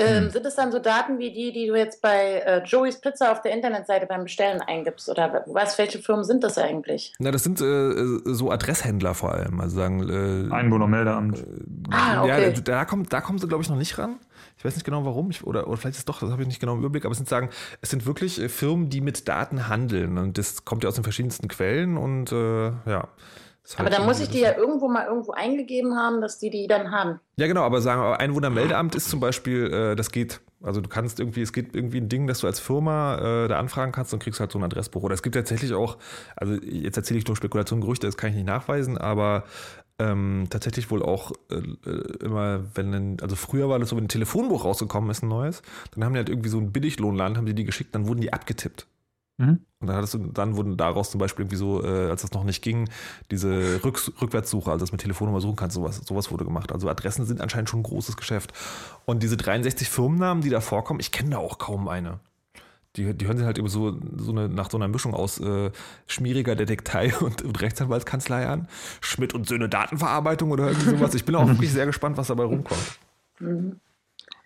Ähm, 0.00 0.24
Hm. 0.24 0.30
Sind 0.30 0.46
es 0.46 0.54
dann 0.54 0.72
so 0.72 0.78
Daten 0.78 1.18
wie 1.18 1.32
die, 1.32 1.52
die 1.52 1.66
du 1.66 1.76
jetzt 1.76 2.00
bei 2.00 2.42
äh, 2.46 2.62
Joey's 2.64 3.00
Pizza 3.00 3.32
auf 3.32 3.42
der 3.42 3.52
Internetseite 3.52 4.06
beim 4.06 4.22
Bestellen 4.24 4.62
eingibst? 4.62 5.08
Oder 5.08 5.44
was, 5.46 5.78
welche 5.78 5.98
Firmen 5.98 6.24
sind 6.24 6.42
das 6.42 6.58
eigentlich? 6.58 7.12
Na, 7.18 7.30
das 7.30 7.42
sind 7.42 7.60
äh, 7.60 7.92
so 8.24 8.50
Adresshändler 8.50 9.14
vor 9.14 9.34
allem, 9.34 9.60
also 9.60 9.76
sagen, 9.76 10.08
äh, 10.08 10.54
Einwohnermeldeamt. 10.54 11.44
Ah, 11.90 12.22
okay. 12.22 12.52
ja, 12.54 12.60
da 12.60 12.84
kommt, 12.84 13.12
da 13.12 13.20
kommen 13.20 13.38
sie, 13.38 13.48
glaube 13.48 13.62
ich, 13.62 13.68
noch 13.68 13.76
nicht 13.76 13.98
ran. 13.98 14.16
Ich 14.60 14.64
weiß 14.66 14.74
nicht 14.74 14.84
genau 14.84 15.06
warum, 15.06 15.30
ich, 15.30 15.42
oder, 15.42 15.66
oder 15.68 15.78
vielleicht 15.78 15.94
ist 15.94 16.00
es 16.00 16.04
doch, 16.04 16.20
das 16.20 16.30
habe 16.30 16.42
ich 16.42 16.48
nicht 16.48 16.60
genau 16.60 16.74
im 16.74 16.80
Überblick, 16.80 17.06
aber 17.06 17.12
es 17.12 17.16
sind 17.16 17.30
sagen, 17.30 17.48
es 17.80 17.88
sind 17.88 18.04
wirklich 18.04 18.38
äh, 18.38 18.50
Firmen, 18.50 18.90
die 18.90 19.00
mit 19.00 19.26
Daten 19.26 19.68
handeln 19.68 20.18
und 20.18 20.36
das 20.36 20.66
kommt 20.66 20.82
ja 20.84 20.88
aus 20.90 20.96
den 20.96 21.02
verschiedensten 21.02 21.48
Quellen 21.48 21.96
und 21.96 22.30
äh, 22.30 22.66
ja. 22.66 23.08
ist 23.64 23.76
Aber 23.80 23.84
halt 23.84 23.94
dann 23.98 24.04
muss 24.04 24.20
ich 24.20 24.28
die 24.28 24.42
das- 24.42 24.50
ja 24.50 24.58
irgendwo 24.58 24.88
mal 24.90 25.06
irgendwo 25.06 25.32
eingegeben 25.32 25.96
haben, 25.96 26.20
dass 26.20 26.38
die 26.38 26.50
die 26.50 26.66
dann 26.66 26.90
haben. 26.90 27.20
Ja, 27.36 27.46
genau, 27.46 27.62
aber 27.62 27.80
sagen 27.80 28.02
wir, 28.02 28.20
Einwohnermeldeamt 28.20 28.94
ist 28.94 29.08
zum 29.08 29.18
Beispiel, 29.18 29.72
äh, 29.72 29.96
das 29.96 30.12
geht. 30.12 30.42
Also 30.62 30.82
du 30.82 30.90
kannst 30.90 31.20
irgendwie, 31.20 31.40
es 31.40 31.54
geht 31.54 31.74
irgendwie 31.74 31.96
ein 31.98 32.10
Ding, 32.10 32.26
dass 32.26 32.40
du 32.40 32.46
als 32.46 32.60
Firma 32.60 33.44
äh, 33.44 33.48
da 33.48 33.58
anfragen 33.58 33.92
kannst 33.92 34.12
und 34.12 34.22
kriegst 34.22 34.40
halt 34.40 34.52
so 34.52 34.58
ein 34.58 34.64
Adressbuch. 34.64 35.02
Oder 35.02 35.14
es 35.14 35.22
gibt 35.22 35.36
tatsächlich 35.36 35.72
auch, 35.72 35.96
also 36.36 36.52
jetzt 36.52 36.98
erzähle 36.98 37.16
ich 37.18 37.26
nur 37.26 37.34
Spekulationen, 37.34 37.80
Gerüchte, 37.80 38.06
das 38.06 38.18
kann 38.18 38.28
ich 38.28 38.36
nicht 38.36 38.46
nachweisen, 38.46 38.98
aber 38.98 39.44
ähm, 40.00 40.46
tatsächlich 40.48 40.90
wohl 40.90 41.02
auch 41.02 41.32
äh, 41.50 41.56
äh, 41.56 42.24
immer, 42.24 42.64
wenn 42.74 42.94
ein, 42.94 43.20
also 43.20 43.36
früher 43.36 43.68
war 43.68 43.78
das 43.78 43.90
so, 43.90 43.96
wenn 43.96 44.04
ein 44.04 44.08
Telefonbuch 44.08 44.64
rausgekommen 44.64 45.10
ist, 45.10 45.22
ein 45.22 45.28
neues, 45.28 45.62
dann 45.92 46.04
haben 46.04 46.14
die 46.14 46.18
halt 46.18 46.30
irgendwie 46.30 46.48
so 46.48 46.58
ein 46.58 46.72
Billiglohnland, 46.72 47.36
haben 47.36 47.46
die 47.46 47.54
die 47.54 47.64
geschickt, 47.64 47.94
dann 47.94 48.08
wurden 48.08 48.22
die 48.22 48.32
abgetippt. 48.32 48.86
Mhm. 49.36 49.60
Und 49.80 49.86
dann, 49.86 49.96
hattest 49.96 50.14
du, 50.14 50.18
dann 50.18 50.56
wurden 50.56 50.76
daraus 50.78 51.10
zum 51.10 51.18
Beispiel 51.18 51.44
irgendwie 51.44 51.56
so, 51.56 51.84
äh, 51.84 52.08
als 52.10 52.22
das 52.22 52.32
noch 52.32 52.44
nicht 52.44 52.62
ging, 52.62 52.88
diese 53.30 53.84
Rück, 53.84 54.00
Rückwärtssuche, 54.20 54.70
also 54.70 54.84
dass 54.84 54.92
mit 54.92 55.02
Telefonnummer 55.02 55.40
suchen 55.40 55.56
kannst, 55.56 55.74
sowas, 55.74 56.00
sowas 56.06 56.30
wurde 56.30 56.44
gemacht. 56.44 56.72
Also 56.72 56.88
Adressen 56.88 57.26
sind 57.26 57.42
anscheinend 57.42 57.68
schon 57.68 57.80
ein 57.80 57.84
großes 57.84 58.16
Geschäft. 58.16 58.52
Und 59.04 59.22
diese 59.22 59.36
63 59.36 59.88
Firmennamen, 59.88 60.42
die 60.42 60.50
da 60.50 60.60
vorkommen, 60.60 61.00
ich 61.00 61.12
kenne 61.12 61.30
da 61.30 61.38
auch 61.38 61.58
kaum 61.58 61.88
eine. 61.88 62.20
Die, 62.96 63.14
die 63.14 63.26
hören 63.26 63.36
sich 63.36 63.46
halt 63.46 63.58
immer 63.58 63.68
so, 63.68 63.98
so 64.16 64.32
eine, 64.32 64.48
nach 64.48 64.70
so 64.70 64.76
einer 64.76 64.88
Mischung 64.88 65.14
aus 65.14 65.38
äh, 65.38 65.70
schmieriger 66.06 66.56
Detektei 66.56 67.14
und, 67.20 67.42
und 67.42 67.60
Rechtsanwaltskanzlei 67.60 68.46
an. 68.46 68.68
Schmidt 69.00 69.34
und 69.34 69.46
Söhne 69.46 69.68
Datenverarbeitung 69.68 70.50
oder 70.50 70.68
irgendwie 70.68 70.90
sowas. 70.90 71.14
Ich 71.14 71.24
bin 71.24 71.34
auch 71.34 71.46
wirklich 71.48 71.72
sehr 71.72 71.86
gespannt, 71.86 72.16
was 72.16 72.28
dabei 72.28 72.44
rumkommt. 72.44 72.98
Mhm. 73.38 73.80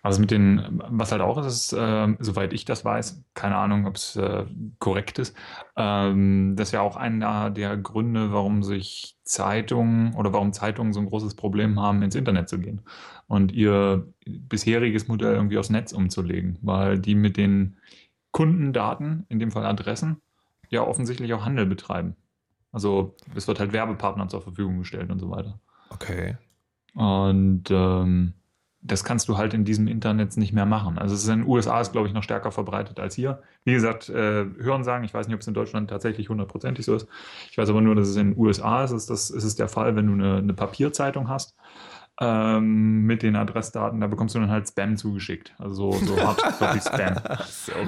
Also 0.05 0.21
mit 0.21 0.29
den, 0.29 0.83
was 0.87 1.11
halt 1.11 1.23
auch 1.23 1.39
ist, 1.39 1.47
ist 1.47 1.75
ähm, 1.75 2.17
soweit 2.19 2.53
ich 2.53 2.63
das 2.63 2.85
weiß, 2.85 3.23
keine 3.33 3.55
Ahnung, 3.55 3.87
ob 3.87 3.95
es 3.95 4.15
äh, 4.15 4.45
korrekt 4.77 5.17
ist, 5.17 5.35
ähm, 5.75 6.53
das 6.55 6.67
ist 6.67 6.73
ja 6.73 6.81
auch 6.81 6.95
einer 6.95 7.49
der 7.49 7.75
Gründe, 7.75 8.31
warum 8.31 8.61
sich 8.61 9.17
Zeitungen 9.23 10.13
oder 10.13 10.31
warum 10.31 10.53
Zeitungen 10.53 10.93
so 10.93 10.99
ein 10.99 11.07
großes 11.07 11.33
Problem 11.33 11.79
haben, 11.79 12.03
ins 12.03 12.13
Internet 12.13 12.49
zu 12.49 12.59
gehen 12.59 12.81
und 13.25 13.51
ihr 13.51 14.07
bisheriges 14.27 15.07
Modell 15.07 15.33
irgendwie 15.33 15.57
aufs 15.57 15.71
Netz 15.71 15.91
umzulegen, 15.91 16.59
weil 16.61 16.99
die 16.99 17.15
mit 17.15 17.35
den 17.35 17.77
Kundendaten, 18.35 19.25
in 19.29 19.39
dem 19.39 19.49
Fall 19.49 19.65
Adressen, 19.65 20.21
ja 20.67 20.81
offensichtlich 20.81 21.33
auch 21.33 21.45
Handel 21.45 21.65
betreiben. 21.65 22.17
Also 22.73 23.15
es 23.33 23.47
wird 23.47 23.61
halt 23.61 23.71
Werbepartnern 23.71 24.27
zur 24.27 24.41
Verfügung 24.41 24.79
gestellt 24.79 25.09
und 25.09 25.19
so 25.19 25.31
weiter. 25.31 25.61
Okay. 25.89 26.35
Und 26.95 27.63
ähm, 27.69 28.33
das 28.81 29.05
kannst 29.05 29.29
du 29.29 29.37
halt 29.37 29.53
in 29.53 29.63
diesem 29.63 29.87
Internet 29.87 30.35
nicht 30.35 30.51
mehr 30.51 30.65
machen. 30.65 30.97
Also 30.97 31.15
es 31.15 31.23
ist 31.23 31.29
in 31.29 31.43
den 31.43 31.47
USA 31.47 31.79
ist, 31.79 31.93
glaube 31.93 32.09
ich, 32.09 32.13
noch 32.13 32.23
stärker 32.23 32.51
verbreitet 32.51 32.99
als 32.99 33.15
hier. 33.15 33.41
Wie 33.63 33.71
gesagt, 33.71 34.09
äh, 34.09 34.43
hören 34.59 34.83
sagen, 34.83 35.05
ich 35.05 35.13
weiß 35.13 35.27
nicht, 35.27 35.35
ob 35.35 35.39
es 35.39 35.47
in 35.47 35.53
Deutschland 35.53 35.89
tatsächlich 35.89 36.27
hundertprozentig 36.27 36.83
so 36.83 36.93
ist. 36.93 37.07
Ich 37.49 37.57
weiß 37.57 37.69
aber 37.69 37.79
nur, 37.79 37.95
dass 37.95 38.09
es 38.09 38.17
in 38.17 38.31
den 38.31 38.37
USA 38.37 38.83
ist. 38.83 38.91
Ist 38.91 39.09
das 39.09 39.29
ist 39.29 39.45
es 39.45 39.55
der 39.55 39.69
Fall, 39.69 39.95
wenn 39.95 40.07
du 40.07 40.13
eine, 40.13 40.39
eine 40.39 40.53
Papierzeitung 40.53 41.29
hast 41.29 41.55
ähm, 42.21 43.01
mit 43.01 43.23
den 43.23 43.35
Adressdaten, 43.35 43.99
da 43.99 44.07
bekommst 44.07 44.35
du 44.35 44.39
dann 44.39 44.49
halt 44.49 44.67
Spam 44.67 44.95
zugeschickt. 44.95 45.53
Also 45.57 45.91
so, 45.91 46.05
so 46.05 46.17
hardcopy 46.17 46.79
Spam. 46.81 47.17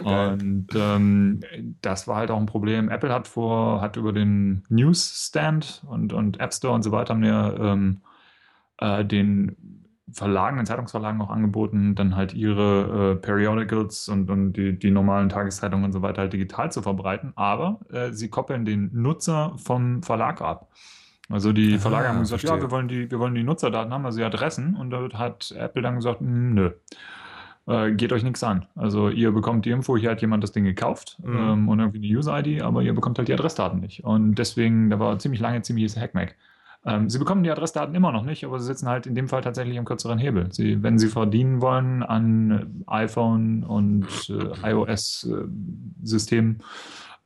Und 0.04 0.68
ähm, 0.76 1.42
das 1.82 2.08
war 2.08 2.18
halt 2.18 2.32
auch 2.32 2.40
ein 2.40 2.46
Problem. 2.46 2.90
Apple 2.90 3.14
hat 3.14 3.28
vor, 3.28 3.82
hat 3.82 3.96
über 3.96 4.12
den 4.12 4.64
Newsstand 4.70 5.84
und, 5.88 6.12
und 6.12 6.40
App 6.40 6.54
Store 6.54 6.74
und 6.74 6.84
so 6.84 6.92
weiter 6.92 7.14
haben 7.14 7.24
ja 7.24 7.54
ähm, 7.54 8.02
äh, 8.80 9.06
den 9.06 9.56
Verlagen, 10.12 10.58
den 10.58 10.66
Zeitungsverlagen 10.66 11.22
auch 11.22 11.30
angeboten, 11.30 11.96
dann 11.96 12.16
halt 12.16 12.34
ihre 12.34 13.14
äh, 13.14 13.16
Periodicals 13.16 14.08
und, 14.08 14.30
und 14.30 14.54
die, 14.54 14.78
die 14.78 14.92
normalen 14.92 15.30
Tageszeitungen 15.30 15.86
und 15.86 15.92
so 15.92 16.02
weiter 16.02 16.22
halt 16.22 16.34
digital 16.34 16.72
zu 16.72 16.82
verbreiten. 16.82 17.34
Aber 17.36 17.80
äh, 17.92 18.12
sie 18.12 18.30
koppeln 18.30 18.66
den 18.66 18.90
Nutzer 18.94 19.54
vom 19.58 20.04
Verlag 20.04 20.42
ab. 20.42 20.70
Also 21.30 21.52
die 21.52 21.76
Ah, 21.76 21.80
Verlage 21.80 22.08
haben 22.10 22.20
gesagt, 22.20 22.44
ja, 22.44 22.60
wir 22.62 22.72
wollen 22.72 22.88
die, 22.88 23.12
wir 23.12 23.20
wollen 23.20 23.36
die 23.36 23.44
Nutzerdaten 23.44 23.92
haben, 23.94 24.06
also 24.06 24.18
die 24.20 24.24
Adressen. 24.24 24.76
Und 24.76 24.92
da 24.92 25.08
hat 25.14 25.54
Apple 25.58 25.82
dann 25.82 25.96
gesagt, 25.96 26.22
"Mm, 26.22 26.54
nö. 26.54 26.72
Äh, 27.68 27.92
geht 27.92 28.14
euch 28.14 28.24
nichts 28.24 28.42
an. 28.44 28.66
Also 28.76 29.10
ihr 29.10 29.32
bekommt 29.34 29.66
die 29.66 29.72
Info, 29.72 29.98
hier 29.98 30.12
hat 30.12 30.22
jemand 30.22 30.42
das 30.42 30.54
Ding 30.54 30.64
gekauft 30.64 31.18
Mhm. 31.22 31.38
ähm, 31.38 31.68
und 31.70 31.80
irgendwie 31.80 31.98
eine 32.08 32.18
User-ID, 32.18 32.62
aber 32.62 32.82
ihr 32.82 32.94
bekommt 32.94 33.18
halt 33.18 33.28
die 33.28 33.34
Adressdaten 33.34 33.82
nicht. 33.82 34.06
Und 34.06 34.36
deswegen, 34.36 34.90
da 34.90 35.00
war 35.00 35.20
ziemlich 35.20 35.42
lange 35.42 35.62
ziemliches 35.64 35.98
Hackmack. 35.98 36.36
Ähm, 36.86 37.10
sie 37.10 37.20
bekommen 37.20 37.44
die 37.44 37.52
Adressdaten 37.52 37.94
immer 37.94 38.14
noch 38.14 38.24
nicht, 38.24 38.46
aber 38.46 38.60
sie 38.62 38.68
sitzen 38.68 38.88
halt 38.88 39.06
in 39.06 39.16
dem 39.16 39.28
Fall 39.28 39.42
tatsächlich 39.42 39.78
am 39.78 39.84
kürzeren 39.84 40.18
Hebel. 40.20 40.48
Sie, 40.54 40.82
wenn 40.82 40.98
sie 40.98 41.10
verdienen 41.10 41.60
wollen 41.62 42.04
an 42.04 42.84
iPhone 42.88 43.64
und 43.66 44.08
äh, 44.30 44.70
iOS-Systemen 44.72 46.60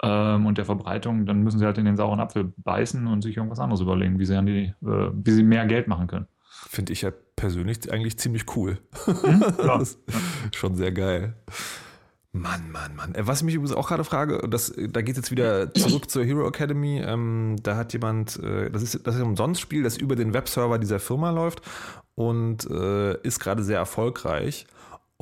ähm, 0.03 0.45
und 0.45 0.57
der 0.57 0.65
Verbreitung, 0.65 1.25
dann 1.25 1.43
müssen 1.43 1.59
sie 1.59 1.65
halt 1.65 1.77
in 1.77 1.85
den 1.85 1.97
sauren 1.97 2.19
Apfel 2.19 2.53
beißen 2.57 3.07
und 3.07 3.21
sich 3.21 3.37
irgendwas 3.37 3.59
anderes 3.59 3.81
überlegen, 3.81 4.19
wie 4.19 4.25
sie, 4.25 4.35
an 4.35 4.45
die, 4.45 4.73
äh, 4.83 5.09
wie 5.13 5.31
sie 5.31 5.43
mehr 5.43 5.65
Geld 5.65 5.87
machen 5.87 6.07
können. 6.07 6.27
Finde 6.69 6.93
ich 6.93 7.01
ja 7.01 7.11
persönlich 7.35 7.91
eigentlich 7.91 8.17
ziemlich 8.17 8.55
cool. 8.55 8.77
Hm? 9.05 9.43
Ist 9.81 9.99
schon 10.55 10.75
sehr 10.75 10.91
geil. 10.91 11.35
Mann, 12.33 12.71
Mann, 12.71 12.95
Mann. 12.95 13.13
Äh, 13.13 13.27
Was 13.27 13.39
ich 13.39 13.45
mich 13.45 13.55
übrigens 13.55 13.75
auch 13.75 13.89
gerade 13.89 14.03
frage, 14.03 14.47
das, 14.49 14.73
da 14.75 15.01
geht 15.01 15.17
jetzt 15.17 15.31
wieder 15.31 15.73
zurück 15.73 16.09
zur 16.09 16.23
Hero 16.23 16.47
Academy. 16.47 17.01
Ähm, 17.05 17.57
da 17.61 17.75
hat 17.75 17.93
jemand, 17.93 18.39
äh, 18.41 18.69
das 18.71 18.83
ist 18.83 19.05
das 19.05 19.15
ist 19.15 19.21
ein 19.21 19.27
Umsonstspiel, 19.27 19.83
das 19.83 19.97
über 19.97 20.15
den 20.15 20.33
Webserver 20.33 20.79
dieser 20.79 20.99
Firma 20.99 21.31
läuft. 21.31 21.61
und 22.15 22.69
äh, 22.69 23.17
ist 23.21 23.39
gerade 23.39 23.63
sehr 23.63 23.77
erfolgreich. 23.77 24.65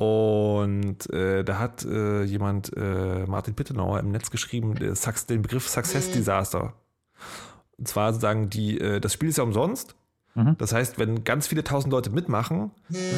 Und 0.00 1.12
äh, 1.12 1.44
da 1.44 1.58
hat 1.58 1.84
äh, 1.84 2.22
jemand, 2.22 2.74
äh, 2.74 3.26
Martin 3.26 3.54
Pittenauer, 3.54 4.00
im 4.00 4.12
Netz 4.12 4.30
geschrieben, 4.30 4.74
den 4.74 5.42
Begriff 5.42 5.68
Success 5.68 6.10
Disaster. 6.10 6.72
Und 7.76 7.86
zwar 7.86 8.14
sozusagen, 8.14 8.48
die, 8.48 8.80
äh, 8.80 8.98
das 8.98 9.12
Spiel 9.12 9.28
ist 9.28 9.36
ja 9.36 9.44
umsonst. 9.44 9.96
Mhm. 10.34 10.56
Das 10.56 10.72
heißt, 10.72 10.98
wenn 10.98 11.22
ganz 11.22 11.48
viele 11.48 11.64
tausend 11.64 11.92
Leute 11.92 12.08
mitmachen, 12.08 12.70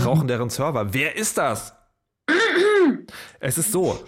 rauchen 0.05 0.27
deren 0.27 0.51
Server. 0.51 0.93
Wer 0.93 1.15
ist 1.15 1.39
das? 1.39 1.73
es 3.39 3.59
ist 3.59 3.71
so. 3.71 4.03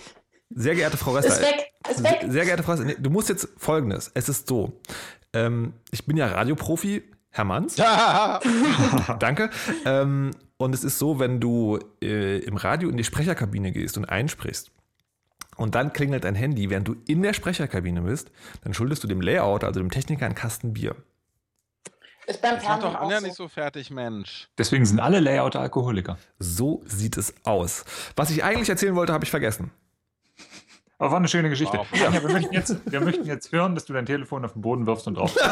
Sehr 0.51 0.75
geehrte 0.75 0.97
Frau 0.97 1.13
Rester. 1.13 1.33
Ist 1.33 1.43
weg. 1.43 1.73
Ist 1.89 2.03
weg. 2.03 2.27
Sehr 2.29 2.45
geehrte 2.45 2.65
Frau 2.65 2.73
Rester, 2.73 3.01
du 3.01 3.11
musst 3.11 3.29
jetzt 3.29 3.51
folgendes. 3.57 4.11
Es 4.15 4.29
ist 4.29 4.49
so. 4.49 4.81
Ähm, 5.33 5.75
ich 5.93 6.07
bin 6.07 6.17
ja 6.17 6.27
Radioprofi, 6.27 7.05
Herr 7.31 7.45
Manns. 7.45 7.77
Danke. 9.21 9.51
Ähm, 9.85 10.33
und 10.65 10.75
es 10.75 10.83
ist 10.83 10.99
so, 10.99 11.19
wenn 11.19 11.41
du 11.41 11.79
äh, 12.03 12.39
im 12.39 12.57
Radio 12.57 12.89
in 12.89 12.97
die 12.97 13.05
Sprecherkabine 13.05 13.71
gehst 13.71 13.99
und 13.99 14.07
einsprichst 14.07 14.71
und 15.57 15.75
dann 15.75 15.93
klingelt 15.93 16.25
dein 16.25 16.35
Handy, 16.35 16.71
während 16.71 16.89
du 16.89 16.97
in 17.07 17.23
der 17.23 17.35
Sprecherkabine 17.35 18.01
bist, 18.01 18.31
dann 18.63 18.73
schuldest 18.73 19.05
du 19.05 19.07
dem 19.07 19.21
Layout, 19.21 19.63
also 19.63 19.81
dem 19.81 19.91
Techniker, 19.91 20.25
einen 20.25 20.35
Kasten 20.35 20.73
Bier. 20.73 20.97
Ist 22.27 22.41
beim 22.41 22.55
Das 22.55 22.65
doch 22.81 22.95
Anja 22.95 23.19
auch 23.19 23.21
nicht 23.21 23.37
so. 23.37 23.45
so 23.45 23.49
fertig, 23.49 23.91
Mensch. 23.91 24.49
Deswegen 24.57 24.87
sind 24.87 24.99
alle 25.01 25.21
Layouter 25.21 25.61
Alkoholiker. 25.61 26.19
So 26.39 26.83
sieht 26.87 27.19
es 27.19 27.35
aus. 27.45 27.85
Was 28.17 28.31
ich 28.31 28.43
eigentlich 28.43 28.71
erzählen 28.71 28.95
wollte, 28.95 29.13
habe 29.13 29.25
ich 29.25 29.31
vergessen. 29.31 29.71
Aber 30.99 31.11
war 31.11 31.19
eine 31.19 31.29
schöne 31.29 31.51
Geschichte. 31.51 31.77
Wow. 31.79 31.87
Anja, 32.07 32.23
wir, 32.23 32.33
möchten 32.33 32.55
jetzt, 32.55 32.77
wir 32.91 33.01
möchten 33.01 33.25
jetzt 33.25 33.51
hören, 33.51 33.75
dass 33.75 33.85
du 33.85 33.93
dein 33.93 34.07
Telefon 34.07 34.45
auf 34.45 34.53
den 34.53 34.63
Boden 34.63 34.87
wirfst 34.87 35.09
und 35.09 35.17
drauf. 35.17 35.37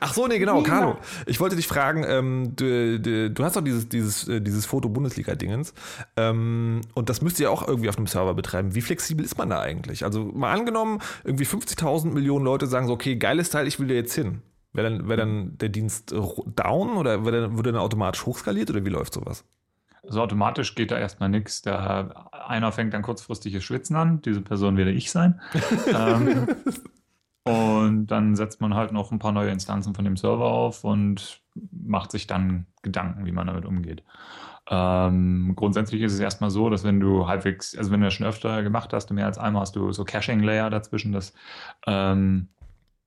Ach 0.00 0.12
so, 0.12 0.26
nee, 0.26 0.38
genau, 0.38 0.62
Carlo. 0.62 0.98
Ich 1.26 1.38
wollte 1.38 1.54
dich 1.56 1.68
fragen, 1.68 2.04
ähm, 2.06 2.56
du, 2.56 2.98
du, 2.98 3.30
du 3.30 3.44
hast 3.44 3.56
doch 3.56 3.62
dieses, 3.62 3.88
dieses, 3.88 4.26
äh, 4.28 4.40
dieses 4.40 4.66
Foto-Bundesliga-Dingens 4.66 5.72
ähm, 6.16 6.80
und 6.94 7.08
das 7.08 7.22
müsst 7.22 7.38
ihr 7.38 7.50
auch 7.50 7.66
irgendwie 7.66 7.88
auf 7.88 7.96
einem 7.96 8.08
Server 8.08 8.34
betreiben. 8.34 8.74
Wie 8.74 8.82
flexibel 8.82 9.24
ist 9.24 9.38
man 9.38 9.50
da 9.50 9.60
eigentlich? 9.60 10.04
Also 10.04 10.24
mal 10.24 10.52
angenommen, 10.52 11.00
irgendwie 11.24 11.44
50.000 11.44 12.10
Millionen 12.10 12.44
Leute 12.44 12.66
sagen 12.66 12.88
so, 12.88 12.92
okay, 12.92 13.16
geiles 13.16 13.50
Teil, 13.50 13.68
ich 13.68 13.78
will 13.78 13.86
da 13.88 13.94
jetzt 13.94 14.14
hin. 14.14 14.42
Wäre 14.72 14.90
dann, 14.90 15.08
wär 15.08 15.16
dann 15.16 15.56
der 15.58 15.70
Dienst 15.70 16.12
down 16.12 16.96
oder 16.96 17.18
dann, 17.18 17.56
würde 17.56 17.72
dann 17.72 17.80
automatisch 17.80 18.26
hochskaliert 18.26 18.68
oder 18.68 18.84
wie 18.84 18.90
läuft 18.90 19.14
sowas? 19.14 19.44
Also 20.06 20.22
automatisch 20.22 20.74
geht 20.74 20.90
da 20.90 20.98
erstmal 20.98 21.28
nichts. 21.28 21.62
Da 21.62 22.28
einer 22.32 22.72
fängt 22.72 22.94
dann 22.94 23.02
kurzfristiges 23.02 23.64
Schwitzen 23.64 23.96
an. 23.96 24.22
Diese 24.22 24.40
Person 24.40 24.76
werde 24.76 24.92
ich 24.92 25.10
sein. 25.10 25.40
ähm, 25.94 26.48
und 27.44 28.06
dann 28.08 28.34
setzt 28.36 28.60
man 28.60 28.74
halt 28.74 28.92
noch 28.92 29.12
ein 29.12 29.18
paar 29.18 29.32
neue 29.32 29.50
Instanzen 29.50 29.94
von 29.94 30.04
dem 30.04 30.16
Server 30.16 30.46
auf 30.46 30.84
und 30.84 31.40
macht 31.70 32.10
sich 32.10 32.26
dann 32.26 32.66
Gedanken, 32.82 33.26
wie 33.26 33.32
man 33.32 33.46
damit 33.46 33.64
umgeht. 33.64 34.02
Ähm, 34.68 35.52
grundsätzlich 35.54 36.02
ist 36.02 36.12
es 36.12 36.20
erstmal 36.20 36.50
so, 36.50 36.70
dass 36.70 36.82
wenn 36.82 36.98
du 36.98 37.28
halbwegs, 37.28 37.76
also 37.76 37.92
wenn 37.92 38.00
du 38.00 38.06
das 38.06 38.14
schon 38.14 38.26
öfter 38.26 38.62
gemacht 38.62 38.92
hast, 38.92 39.12
mehr 39.12 39.26
als 39.26 39.38
einmal 39.38 39.62
hast 39.62 39.76
du 39.76 39.92
so 39.92 40.04
Caching-Layer 40.04 40.70
dazwischen, 40.70 41.12
dass 41.12 41.34
ähm, 41.86 42.48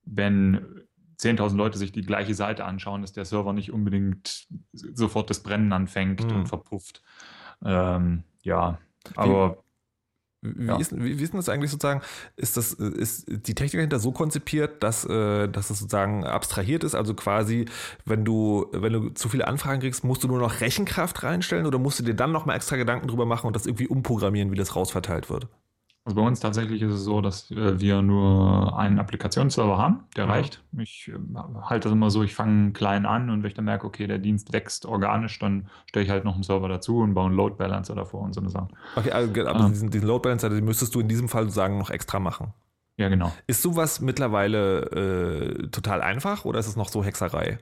wenn 0.06 0.79
10.000 1.20 1.58
Leute 1.58 1.78
sich 1.78 1.92
die 1.92 2.02
gleiche 2.02 2.34
Seite 2.36 2.66
anschauen, 2.66 3.02
dass 3.02 3.12
der 3.12 3.26
Server 3.26 3.54
nicht 3.54 3.72
unbedingt 3.72 4.48
sofort 4.74 5.30
das 5.30 5.42
Brennen 5.44 5.74
anfängt 5.74 6.22
Mhm. 6.22 6.36
und 6.36 6.48
verpufft. 6.48 7.02
Ähm, 7.64 8.24
ja, 8.44 8.80
aber 9.16 9.58
Wie, 10.42 10.68
Ja. 10.68 10.78
ist, 10.78 10.96
wie, 10.96 11.20
wie 11.20 11.24
ist 11.24 11.34
denn 11.34 11.40
das 11.40 11.50
eigentlich 11.50 11.70
sozusagen? 11.70 12.02
Ist, 12.38 12.56
das, 12.56 12.72
ist 12.72 13.26
die 13.28 13.56
Technik 13.56 13.74
dahinter 13.82 14.00
so 14.00 14.14
konzipiert, 14.14 14.82
dass, 14.84 15.04
äh, 15.04 15.50
dass 15.50 15.70
es 15.70 15.80
sozusagen 15.80 16.24
abstrahiert 16.24 16.86
ist? 16.86 16.96
Also 16.96 17.14
quasi, 17.14 17.66
wenn 18.06 18.24
du, 18.24 18.68
wenn 18.72 18.94
du 18.94 19.10
zu 19.10 19.28
viele 19.28 19.48
Anfragen 19.50 19.82
kriegst, 19.82 20.06
musst 20.06 20.24
du 20.24 20.30
nur 20.30 20.40
noch 20.40 20.62
Rechenkraft 20.62 21.24
reinstellen 21.24 21.66
oder 21.66 21.78
musst 21.78 22.00
du 22.00 22.04
dir 22.06 22.14
dann 22.16 22.32
nochmal 22.32 22.56
extra 22.56 22.78
Gedanken 22.78 23.10
drüber 23.10 23.26
machen 23.26 23.48
und 23.48 23.56
das 23.58 23.66
irgendwie 23.66 23.88
umprogrammieren, 23.90 24.50
wie 24.52 24.56
das 24.56 24.78
rausverteilt 24.78 25.30
wird? 25.30 25.50
Also 26.10 26.20
bei 26.20 26.28
uns 26.28 26.40
tatsächlich 26.40 26.82
ist 26.82 26.92
es 26.92 27.04
so, 27.04 27.22
dass 27.22 27.52
äh, 27.52 27.80
wir 27.80 28.02
nur 28.02 28.76
einen 28.76 28.98
Applikationsserver 28.98 29.78
haben, 29.78 30.06
der 30.18 30.26
Ja. 30.26 30.32
reicht. 30.32 30.64
Ich 30.80 31.08
äh, 31.14 31.38
halte 31.62 31.84
das 31.88 31.92
immer 31.94 32.10
so, 32.10 32.24
ich 32.24 32.34
fange 32.34 32.72
klein 32.72 33.06
an 33.06 33.30
und 33.30 33.44
wenn 33.44 33.48
ich 33.48 33.54
dann 33.54 33.66
merke, 33.66 33.86
okay, 33.86 34.08
der 34.08 34.18
Dienst 34.18 34.52
wächst 34.52 34.88
organisch, 34.88 35.38
dann 35.38 35.70
stelle 35.86 36.06
ich 36.06 36.10
halt 36.10 36.26
noch 36.26 36.34
einen 36.34 36.42
Server 36.42 36.68
dazu 36.68 36.98
und 37.02 37.14
baue 37.14 37.28
einen 37.28 37.36
Load 37.36 37.58
Balancer 37.58 37.94
davor 37.94 38.22
und 38.22 38.34
so 38.34 38.42
eine 38.42 38.50
Sachen. 38.50 38.70
Okay, 38.96 39.12
also, 39.12 39.32
ge- 39.32 39.46
aber 39.46 39.66
Ah. 39.66 39.70
diesen, 39.70 39.92
diesen 39.92 40.08
Load 40.08 40.24
Balancer, 40.24 40.50
den 40.50 40.66
müsstest 40.66 40.96
du 40.96 41.00
in 41.00 41.08
diesem 41.08 41.30
Fall 41.30 41.44
sozusagen 41.44 41.78
noch 41.78 41.92
extra 41.92 42.20
machen. 42.20 42.56
Ja, 42.98 43.08
genau. 43.08 43.32
Ist 43.46 43.62
sowas 43.62 44.02
mittlerweile 44.02 44.82
äh, 45.62 45.68
total 45.68 46.02
einfach 46.02 46.44
oder 46.44 46.58
ist 46.60 46.68
es 46.68 46.76
noch 46.76 46.90
so 46.90 47.04
Hexerei? 47.04 47.60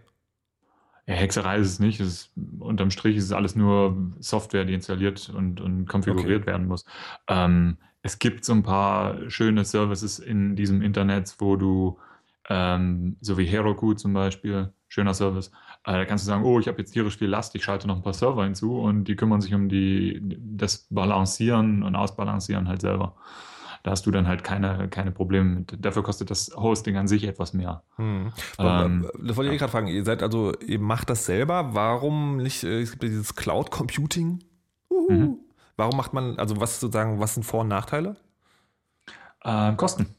Ja, 1.06 1.16
Hexerei 1.16 1.58
ist 1.58 1.68
es 1.68 1.80
nicht. 1.80 2.00
Es 2.02 2.08
ist, 2.08 2.32
unterm 2.60 2.92
Strich 2.92 3.16
ist 3.18 3.26
es 3.26 3.32
alles 3.32 3.56
nur 3.58 3.96
Software, 4.20 4.66
die 4.66 4.74
installiert 4.74 5.30
und, 5.36 5.60
und 5.62 5.86
konfiguriert 5.88 6.46
werden 6.46 6.68
muss. 6.68 6.86
Ähm, 7.30 7.78
es 8.08 8.20
gibt 8.20 8.46
so 8.46 8.54
ein 8.54 8.64
paar 8.64 9.30
schöne 9.30 9.66
Services 9.66 10.18
in 10.18 10.56
diesem 10.56 10.82
Internet, 10.82 11.36
wo 11.40 11.58
du, 11.58 12.00
ähm, 12.48 13.18
so 13.20 13.38
wie 13.38 13.44
Heroku 13.44 13.96
zum 13.96 14.14
Beispiel, 14.14 14.72
schöner 14.88 15.14
Service, 15.14 15.52
äh, 15.84 15.92
da 15.92 16.06
kannst 16.06 16.24
du 16.24 16.28
sagen, 16.28 16.46
oh, 16.46 16.58
ich 16.58 16.70
habe 16.70 16.78
jetzt 16.78 16.92
tierisch 16.92 17.18
viel 17.18 17.28
Last, 17.28 17.54
ich 17.56 17.66
schalte 17.66 17.86
noch 17.86 17.98
ein 17.98 18.04
paar 18.04 18.14
Server 18.14 18.46
hinzu 18.46 18.80
und 18.80 19.04
die 19.10 19.18
kümmern 19.18 19.42
sich 19.42 19.54
um 19.54 19.68
die, 19.68 20.22
das 20.40 20.88
Balancieren 20.90 21.84
und 21.84 21.98
Ausbalancieren 21.98 22.70
halt 22.70 22.80
selber. 22.80 23.18
Da 23.84 23.92
hast 23.92 24.06
du 24.06 24.12
dann 24.12 24.26
halt 24.26 24.42
keine, 24.42 24.88
keine 24.88 25.12
Probleme 25.12 25.60
mit. 25.60 25.76
Dafür 25.78 26.02
kostet 26.02 26.32
das 26.32 26.52
Hosting 26.56 26.96
an 26.96 27.10
sich 27.10 27.26
etwas 27.26 27.54
mehr. 27.54 27.84
Hm. 27.98 28.32
Ähm, 28.58 29.10
das 29.22 29.36
wollte 29.36 29.50
ich 29.50 29.56
eh 29.56 29.58
gerade 29.58 29.72
fragen. 29.72 29.88
Ihr 29.88 30.06
seid 30.06 30.24
also, 30.24 30.54
ihr 30.66 30.80
macht 30.80 31.10
das 31.10 31.26
selber. 31.26 31.74
Warum 31.74 32.38
nicht, 32.38 32.64
äh, 32.64 32.82
es 32.82 32.92
gibt 32.92 33.04
ja 33.04 33.10
dieses 33.10 33.36
Cloud 33.36 33.70
Computing. 33.70 34.40
Uhu. 34.90 35.12
Mhm. 35.12 35.38
Warum 35.78 35.96
macht 35.98 36.14
man, 36.14 36.38
also 36.40 36.60
was 36.60 36.80
sozusagen, 36.80 37.20
was 37.20 37.36
sind 37.36 37.44
Vor- 37.44 37.62
und 37.62 37.70
Nachteile? 37.70 38.18
Äh, 39.44 39.74
Kosten. 39.76 40.16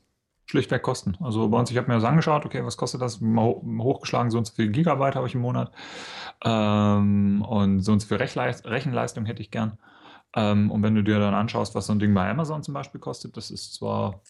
Schlichtweg 0.47 0.83
Kosten. 0.83 1.17
Also 1.21 1.49
bei 1.51 1.59
uns, 1.59 1.71
ich 1.71 1.77
habe 1.77 1.89
mir 1.89 1.95
das 1.95 2.05
angeschaut, 2.05 2.47
okay, 2.47 2.65
was 2.65 2.77
kostet 2.79 3.03
das? 3.03 3.21
Mal 3.21 3.43
ho- 3.45 3.63
hochgeschlagen, 3.81 4.31
so 4.31 4.39
und 4.39 4.47
so 4.47 4.55
viel 4.55 4.71
Gigabyte 4.71 5.15
habe 5.15 5.27
ich 5.27 5.35
im 5.35 5.43
Monat. 5.43 5.73
Ähm, 6.45 7.45
und 7.47 7.81
so 7.83 7.93
und 7.93 8.01
so 8.01 8.09
viel 8.09 8.17
Rechenleist 8.17 8.65
Rechenleistung 8.67 9.27
hätte 9.27 9.43
ich 9.43 9.51
gern. 9.51 9.79
Ähm, 10.35 10.71
und 10.71 10.83
wenn 10.83 10.95
du 10.95 11.03
dir 11.05 11.19
dann 11.19 11.35
anschaust, 11.35 11.75
was 11.75 11.87
so 11.87 11.93
ein 11.93 11.99
Ding 11.99 12.15
bei 12.15 12.31
Amazon 12.31 12.63
zum 12.63 12.75
Beispiel 12.75 13.01
kostet, 13.01 13.37
das 13.37 13.51
ist 13.51 13.75
zwar, 13.75 14.23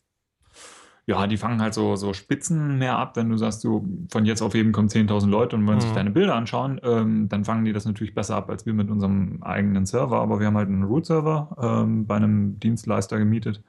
ja, 1.08 1.26
die 1.26 1.38
fangen 1.38 1.62
halt 1.62 1.74
so, 1.74 1.96
so 1.96 2.12
Spitzen 2.12 2.78
mehr 2.78 2.98
ab, 2.98 3.16
wenn 3.16 3.30
du 3.30 3.36
sagst, 3.38 3.64
du 3.64 4.06
von 4.12 4.26
jetzt 4.26 4.42
auf 4.42 4.54
eben 4.54 4.72
kommen 4.72 4.88
10.000 4.90 5.30
Leute 5.30 5.56
und 5.56 5.66
wollen 5.66 5.80
sich 5.80 5.92
Mhm. 5.92 5.94
deine 5.94 6.10
Bilder 6.10 6.34
anschauen, 6.36 6.80
ähm, 6.84 7.28
dann 7.30 7.44
fangen 7.46 7.64
die 7.64 7.72
das 7.72 7.86
natürlich 7.86 8.14
besser 8.14 8.36
ab 8.36 8.50
als 8.50 8.66
wir 8.66 8.74
mit 8.74 8.90
unserem 8.90 9.42
eigenen 9.42 9.86
Server. 9.86 10.20
Aber 10.20 10.38
wir 10.40 10.46
haben 10.46 10.56
halt 10.58 10.68
einen 10.68 10.84
Root-Server 10.84 11.56
ähm, 11.60 12.06
bei 12.06 12.16
einem 12.16 12.60
Dienstleister 12.60 13.18
gemietet. 13.18 13.64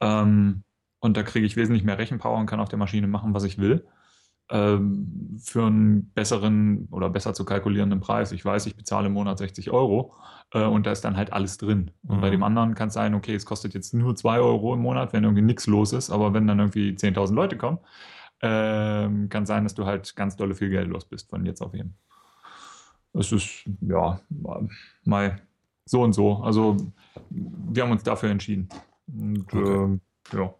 Ähm, 0.00 0.62
und 1.00 1.16
da 1.16 1.22
kriege 1.22 1.46
ich 1.46 1.56
wesentlich 1.56 1.84
mehr 1.84 1.98
Rechenpower 1.98 2.38
und 2.38 2.46
kann 2.46 2.60
auf 2.60 2.68
der 2.68 2.78
Maschine 2.78 3.06
machen, 3.08 3.34
was 3.34 3.44
ich 3.44 3.58
will. 3.58 3.86
Ähm, 4.54 5.36
für 5.42 5.66
einen 5.66 6.10
besseren 6.14 6.86
oder 6.92 7.10
besser 7.10 7.34
zu 7.34 7.44
kalkulierenden 7.44 7.98
Preis. 7.98 8.30
Ich 8.30 8.44
weiß, 8.44 8.66
ich 8.66 8.76
bezahle 8.76 9.08
im 9.08 9.12
Monat 9.14 9.38
60 9.38 9.72
Euro 9.72 10.14
äh, 10.52 10.64
und 10.64 10.86
da 10.86 10.92
ist 10.92 11.04
dann 11.04 11.16
halt 11.16 11.32
alles 11.32 11.58
drin. 11.58 11.90
Und 12.06 12.18
Mhm. 12.18 12.20
bei 12.20 12.30
dem 12.30 12.42
anderen 12.44 12.76
kann 12.76 12.86
es 12.86 12.94
sein, 12.94 13.14
okay, 13.14 13.34
es 13.34 13.46
kostet 13.46 13.74
jetzt 13.74 13.94
nur 13.94 14.14
2 14.14 14.38
Euro 14.38 14.72
im 14.74 14.80
Monat, 14.80 15.12
wenn 15.12 15.24
irgendwie 15.24 15.42
nichts 15.42 15.66
los 15.66 15.92
ist, 15.92 16.10
aber 16.10 16.32
wenn 16.34 16.46
dann 16.46 16.60
irgendwie 16.60 16.94
10.000 16.94 17.34
Leute 17.34 17.56
kommen, 17.56 17.78
ähm, 18.42 19.28
kann 19.28 19.44
sein, 19.44 19.64
dass 19.64 19.74
du 19.74 19.86
halt 19.86 20.14
ganz 20.14 20.36
dolle 20.36 20.54
viel 20.54 20.70
Geld 20.70 20.88
los 20.88 21.04
bist 21.04 21.30
von 21.30 21.44
jetzt 21.46 21.60
auf 21.60 21.74
eben. 21.74 21.96
Es 23.12 23.32
ist, 23.32 23.64
ja, 23.80 24.20
mal 25.04 25.40
so 25.84 26.02
und 26.02 26.12
so. 26.12 26.36
Also, 26.44 26.76
wir 27.30 27.82
haben 27.82 27.90
uns 27.90 28.04
dafür 28.04 28.30
entschieden. 28.30 28.68
Und, 29.08 29.52
Okay. 29.52 29.74
ähm, 29.74 30.00
ja. 30.32 30.54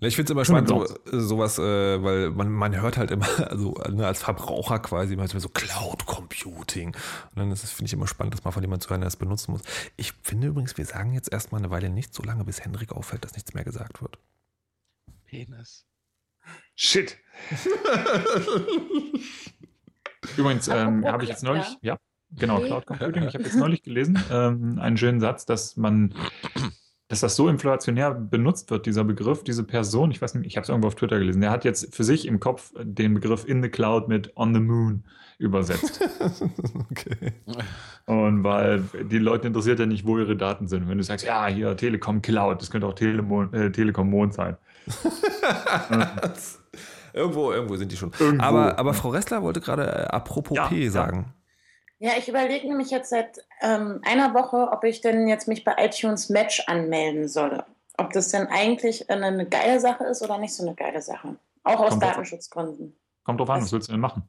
Ich 0.00 0.14
finde 0.14 0.30
es 0.30 0.34
immer 0.34 0.44
spannend, 0.44 0.68
so, 0.68 0.86
sowas, 1.10 1.58
äh, 1.58 2.02
weil 2.02 2.30
man, 2.30 2.52
man 2.52 2.80
hört 2.80 2.96
halt 2.98 3.10
immer, 3.10 3.26
also 3.50 3.74
ne, 3.90 4.06
als 4.06 4.22
Verbraucher 4.22 4.78
quasi, 4.78 5.16
man 5.16 5.24
hört 5.24 5.32
immer 5.32 5.40
so 5.40 5.48
Cloud 5.48 6.06
Computing. 6.06 6.88
Und 6.88 7.36
dann 7.36 7.50
ist 7.50 7.64
es, 7.64 7.72
finde 7.72 7.86
ich, 7.88 7.94
immer 7.94 8.06
spannend, 8.06 8.34
das 8.34 8.44
mal 8.44 8.52
von 8.52 8.62
jemandem 8.62 8.82
zu 8.82 8.90
hören, 8.90 9.00
der 9.00 9.08
das 9.08 9.16
benutzen 9.16 9.50
muss. 9.50 9.62
Ich 9.96 10.12
finde 10.22 10.46
übrigens, 10.48 10.78
wir 10.78 10.84
sagen 10.84 11.14
jetzt 11.14 11.32
erstmal 11.32 11.60
eine 11.60 11.70
Weile 11.70 11.90
nicht 11.90 12.14
so 12.14 12.22
lange, 12.22 12.44
bis 12.44 12.64
Hendrik 12.64 12.92
auffällt, 12.92 13.24
dass 13.24 13.34
nichts 13.34 13.54
mehr 13.54 13.64
gesagt 13.64 14.00
wird. 14.00 14.18
Penis. 15.26 15.84
Shit. 16.76 17.18
Übrigens 20.36 20.68
ähm, 20.68 21.04
habe 21.06 21.24
ich 21.24 21.30
jetzt 21.30 21.42
neulich, 21.42 21.66
ja, 21.80 21.98
genau, 22.30 22.58
Okay. 22.58 22.66
Cloud 22.66 22.86
Computing. 22.86 23.24
Ich 23.24 23.34
habe 23.34 23.44
jetzt 23.44 23.56
neulich 23.56 23.82
gelesen, 23.82 24.22
ähm, 24.30 24.78
einen 24.78 24.96
schönen 24.96 25.20
Satz, 25.20 25.44
dass 25.44 25.76
man, 25.76 26.14
dass 27.08 27.20
das 27.20 27.36
so 27.36 27.48
inflationär 27.48 28.12
benutzt 28.12 28.70
wird, 28.70 28.84
dieser 28.86 29.02
Begriff, 29.02 29.42
diese 29.42 29.64
Person, 29.64 30.10
ich 30.10 30.20
weiß 30.20 30.34
nicht, 30.34 30.46
ich 30.46 30.56
habe 30.56 30.64
es 30.64 30.68
irgendwo 30.68 30.88
auf 30.88 30.94
Twitter 30.94 31.18
gelesen, 31.18 31.40
der 31.40 31.50
hat 31.50 31.64
jetzt 31.64 31.94
für 31.94 32.04
sich 32.04 32.26
im 32.26 32.38
Kopf 32.38 32.72
den 32.80 33.14
Begriff 33.14 33.46
in 33.48 33.62
the 33.62 33.70
cloud 33.70 34.08
mit 34.08 34.36
on 34.36 34.52
the 34.54 34.60
moon 34.60 35.04
übersetzt. 35.38 36.00
okay. 36.90 37.32
Und 38.06 38.44
weil 38.44 38.82
die 39.10 39.18
Leute 39.18 39.46
interessiert 39.46 39.78
ja 39.78 39.86
nicht, 39.86 40.06
wo 40.06 40.18
ihre 40.18 40.36
Daten 40.36 40.68
sind. 40.68 40.88
Wenn 40.88 40.98
du 40.98 41.04
sagst, 41.04 41.24
ja, 41.24 41.46
hier 41.46 41.76
Telekom 41.76 42.20
Cloud, 42.20 42.60
das 42.60 42.70
könnte 42.70 42.86
auch 42.86 42.94
Telemon, 42.94 43.52
äh, 43.54 43.72
Telekom 43.72 44.10
Mond 44.10 44.34
sein. 44.34 44.56
Irgendwo, 47.14 47.52
irgendwo 47.52 47.76
sind 47.76 47.90
die 47.90 47.96
schon. 47.96 48.12
Irgendwo. 48.18 48.44
Aber, 48.44 48.78
aber 48.78 48.94
Frau 48.94 49.08
Ressler 49.08 49.42
wollte 49.42 49.60
gerade 49.60 49.84
äh, 49.86 50.04
apropos 50.04 50.56
Ja, 50.56 50.66
P 50.66 50.88
sagen. 50.88 51.26
Ja, 51.26 51.34
ich 51.98 52.28
überlege 52.28 52.68
nämlich 52.68 52.90
jetzt 52.90 53.10
seit 53.10 53.44
ähm, 53.60 54.00
einer 54.04 54.34
Woche, 54.34 54.68
ob 54.70 54.84
ich 54.84 55.00
denn 55.00 55.26
jetzt 55.26 55.48
mich 55.48 55.64
bei 55.64 55.74
iTunes 55.78 56.28
Match 56.28 56.62
anmelden 56.68 57.28
solle. 57.28 57.64
Ob 57.96 58.12
das 58.12 58.28
denn 58.28 58.46
eigentlich 58.46 59.10
eine, 59.10 59.26
eine 59.26 59.46
geile 59.46 59.80
Sache 59.80 60.04
ist 60.04 60.22
oder 60.22 60.38
nicht 60.38 60.54
so 60.54 60.64
eine 60.64 60.76
geile 60.76 61.02
Sache. 61.02 61.36
Auch 61.64 61.80
aus 61.80 61.90
Kommt 61.90 62.02
drauf. 62.02 62.10
Datenschutzgründen. 62.12 62.96
Kommt 63.24 63.40
drauf 63.40 63.50
an, 63.50 63.62
was 63.62 63.72
willst 63.72 63.88
du 63.88 63.92
denn 63.92 64.00
machen? 64.00 64.22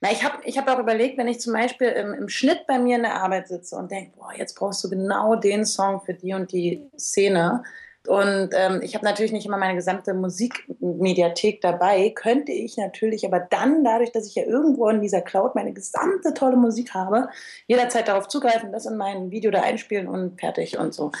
Na, 0.00 0.12
ich 0.12 0.22
habe 0.22 0.38
ich 0.44 0.56
hab 0.56 0.68
auch 0.68 0.78
überlegt, 0.78 1.18
wenn 1.18 1.28
ich 1.28 1.40
zum 1.40 1.54
Beispiel 1.54 1.88
im, 1.88 2.14
im 2.14 2.28
Schnitt 2.28 2.66
bei 2.66 2.78
mir 2.78 2.96
in 2.96 3.02
der 3.02 3.22
Arbeit 3.22 3.48
sitze 3.48 3.74
und 3.76 3.90
denke, 3.90 4.16
boah, 4.16 4.32
jetzt 4.36 4.54
brauchst 4.54 4.84
du 4.84 4.90
genau 4.90 5.34
den 5.34 5.64
Song 5.64 6.00
für 6.00 6.14
die 6.14 6.34
und 6.34 6.52
die 6.52 6.88
Szene. 6.96 7.64
Und 8.06 8.50
ähm, 8.52 8.80
ich 8.82 8.94
habe 8.94 9.04
natürlich 9.04 9.32
nicht 9.32 9.46
immer 9.46 9.56
meine 9.56 9.74
gesamte 9.74 10.12
Musikmediathek 10.12 11.60
dabei, 11.60 12.10
könnte 12.10 12.52
ich 12.52 12.76
natürlich 12.76 13.24
aber 13.26 13.40
dann, 13.40 13.82
dadurch, 13.82 14.12
dass 14.12 14.26
ich 14.26 14.34
ja 14.34 14.44
irgendwo 14.44 14.88
in 14.88 15.00
dieser 15.00 15.22
Cloud 15.22 15.54
meine 15.54 15.72
gesamte 15.72 16.34
tolle 16.34 16.56
Musik 16.56 16.92
habe, 16.92 17.28
jederzeit 17.66 18.08
darauf 18.08 18.28
zugreifen, 18.28 18.72
das 18.72 18.86
in 18.86 18.96
mein 18.96 19.30
Video 19.30 19.50
da 19.50 19.62
einspielen 19.62 20.06
und 20.06 20.38
fertig 20.38 20.78
und 20.78 20.92
so. 20.92 21.12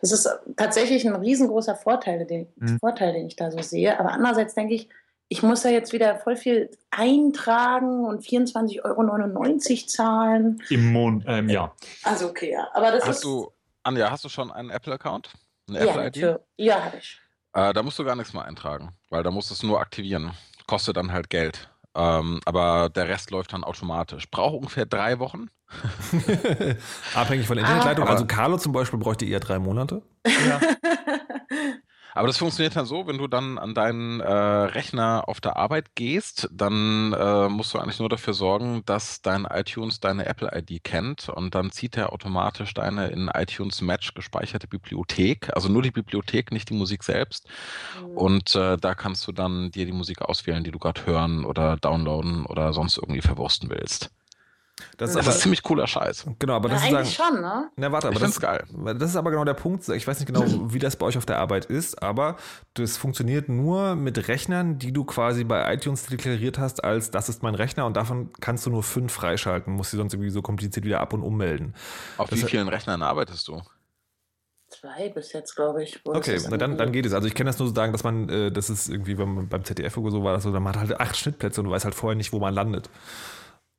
Das 0.00 0.10
ist 0.10 0.28
tatsächlich 0.56 1.06
ein 1.06 1.14
riesengroßer 1.14 1.76
Vorteil, 1.76 2.26
den, 2.26 2.48
Mhm. 2.56 2.78
Vorteil, 2.78 3.12
den 3.12 3.26
ich 3.26 3.36
da 3.36 3.50
so 3.50 3.60
sehe. 3.62 3.98
Aber 3.98 4.10
andererseits 4.12 4.54
denke 4.54 4.74
ich, 4.74 4.88
ich 5.28 5.42
muss 5.42 5.62
da 5.62 5.70
jetzt 5.70 5.92
wieder 5.92 6.16
voll 6.16 6.36
viel 6.36 6.70
eintragen 6.90 8.04
und 8.04 8.22
24,99 8.22 8.84
Euro 8.84 9.86
zahlen. 9.86 10.62
Im 10.68 10.92
Mond, 10.92 11.24
ähm, 11.26 11.48
ja. 11.48 11.72
Also 12.02 12.28
okay, 12.28 12.52
ja. 12.52 12.68
Aber 12.74 12.90
das 12.90 13.06
Hast 13.06 13.16
ist. 13.16 13.24
du, 13.24 13.50
Anja, 13.82 14.10
hast 14.10 14.24
du 14.24 14.28
schon 14.28 14.50
einen 14.50 14.70
Apple-Account? 14.70 15.30
Eine 15.68 15.78
ja, 15.78 15.84
Apple-ID? 15.84 16.16
natürlich. 16.16 16.36
Ja, 16.56 16.84
habe 16.84 16.96
ich. 16.98 17.20
Äh, 17.54 17.72
da 17.72 17.82
musst 17.82 17.98
du 17.98 18.04
gar 18.04 18.16
nichts 18.16 18.32
mehr 18.32 18.44
eintragen, 18.44 18.94
weil 19.10 19.22
da 19.22 19.30
musst 19.30 19.50
du 19.50 19.54
es 19.54 19.62
nur 19.62 19.80
aktivieren. 19.80 20.32
Kostet 20.66 20.96
dann 20.96 21.12
halt 21.12 21.28
Geld. 21.30 21.68
Ähm, 21.94 22.40
aber 22.46 22.88
der 22.88 23.08
Rest 23.08 23.30
läuft 23.30 23.52
dann 23.52 23.64
automatisch. 23.64 24.30
Braucht 24.30 24.54
ungefähr 24.54 24.86
drei 24.86 25.18
Wochen. 25.18 25.48
Abhängig 27.14 27.46
von 27.46 27.56
der 27.56 27.64
Internetleitung. 27.64 28.06
Ah. 28.06 28.10
also 28.10 28.26
Carlo 28.26 28.56
zum 28.56 28.72
Beispiel 28.72 28.98
bräuchte 28.98 29.26
eher 29.26 29.40
drei 29.40 29.58
Monate. 29.58 30.02
ja. 30.26 30.60
Aber 32.14 32.26
das 32.26 32.38
funktioniert 32.38 32.76
dann 32.76 32.86
so, 32.86 33.06
wenn 33.06 33.18
du 33.18 33.26
dann 33.26 33.58
an 33.58 33.74
deinen 33.74 34.20
äh, 34.20 34.32
Rechner 34.32 35.28
auf 35.28 35.40
der 35.40 35.56
Arbeit 35.56 35.94
gehst, 35.94 36.48
dann 36.52 37.12
äh, 37.12 37.48
musst 37.48 37.72
du 37.72 37.78
eigentlich 37.78 37.98
nur 37.98 38.08
dafür 38.08 38.34
sorgen, 38.34 38.82
dass 38.84 39.22
dein 39.22 39.44
iTunes 39.44 40.00
deine 40.00 40.26
Apple-ID 40.26 40.84
kennt 40.84 41.28
und 41.28 41.54
dann 41.54 41.70
zieht 41.70 41.96
er 41.96 42.12
automatisch 42.12 42.74
deine 42.74 43.08
in 43.08 43.28
iTunes 43.32 43.80
Match 43.80 44.14
gespeicherte 44.14 44.66
Bibliothek, 44.66 45.50
also 45.54 45.68
nur 45.68 45.82
die 45.82 45.90
Bibliothek, 45.90 46.52
nicht 46.52 46.68
die 46.70 46.74
Musik 46.74 47.02
selbst. 47.02 47.48
Und 48.14 48.54
äh, 48.54 48.76
da 48.76 48.94
kannst 48.94 49.26
du 49.26 49.32
dann 49.32 49.70
dir 49.70 49.86
die 49.86 49.92
Musik 49.92 50.22
auswählen, 50.22 50.64
die 50.64 50.70
du 50.70 50.78
gerade 50.78 51.06
hören 51.06 51.44
oder 51.44 51.76
downloaden 51.76 52.46
oder 52.46 52.72
sonst 52.72 52.98
irgendwie 52.98 53.22
verwursten 53.22 53.70
willst. 53.70 54.10
Das 54.98 55.10
ist 55.10 55.16
Das 55.16 55.26
aber, 55.26 55.34
ist 55.34 55.40
ziemlich 55.42 55.62
cooler 55.62 55.86
Scheiß. 55.86 56.26
genau, 56.38 56.54
aber 56.54 56.68
ja, 56.68 56.74
das 56.74 56.84
ist 56.84 56.94
eigentlich 56.94 57.16
sagen, 57.16 57.34
schon, 57.36 57.42
ne? 57.42 57.70
Na, 57.76 57.92
warte, 57.92 58.08
aber 58.08 58.16
Ich 58.16 58.22
das, 58.22 58.38
geil. 58.40 58.64
das 58.98 59.10
ist 59.10 59.16
aber 59.16 59.30
genau 59.30 59.44
der 59.44 59.54
Punkt. 59.54 59.88
Ich 59.88 60.06
weiß 60.06 60.20
nicht 60.20 60.26
genau, 60.26 60.44
wie 60.72 60.78
das 60.78 60.96
bei 60.96 61.06
euch 61.06 61.16
auf 61.16 61.26
der 61.26 61.38
Arbeit 61.38 61.64
ist, 61.64 62.02
aber 62.02 62.36
das 62.74 62.96
funktioniert 62.96 63.48
nur 63.48 63.94
mit 63.96 64.28
Rechnern, 64.28 64.78
die 64.78 64.92
du 64.92 65.04
quasi 65.04 65.44
bei 65.44 65.72
iTunes 65.74 66.06
deklariert 66.06 66.58
hast, 66.58 66.84
als 66.84 67.10
das 67.10 67.28
ist 67.28 67.42
mein 67.42 67.54
Rechner 67.54 67.86
und 67.86 67.96
davon 67.96 68.30
kannst 68.40 68.66
du 68.66 68.70
nur 68.70 68.82
fünf 68.82 69.12
freischalten, 69.12 69.72
musst 69.74 69.92
sie 69.92 69.96
sonst 69.96 70.12
irgendwie 70.12 70.30
so 70.30 70.42
kompliziert 70.42 70.84
wieder 70.84 71.00
ab- 71.00 71.12
und 71.14 71.22
ummelden. 71.22 71.74
Auf 72.18 72.28
Das- 72.30 72.38
wie 72.40 72.44
vielen 72.44 72.68
Rechnern 72.68 73.02
arbeitest 73.02 73.48
du? 73.48 73.62
Zwei 74.68 75.10
bis 75.10 75.32
jetzt, 75.34 75.54
glaube 75.54 75.82
ich. 75.82 76.00
Wo 76.04 76.14
Okay, 76.14 76.40
na 76.48 76.56
dann, 76.56 76.78
dann 76.78 76.92
geht 76.92 77.04
es. 77.04 77.12
Also 77.12 77.28
ich 77.28 77.34
kenne 77.34 77.50
das 77.50 77.58
nur 77.58 77.68
so 77.68 77.74
sagen, 77.74 77.92
dass 77.92 78.04
man, 78.04 78.28
äh, 78.30 78.50
das 78.50 78.70
ist 78.70 78.88
irgendwie 78.88 79.14
beim, 79.14 79.46
beim 79.48 79.64
ZDF 79.64 79.98
oder 79.98 80.10
so 80.10 80.24
war 80.24 80.32
das 80.32 80.44
so, 80.44 80.50
man 80.50 80.64
hat 80.66 80.76
halt 80.78 80.98
acht 80.98 81.14
Schnittplätze 81.16 81.60
und 81.60 81.66
du 81.66 81.70
weißt 81.72 81.84
halt 81.84 81.94
vorher 81.94 82.16
nicht, 82.16 82.32
wo 82.32 82.38
man 82.38 82.54
landet. 82.54 82.88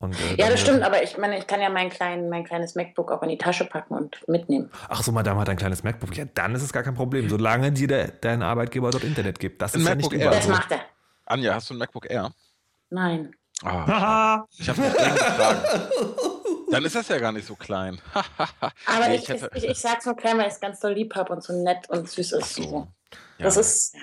Und, 0.04 0.14
äh, 0.20 0.36
Ja, 0.38 0.50
das 0.50 0.60
stimmt, 0.60 0.84
aber 0.84 1.02
ich 1.02 1.18
meine, 1.18 1.38
ich 1.38 1.48
kann 1.48 1.62
ja 1.62 1.70
mein, 1.70 1.90
klein, 1.90 2.28
mein 2.30 2.44
kleines 2.44 2.76
MacBook 2.76 3.10
auch 3.12 3.24
in 3.24 3.30
die 3.30 3.38
Tasche 3.38 3.64
packen 3.66 3.94
und 3.94 4.28
mitnehmen. 4.28 4.70
Ach 4.90 5.02
so, 5.02 5.12
Madame 5.14 5.40
hat 5.40 5.48
ein 5.50 5.56
kleines 5.56 5.84
MacBook. 5.84 6.16
Ja, 6.18 6.26
dann 6.26 6.54
ist 6.56 6.62
es 6.62 6.74
gar 6.74 6.84
kein 6.84 6.94
Problem, 6.96 7.30
solange 7.30 7.72
dir 7.72 7.88
der, 7.88 8.08
dein 8.10 8.42
Arbeitgeber 8.44 8.92
dort 8.92 9.04
Internet 9.06 9.40
gibt. 9.40 9.62
Das 9.62 9.74
Ein 9.74 9.82
ist 9.82 9.88
ja 9.88 9.96
nicht 9.96 10.06
MacBook 10.12 10.22
überall. 10.22 10.36
Das 10.38 10.48
macht 10.50 10.72
er. 10.72 10.80
Anja, 11.26 11.54
hast 11.56 11.70
du 11.70 11.74
ein 11.74 11.78
MacBook 11.78 12.10
Air? 12.10 12.34
Nein. 12.90 13.34
Ah, 13.64 13.88
Haha. 13.88 14.48
ich 14.58 14.68
habe 14.68 14.82
noch 14.82 14.94
dringend 14.94 15.16
gefragt. 15.20 15.90
Dann 16.72 16.86
ist 16.86 16.96
das 16.96 17.08
ja 17.08 17.20
gar 17.20 17.32
nicht 17.32 17.48
so 17.48 17.56
klein. 17.56 18.02
Aber 18.14 19.08
Nee, 19.08 19.16
ich, 19.16 19.24
ich 19.24 19.30
hätte- 19.30 19.52
ich, 19.56 19.64
ich 19.70 19.78
sag's 19.80 20.06
nur 20.06 20.16
klein, 20.18 20.38
weil 20.38 20.48
ich 20.48 20.54
es 20.54 20.60
ganz 20.60 20.80
doll 20.82 20.94
lieb 20.94 21.16
habe 21.16 21.32
und 21.32 21.42
so 21.44 21.54
nett 21.64 21.90
und 21.90 22.10
süß 22.10 22.34
ist. 22.34 22.56
So. 22.56 22.88
Ja. 23.38 23.46
Das 23.46 23.56
ist. 23.58 23.94
Ja. 23.96 24.02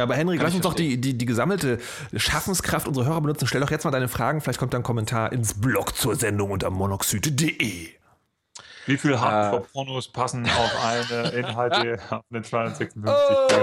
Aber 0.00 0.14
Henrik, 0.14 0.40
lass 0.42 0.54
uns 0.54 0.62
doch 0.62 0.74
die, 0.74 1.00
die, 1.00 1.16
die 1.16 1.26
gesammelte 1.26 1.78
Schaffenskraft 2.16 2.88
unserer 2.88 3.06
Hörer 3.06 3.20
benutzen. 3.20 3.46
Stell 3.46 3.60
doch 3.60 3.70
jetzt 3.70 3.84
mal 3.84 3.90
deine 3.90 4.08
Fragen. 4.08 4.40
Vielleicht 4.40 4.58
kommt 4.58 4.72
da 4.74 4.78
ein 4.78 4.82
Kommentar 4.82 5.32
ins 5.32 5.60
Blog 5.60 5.96
zur 5.96 6.16
Sendung 6.16 6.50
unter 6.50 6.70
monoxide.de. 6.70 7.88
Wie 8.86 8.96
viel 8.96 9.12
Äh. 9.12 9.16
Hardcore-Pornos 9.18 10.08
passen 10.12 10.46
auf 10.46 10.84
eine 10.84 11.28
Inhalte 11.36 11.98
auf 12.10 12.22
eine 12.30 12.42
256 12.42 13.36
Gigabyte? 13.48 13.60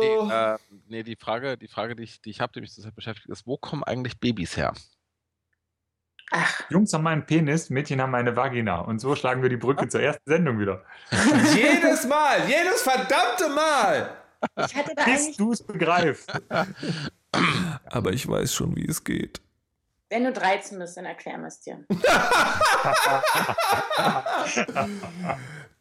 Nee, 0.00 0.16
Oh. 0.18 0.28
äh, 0.30 0.58
nee, 0.88 1.02
die 1.02 1.16
Frage, 1.16 1.56
die 1.56 1.68
Frage, 1.68 1.96
die 1.96 2.02
ich, 2.02 2.20
die 2.20 2.30
ich 2.30 2.40
habe, 2.40 2.52
die 2.52 2.60
mich 2.60 2.74
deshalb 2.74 2.94
beschäftigt, 2.94 3.28
ist, 3.30 3.46
wo 3.46 3.56
kommen 3.56 3.82
eigentlich 3.84 4.18
Babys 4.20 4.56
her? 4.56 4.74
Ach, 6.30 6.60
Jungs 6.68 6.92
haben 6.92 7.06
einen 7.06 7.24
Penis, 7.26 7.70
Mädchen 7.70 8.00
haben 8.02 8.14
eine 8.14 8.34
Vagina. 8.36 8.78
Und 8.80 8.98
so 8.98 9.14
schlagen 9.14 9.42
wir 9.42 9.48
die 9.48 9.56
Brücke 9.56 9.88
zur 9.88 10.00
ersten 10.02 10.28
Sendung 10.28 10.58
wieder. 10.58 10.82
jedes 11.54 12.06
Mal, 12.06 12.46
jedes 12.48 12.82
verdammte 12.82 13.48
Mal. 13.54 14.10
Ich 14.56 14.74
hatte 14.74 14.94
da 14.94 15.04
Bis 15.04 15.22
eigentlich. 15.22 15.36
du 15.36 15.52
es 15.52 15.62
begreifst. 15.62 16.32
Aber 17.86 18.12
ich 18.12 18.28
weiß 18.28 18.54
schon, 18.54 18.76
wie 18.76 18.86
es 18.86 19.02
geht. 19.04 19.40
Wenn 20.10 20.24
du 20.24 20.32
13 20.32 20.78
bist, 20.78 20.96
dann 20.96 21.06
erklär 21.06 21.38
mir 21.38 21.48
es 21.48 21.60
dir. 21.60 21.84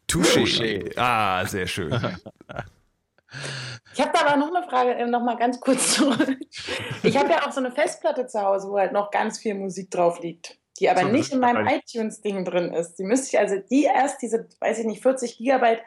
Touché. 0.08 0.40
Touché. 0.40 0.92
Ah, 0.98 1.46
sehr 1.46 1.68
schön. 1.68 1.92
Ich 3.94 4.02
habe 4.02 4.12
da 4.14 4.22
aber 4.26 4.38
noch 4.38 4.54
eine 4.54 4.68
Frage, 4.68 4.92
ähm, 4.92 5.12
noch 5.12 5.24
mal 5.24 5.38
ganz 5.38 5.60
kurz 5.60 5.94
zurück. 5.96 6.38
Ich 7.04 7.18
habe 7.18 7.30
ja 7.30 7.46
auch 7.48 7.52
so 7.52 7.60
eine 7.60 7.72
Festplatte 7.72 8.28
zu 8.28 8.42
Hause, 8.42 8.70
wo 8.70 8.78
halt 8.78 8.94
noch 8.94 9.12
ganz 9.12 9.40
viel 9.40 9.56
Musik 9.56 9.92
drauf 9.92 10.20
liegt, 10.22 10.58
die 10.80 10.90
aber 10.90 11.02
So, 11.02 11.08
nicht 11.08 11.32
in 11.34 11.40
meinem 11.40 11.68
iTunes-Ding 11.68 12.46
drin 12.46 12.74
ist. 12.74 12.96
Die 12.96 13.04
müsste 13.04 13.28
ich 13.28 13.40
also 13.40 13.58
die 13.70 13.84
erst, 13.84 14.22
diese, 14.22 14.48
weiß 14.60 14.80
ich 14.80 14.86
nicht, 14.86 15.02
40 15.02 15.38
Gigabyte 15.38 15.82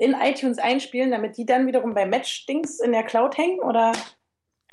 in 0.00 0.14
iTunes 0.14 0.58
einspielen, 0.58 1.10
damit 1.10 1.36
die 1.36 1.44
dann 1.44 1.66
wiederum 1.66 1.94
bei 1.94 2.06
Match-Dings 2.06 2.80
in 2.80 2.92
der 2.92 3.02
Cloud 3.02 3.36
hängen? 3.36 3.60
Oder? 3.60 3.92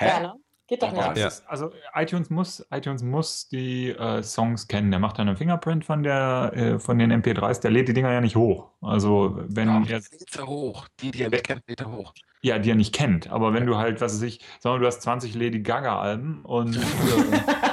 Hä? 0.00 0.08
Ja, 0.08 0.20
ne? 0.20 0.34
Geht 0.68 0.82
doch 0.82 0.92
nicht. 0.92 1.16
Ja. 1.16 1.30
Also 1.46 1.70
iTunes 1.94 2.28
muss, 2.28 2.66
iTunes 2.70 3.02
muss 3.02 3.48
die 3.48 3.88
äh, 3.88 4.22
Songs 4.22 4.68
kennen. 4.68 4.90
Der 4.90 5.00
macht 5.00 5.18
dann 5.18 5.26
einen 5.26 5.36
Fingerprint 5.38 5.82
von 5.82 6.02
der 6.02 6.52
äh, 6.54 6.78
von 6.78 6.98
den 6.98 7.10
MP3s. 7.10 7.62
Der 7.62 7.70
lädt 7.70 7.88
die 7.88 7.94
Dinger 7.94 8.12
ja 8.12 8.20
nicht 8.20 8.36
hoch. 8.36 8.68
Also 8.82 9.38
wenn 9.48 9.70
Ach, 9.70 9.88
er 9.88 10.00
Meter 10.00 10.46
hoch. 10.46 10.86
Die, 11.00 11.10
die 11.10 11.22
er 11.22 11.30
nicht 11.30 11.44
kennt, 11.44 11.66
Meter 11.66 11.90
hoch. 11.90 12.12
ja 12.42 12.58
die 12.58 12.70
er 12.70 12.74
nicht 12.74 12.94
kennt. 12.94 13.30
Aber 13.30 13.54
wenn 13.54 13.64
du 13.64 13.78
halt, 13.78 14.02
was 14.02 14.14
weiß 14.14 14.22
ich, 14.22 14.44
sagen 14.60 14.76
wir, 14.76 14.80
du 14.80 14.86
hast 14.86 15.00
20 15.00 15.34
Lady 15.34 15.60
Gaga 15.60 15.98
Alben 16.00 16.44
und 16.44 16.74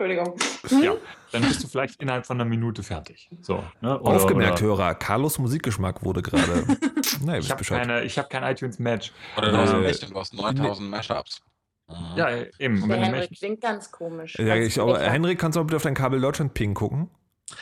Entschuldigung. 0.00 0.36
ja, 0.82 0.94
dann 1.32 1.42
bist 1.42 1.62
du 1.64 1.68
vielleicht 1.68 2.02
innerhalb 2.02 2.26
von 2.26 2.38
einer 2.38 2.48
Minute 2.48 2.82
fertig. 2.82 3.30
So. 3.40 3.64
Ne? 3.80 3.98
Oder- 3.98 4.16
Aufgemerkt, 4.16 4.60
oder- 4.60 4.68
Hörer, 4.68 4.94
Carlos 4.94 5.38
Musikgeschmack 5.38 6.04
wurde 6.04 6.20
gerade. 6.22 6.66
Na, 7.24 7.32
ihr 7.34 7.38
Ich 7.38 7.44
wisst 7.44 7.50
habe 7.50 7.58
Bescheid. 7.58 7.80
keine, 7.86 8.04
ich 8.04 8.18
habe 8.18 8.28
kein 8.28 8.42
iTunes 8.44 8.78
Match. 8.78 9.12
Oder 9.38 9.50
du 9.52 9.56
hast, 9.56 9.72
Äh, 9.72 9.84
echt, 9.86 10.10
du 10.10 10.14
hast 10.18 10.34
9000 10.34 10.90
Mashups. 10.90 11.40
Mhm. 11.88 11.94
Ja, 12.16 12.28
eben. 12.58 12.82
Und 12.82 12.88
Der 12.90 12.98
Henrik 12.98 13.30
klingt 13.38 13.60
ganz 13.62 13.90
komisch. 13.90 14.36
Ja, 14.38 14.54
ich, 14.56 14.78
aber. 14.80 14.98
Henrik, 15.00 15.38
kannst 15.38 15.56
du 15.56 15.60
mal 15.60 15.64
bitte 15.64 15.76
auf 15.76 15.82
dein 15.82 15.94
Kabel 15.94 16.20
Deutschland 16.20 16.52
Ping 16.52 16.74
gucken? 16.74 17.08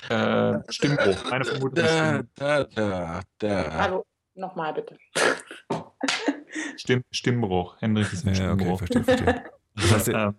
äh, 0.09 0.55
Stimmbruch. 0.71 1.31
Meine 1.31 1.45
Vermutung 1.45 1.85
ist 1.85 1.95
Da, 1.95 2.23
da, 2.37 2.65
da, 2.65 3.21
da. 3.39 3.73
Hallo, 3.75 4.07
nochmal 4.35 4.73
bitte. 4.75 4.97
Stimm, 6.77 7.03
Stimmbruch. 7.11 7.77
Henrik 7.81 8.13
ist 8.13 8.27
ein 8.27 8.35
Ja, 8.35 8.53
okay, 8.53 8.63
Stimmbruch. 8.65 8.79
verstehe, 8.79 9.05
verstehe. 9.05 9.45
Das 9.77 9.93
heißt, 9.93 10.09
ähm, 10.09 10.35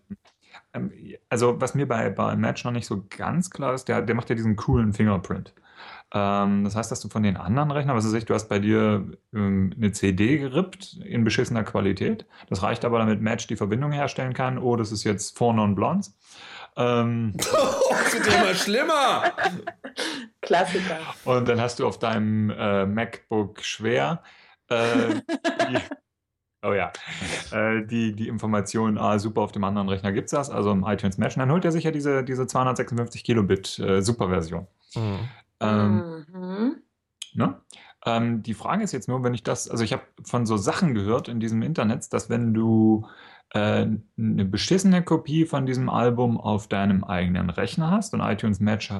also, 1.30 1.60
was 1.60 1.76
mir 1.76 1.88
bei, 1.88 2.10
bei 2.10 2.36
Match 2.36 2.64
noch 2.64 2.72
nicht 2.72 2.88
so 2.88 3.06
ganz 3.10 3.50
klar 3.50 3.74
ist, 3.74 3.88
der, 3.88 4.02
der 4.02 4.16
macht 4.16 4.30
ja 4.30 4.36
diesen 4.36 4.56
coolen 4.56 4.94
Fingerprint. 4.94 5.54
Ähm, 6.14 6.64
das 6.64 6.76
heißt, 6.76 6.92
dass 6.92 7.02
du 7.02 7.10
von 7.10 7.24
den 7.24 7.38
anderen 7.38 7.72
Rechnern, 7.72 7.96
was 7.96 8.06
weiß 8.06 8.14
ich, 8.14 8.26
du 8.26 8.34
hast 8.34 8.48
bei 8.48 8.60
dir 8.60 9.06
ähm, 9.34 9.74
eine 9.76 9.92
CD 9.92 10.38
gerippt 10.38 11.00
in 11.04 11.24
beschissener 11.24 11.64
Qualität. 11.64 12.26
Das 12.50 12.64
reicht 12.64 12.86
aber, 12.86 13.00
damit 13.00 13.22
Match 13.22 13.48
die 13.48 13.56
Verbindung 13.56 13.92
herstellen 13.92 14.34
kann. 14.34 14.58
Oh, 14.58 14.76
das 14.76 14.92
ist 14.92 15.04
jetzt 15.04 15.38
Four 15.38 15.54
Non 15.54 15.76
Blondes. 15.76 16.18
Ähm, 16.78 17.34
das 17.38 18.14
wird 18.14 18.28
immer 18.28 18.54
schlimmer. 18.54 19.24
Klassiker. 20.42 21.00
und 21.26 21.48
dann 21.48 21.60
hast 21.60 21.80
du 21.80 21.88
auf 21.88 21.98
deinem 21.98 22.50
äh, 22.52 22.86
MacBook 22.86 23.64
schwer 23.64 24.22
äh, 24.70 25.22
die, 25.70 25.78
oh 26.64 26.74
ja, 26.74 26.92
äh, 27.52 27.86
die, 27.86 28.16
die 28.16 28.28
Information, 28.28 28.98
ah, 28.98 29.20
super, 29.20 29.42
auf 29.42 29.52
dem 29.52 29.64
anderen 29.64 29.90
Rechner 29.90 30.12
gibt 30.12 30.26
es 30.26 30.32
das, 30.32 30.50
also 30.50 30.72
im 30.72 30.84
iTunes 30.84 31.18
Match. 31.18 31.36
Und 31.36 31.42
dann 31.42 31.52
holt 31.52 31.66
er 31.66 31.72
sich 31.72 31.84
ja 31.84 31.92
diese, 31.92 32.24
diese 32.24 32.48
256 32.48 33.24
Kilobit 33.24 33.80
äh, 33.80 34.02
Superversion. 34.02 34.68
Mhm. 34.96 35.20
Ähm, 35.60 36.26
Mhm. 36.34 36.82
Ne? 37.34 37.62
Ähm, 38.06 38.44
die 38.44 38.54
Frage 38.54 38.84
ist 38.84 38.92
jetzt 38.92 39.08
nur, 39.08 39.24
wenn 39.24 39.34
ich 39.34 39.44
das, 39.44 39.70
also 39.70 39.84
ich 39.84 39.94
habe 39.94 40.04
von 40.24 40.46
so 40.46 40.58
Sachen 40.58 40.94
gehört 40.94 41.28
in 41.28 41.40
diesem 41.40 41.62
Internet, 41.62 42.12
dass 42.14 42.30
wenn 42.30 42.54
du 42.54 43.08
äh, 43.52 43.88
eine 44.18 44.46
beschissene 44.46 45.04
Kopie 45.04 45.46
von 45.46 45.66
diesem 45.66 45.90
Album 45.90 46.40
auf 46.40 46.68
deinem 46.68 47.04
eigenen 47.04 47.50
Rechner 47.50 47.92
hast 47.92 48.14
und 48.14 48.22
iTunes 48.22 48.60
Match 48.60 48.94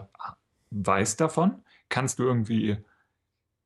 weiß 0.72 1.18
davon, 1.18 1.64
kannst 1.90 2.20
du 2.20 2.24
irgendwie 2.24 2.78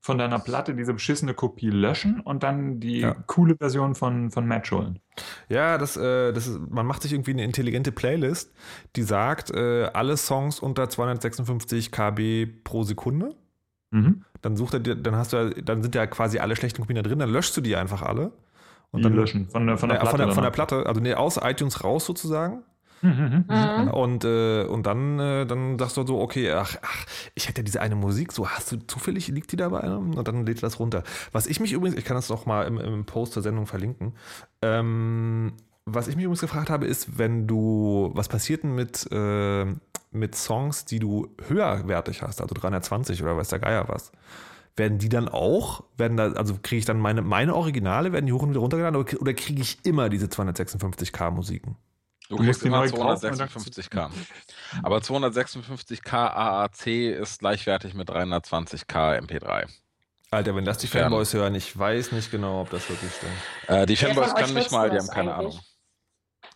von 0.02 0.16
deiner 0.18 0.38
Platte 0.38 0.74
diese 0.74 0.94
beschissene 0.94 1.34
Kopie 1.34 1.68
löschen 1.70 2.20
und 2.20 2.42
dann 2.42 2.80
die 2.80 3.00
Ja. 3.00 3.14
coole 3.26 3.56
Version 3.56 3.94
von, 3.94 4.30
von 4.30 4.46
Match 4.46 4.72
holen. 4.72 4.98
Ja, 5.50 5.76
das, 5.76 5.96
äh, 5.98 6.32
das 6.32 6.46
ist, 6.46 6.58
man 6.70 6.86
macht 6.86 7.02
sich 7.02 7.12
irgendwie 7.12 7.32
eine 7.32 7.44
intelligente 7.44 7.92
Playlist, 7.92 8.50
die 8.96 9.02
sagt, 9.02 9.50
äh, 9.50 9.90
alle 9.92 10.16
Songs 10.16 10.60
unter 10.60 10.88
256 10.88 11.90
KB 11.92 12.46
pro 12.64 12.82
Sekunde. 12.82 13.34
Mhm. 13.90 14.24
Dann 14.40 14.56
sucht 14.56 14.74
er 14.74 14.80
dir, 14.80 14.96
dann 14.96 15.16
hast 15.16 15.32
du 15.32 15.36
ja, 15.36 15.50
dann 15.50 15.82
sind 15.82 15.94
ja 15.94 16.06
quasi 16.06 16.38
alle 16.38 16.56
schlechten 16.56 16.80
Kopien 16.80 16.96
da 16.96 17.02
drin, 17.02 17.18
dann 17.18 17.30
löschst 17.30 17.54
du 17.56 17.60
die 17.60 17.76
einfach 17.76 18.00
alle. 18.02 18.32
Und 18.92 19.00
Die 19.00 19.02
dann 19.04 19.14
löschen 19.14 19.48
von 19.50 19.66
der, 19.66 19.76
von 19.78 19.88
der 19.90 19.98
äh, 19.98 20.00
Platte. 20.00 20.10
von, 20.16 20.18
der, 20.26 20.34
von 20.34 20.42
der. 20.42 20.50
Platte, 20.50 20.86
also 20.86 21.00
nee, 21.00 21.14
aus 21.14 21.38
iTunes 21.42 21.84
raus 21.84 22.06
sozusagen. 22.06 22.62
Mhm, 23.02 23.10
mhm, 23.10 23.44
mhm. 23.48 23.84
Mhm. 23.84 23.88
Und, 23.88 24.24
äh, 24.24 24.64
und 24.64 24.86
dann, 24.86 25.18
äh, 25.18 25.46
dann 25.46 25.78
sagst 25.78 25.96
du 25.96 26.06
so, 26.06 26.20
okay, 26.20 26.52
ach, 26.52 26.76
ach, 26.82 27.06
ich 27.34 27.48
hätte 27.48 27.60
ja 27.60 27.64
diese 27.64 27.80
eine 27.80 27.96
Musik, 27.96 28.32
so 28.32 28.48
hast 28.48 28.72
du 28.72 28.76
zufällig, 28.86 29.28
liegt 29.28 29.52
die 29.52 29.56
da 29.56 29.68
bei 29.70 29.80
einem? 29.80 30.14
Und 30.14 30.28
dann 30.28 30.44
lädt 30.44 30.62
das 30.62 30.78
runter. 30.78 31.02
Was 31.32 31.46
ich 31.46 31.60
mich 31.60 31.72
übrigens, 31.72 31.98
ich 31.98 32.04
kann 32.04 32.16
das 32.16 32.30
auch 32.30 32.46
mal 32.46 32.66
im, 32.66 32.78
im 32.78 33.06
Post 33.06 33.36
der 33.36 33.42
Sendung 33.42 33.66
verlinken, 33.66 34.14
ähm, 34.62 35.52
was 35.86 36.08
ich 36.08 36.16
mich 36.16 36.24
übrigens 36.24 36.42
gefragt 36.42 36.70
habe, 36.70 36.86
ist, 36.86 37.18
wenn 37.18 37.46
du, 37.46 38.10
was 38.14 38.28
passiert 38.28 38.62
denn 38.62 38.74
mit, 38.74 39.08
äh, 39.10 39.64
mit 40.12 40.34
Songs, 40.34 40.84
die 40.84 40.98
du 40.98 41.28
höherwertig 41.48 42.22
hast, 42.22 42.40
also 42.40 42.54
320 42.54 43.22
oder 43.22 43.36
weiß 43.36 43.48
der 43.48 43.58
Geier 43.60 43.88
was? 43.88 44.12
Werden 44.76 44.98
die 44.98 45.08
dann 45.08 45.28
auch, 45.28 45.84
werden 45.96 46.16
da, 46.16 46.32
also 46.32 46.54
kriege 46.62 46.78
ich 46.78 46.84
dann 46.84 47.00
meine, 47.00 47.22
meine 47.22 47.54
Originale, 47.54 48.12
werden 48.12 48.26
die 48.26 48.32
hoch 48.32 48.42
und 48.42 48.50
wieder 48.50 48.60
runtergeladen 48.60 49.00
oder, 49.00 49.20
oder 49.20 49.34
kriege 49.34 49.62
ich 49.62 49.78
immer 49.84 50.08
diese 50.08 50.26
256k 50.26 51.30
Musiken? 51.30 51.76
Du, 52.30 52.36
Du 52.36 52.42
musst 52.44 52.60
kriegst 52.60 52.62
die 52.62 52.68
immer 52.68 52.78
neu 52.78 52.90
kaufen 52.90 53.26
und 53.26 53.40
dann- 53.40 53.48
256k. 53.48 54.08
Aber 54.84 54.98
256k 54.98 56.12
AAC 56.32 56.86
ist 57.10 57.40
gleichwertig 57.40 57.94
mit 57.94 58.08
320k 58.08 59.16
MP3. 59.18 59.66
Alter, 60.30 60.54
wenn 60.54 60.64
das 60.64 60.78
die. 60.78 60.86
Fanboys 60.86 61.34
hören, 61.34 61.56
ich 61.56 61.76
weiß 61.76 62.12
nicht 62.12 62.30
genau, 62.30 62.60
ob 62.60 62.70
das 62.70 62.88
wirklich 62.88 63.10
stimmt. 63.12 63.32
Äh, 63.66 63.84
die 63.86 63.96
Fanboys 63.96 64.32
können 64.32 64.54
mich 64.54 64.70
mal, 64.70 64.88
die 64.90 64.98
haben 64.98 65.08
keine 65.08 65.34
eigentlich? 65.34 65.54
Ahnung. 65.54 65.64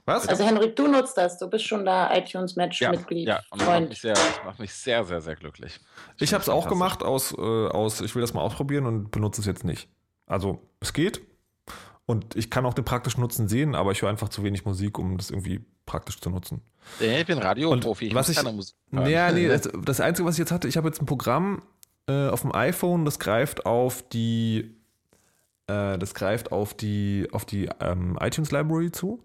Was? 0.06 0.28
Also 0.28 0.44
Henrik, 0.44 0.76
du 0.76 0.86
nutzt 0.86 1.16
das. 1.16 1.38
Du 1.38 1.48
bist 1.50 1.66
schon 1.66 1.84
da 1.84 2.14
iTunes 2.16 2.54
Ja, 2.54 2.64
ja, 2.66 3.40
und 3.50 3.60
das 3.60 3.66
macht 3.66 3.88
mich, 3.88 3.88
Freund. 3.88 3.96
sehr, 3.96 4.12
das 4.14 4.40
macht 4.44 4.60
mich 4.60 4.72
sehr, 4.74 5.04
sehr, 5.04 5.20
sehr 5.22 5.34
glücklich. 5.34 5.80
Ich 6.20 6.32
habe 6.32 6.42
es 6.42 6.48
auch 6.48 6.68
gemacht 6.68 7.02
aus, 7.02 7.32
äh, 7.32 7.40
aus, 7.40 8.00
ich 8.00 8.14
will 8.14 8.20
das 8.20 8.32
mal 8.32 8.42
ausprobieren 8.42 8.86
und 8.86 9.10
benutze 9.10 9.40
es 9.40 9.46
jetzt 9.48 9.64
nicht. 9.64 9.88
Also, 10.26 10.60
es 10.80 10.92
geht. 10.92 11.20
Und 12.06 12.36
ich 12.36 12.50
kann 12.50 12.66
auch 12.66 12.74
den 12.74 12.84
praktischen 12.84 13.20
Nutzen 13.22 13.48
sehen, 13.48 13.74
aber 13.74 13.92
ich 13.92 14.02
höre 14.02 14.10
einfach 14.10 14.28
zu 14.28 14.42
wenig 14.42 14.64
Musik, 14.66 14.98
um 14.98 15.16
das 15.16 15.30
irgendwie 15.30 15.64
praktisch 15.86 16.20
zu 16.20 16.28
nutzen. 16.30 16.60
Ich 17.00 17.26
bin 17.26 17.38
Radioprofi, 17.38 18.08
ich 18.08 18.14
was 18.14 18.28
muss 18.28 18.36
ich- 18.36 18.42
keine 18.44 18.54
Musik 18.54 18.76
hören. 18.92 19.04
Nee, 19.04 19.48
das, 19.48 19.68
das 19.84 20.00
Einzige, 20.00 20.28
was 20.28 20.34
ich 20.34 20.40
jetzt 20.40 20.52
hatte, 20.52 20.68
ich 20.68 20.76
habe 20.76 20.88
jetzt 20.88 21.00
ein 21.00 21.06
Programm 21.06 21.62
äh, 22.06 22.28
auf 22.28 22.42
dem 22.42 22.54
iPhone, 22.54 23.06
das 23.06 23.18
greift 23.18 23.64
auf 23.64 24.06
die, 24.10 24.74
äh, 25.66 25.96
das 25.98 26.12
greift 26.14 26.52
auf 26.52 26.74
die, 26.74 27.26
auf 27.32 27.46
die 27.46 27.70
ähm, 27.80 28.18
iTunes 28.20 28.50
Library 28.50 28.92
zu 28.92 29.22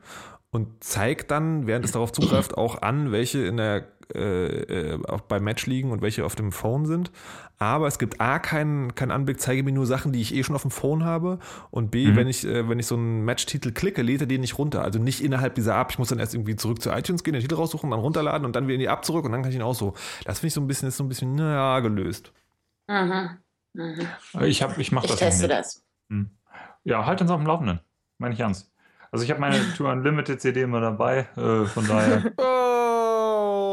und 0.52 0.84
zeigt 0.84 1.32
dann, 1.32 1.68
während 1.68 1.86
es 1.86 1.92
darauf 1.92 2.12
zugreift, 2.12 2.58
auch 2.58 2.82
an, 2.82 3.12
welche 3.12 3.46
in 3.46 3.58
der 3.58 3.88
äh, 4.16 4.94
äh, 4.94 5.06
auch 5.08 5.22
bei 5.22 5.40
Match 5.40 5.68
liegen 5.68 5.92
und 5.92 6.02
welche 6.02 6.26
auf 6.26 6.34
dem 6.34 6.52
Phone 6.52 6.88
sind. 6.88 7.12
Aber 7.60 7.86
es 7.86 8.00
gibt 8.00 8.20
A, 8.20 8.40
keinen 8.40 8.96
kein 8.96 9.12
Anblick, 9.12 9.40
zeige 9.40 9.62
mir 9.62 9.72
nur 9.72 9.86
Sachen, 9.86 10.12
die 10.12 10.20
ich 10.22 10.34
eh 10.34 10.44
schon 10.44 10.56
auf 10.56 10.64
dem 10.64 10.72
Phone 10.72 11.04
habe. 11.06 11.38
Und 11.70 11.92
B, 11.92 12.08
Mhm. 12.08 12.16
wenn 12.16 12.28
ich, 12.28 12.44
äh, 12.44 12.68
wenn 12.68 12.80
ich 12.80 12.88
so 12.88 12.96
einen 12.96 13.24
Match-Titel 13.24 13.72
klicke, 13.72 14.02
lädt 14.02 14.22
er 14.22 14.28
den 14.28 14.42
nicht 14.42 14.58
runter. 14.58 14.82
Also 14.82 14.98
nicht 14.98 15.22
innerhalb 15.24 15.54
dieser 15.54 15.80
App. 15.80 15.92
Ich 15.92 16.00
muss 16.00 16.08
dann 16.10 16.18
erst 16.18 16.34
irgendwie 16.34 16.56
zurück 16.56 16.82
zu 16.82 16.90
iTunes 16.90 17.24
gehen, 17.24 17.34
den 17.34 17.42
Titel 17.44 17.54
raussuchen, 17.54 17.92
dann 17.92 18.00
runterladen 18.00 18.46
und 18.48 18.56
dann 18.56 18.66
wieder 18.66 18.74
in 18.76 18.80
die 18.80 18.88
App 18.88 19.06
zurück 19.06 19.26
und 19.26 19.32
dann 19.32 19.44
kann 19.44 19.52
ich 19.52 19.58
ihn 19.58 19.62
auch 19.62 19.76
so. 19.76 19.94
Das 20.26 20.40
finde 20.40 20.48
ich 20.48 20.54
so 20.56 20.62
ein 20.62 20.68
bisschen, 20.68 20.88
ist 20.88 20.98
so 20.98 21.04
ein 21.04 21.10
bisschen, 21.10 21.36
naja, 21.36 21.80
gelöst. 21.82 22.32
Mhm. 22.88 23.30
Mhm. 23.74 24.08
Ich, 24.42 24.64
hab- 24.64 24.80
ich 24.80 24.92
mache 24.92 25.06
Ich 25.06 25.12
das 25.12 25.22
noch 25.22 25.28
teste 25.28 25.44
nicht. 25.48 25.60
das. 25.60 25.86
Ja, 26.84 27.06
halt 27.06 27.22
uns 27.22 27.30
auf 27.30 27.38
dem 27.40 27.46
Laufenden. 27.46 27.80
Meine 28.18 28.34
ich 28.34 28.40
ernst. 28.40 28.72
Also 29.12 29.26
ich 29.26 29.32
habe 29.32 29.40
meine 29.40 29.58
Tour 29.78 29.92
Unlimited 29.92 30.42
CD 30.42 30.62
immer 30.62 30.82
dabei, 30.82 31.28
äh, 31.38 31.66
von 31.66 31.88
daher. 31.88 32.32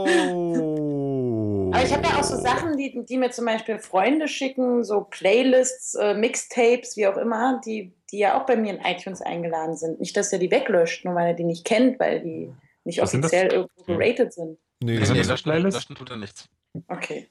Oh. 0.08 1.70
Aber 1.72 1.84
ich 1.84 1.92
habe 1.92 2.04
ja 2.04 2.18
auch 2.18 2.22
so 2.22 2.36
Sachen, 2.36 2.76
die, 2.76 3.04
die 3.04 3.18
mir 3.18 3.30
zum 3.30 3.44
Beispiel 3.44 3.78
Freunde 3.78 4.28
schicken, 4.28 4.84
so 4.84 5.02
Playlists, 5.02 5.94
äh, 5.94 6.14
Mixtapes, 6.14 6.96
wie 6.96 7.06
auch 7.06 7.16
immer, 7.16 7.60
die, 7.64 7.92
die 8.10 8.18
ja 8.18 8.40
auch 8.40 8.46
bei 8.46 8.56
mir 8.56 8.72
in 8.74 8.80
iTunes 8.80 9.20
eingeladen 9.20 9.76
sind. 9.76 10.00
Nicht, 10.00 10.16
dass 10.16 10.32
er 10.32 10.38
die 10.38 10.50
weglöscht, 10.50 11.04
nur 11.04 11.14
weil 11.14 11.28
er 11.28 11.34
die 11.34 11.44
nicht 11.44 11.64
kennt, 11.64 11.98
weil 11.98 12.20
die 12.20 12.52
nicht 12.84 13.00
Was 13.00 13.14
offiziell 13.14 13.52
irgendwo 13.52 13.82
geratet 13.84 14.32
sind. 14.32 14.58
Nee, 14.80 14.92
Nee, 14.92 14.98
das 15.00 15.10
nee, 15.10 15.22
löschen, 15.22 15.50
Playlist? 15.50 15.76
löschen 15.76 15.96
tut 15.96 16.10
er 16.10 16.16
nichts. 16.16 16.48
Okay. 16.88 17.28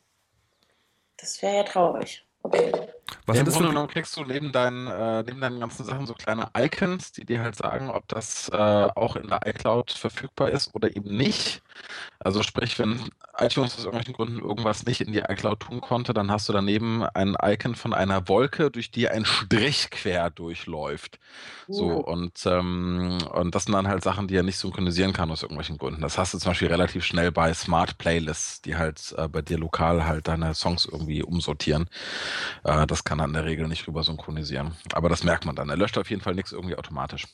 Das 1.18 1.42
wäre 1.42 1.56
ja 1.58 1.64
traurig. 1.64 2.26
Okay. 2.44 2.72
Was 3.26 3.38
ja, 3.38 3.44
Im 3.44 3.50
Grunde 3.50 3.70
genommen 3.70 3.88
kriegst 3.88 4.16
du 4.18 4.24
neben 4.24 4.52
deinen, 4.52 4.88
äh, 4.88 5.24
neben 5.24 5.40
deinen 5.42 5.60
ganzen 5.60 5.86
Sachen 5.86 6.08
so 6.08 6.14
kleine 6.14 6.50
Icons, 6.58 7.12
die 7.12 7.26
dir 7.26 7.42
halt 7.42 7.56
sagen, 7.56 7.90
ob 7.90 8.08
das 8.08 8.50
äh, 8.50 8.56
auch 8.56 9.16
in 9.16 9.28
der 9.28 9.46
iCloud 9.46 9.92
verfügbar 9.92 10.50
ist 10.50 10.74
oder 10.74 10.96
eben 10.96 11.16
nicht. 11.16 11.62
Also 12.20 12.42
sprich, 12.42 12.80
wenn 12.80 13.10
iTunes 13.38 13.76
aus 13.76 13.84
irgendwelchen 13.84 14.14
Gründen 14.14 14.40
irgendwas 14.40 14.86
nicht 14.86 15.02
in 15.02 15.12
die 15.12 15.20
iCloud 15.20 15.60
tun 15.60 15.82
konnte, 15.82 16.14
dann 16.14 16.32
hast 16.32 16.48
du 16.50 16.54
daneben 16.54 17.04
ein 17.04 17.36
Icon 17.42 17.76
von 17.76 17.94
einer 17.94 18.28
Wolke, 18.28 18.72
durch 18.72 18.92
die 18.92 19.10
ein 19.10 19.26
Strich 19.26 19.90
quer 19.92 20.30
durchläuft. 20.30 21.20
So, 21.68 21.86
Uh. 21.86 22.00
und, 22.00 22.46
ähm, 22.46 23.18
und 23.34 23.56
das 23.56 23.66
sind 23.66 23.74
dann 23.74 23.88
halt 23.88 24.04
Sachen, 24.04 24.28
die 24.28 24.36
er 24.36 24.44
nicht 24.44 24.58
synchronisieren 24.58 25.14
kann 25.14 25.32
aus 25.32 25.42
irgendwelchen 25.44 25.78
Gründen. 25.78 26.02
Das 26.02 26.18
hast 26.18 26.34
du 26.34 26.38
zum 26.38 26.52
Beispiel 26.52 26.68
relativ 26.70 27.04
schnell 27.04 27.32
bei 27.32 27.54
Smart 27.54 27.98
Playlists, 27.98 28.62
die 28.62 28.76
halt 28.78 29.14
äh, 29.18 29.28
bei 29.28 29.42
dir 29.42 29.58
lokal 29.58 30.06
halt 30.06 30.28
deine 30.28 30.54
Songs 30.54 30.86
irgendwie 30.86 31.24
umsortieren. 31.24 31.90
Äh, 32.64 32.86
das 32.96 33.04
kann 33.04 33.20
er 33.20 33.26
in 33.26 33.34
der 33.34 33.46
Regel 33.46 33.68
nicht 33.68 33.88
rüber 33.88 34.04
synchronisieren. 34.04 34.72
Aber 34.94 35.10
das 35.10 35.24
merkt 35.24 35.46
man 35.46 35.56
dann. 35.56 35.70
Er 35.70 35.78
löscht 35.78 35.98
auf 35.98 36.10
jeden 36.10 36.22
Fall 36.22 36.34
nichts 36.36 36.52
irgendwie 36.52 36.76
automatisch. 36.78 37.28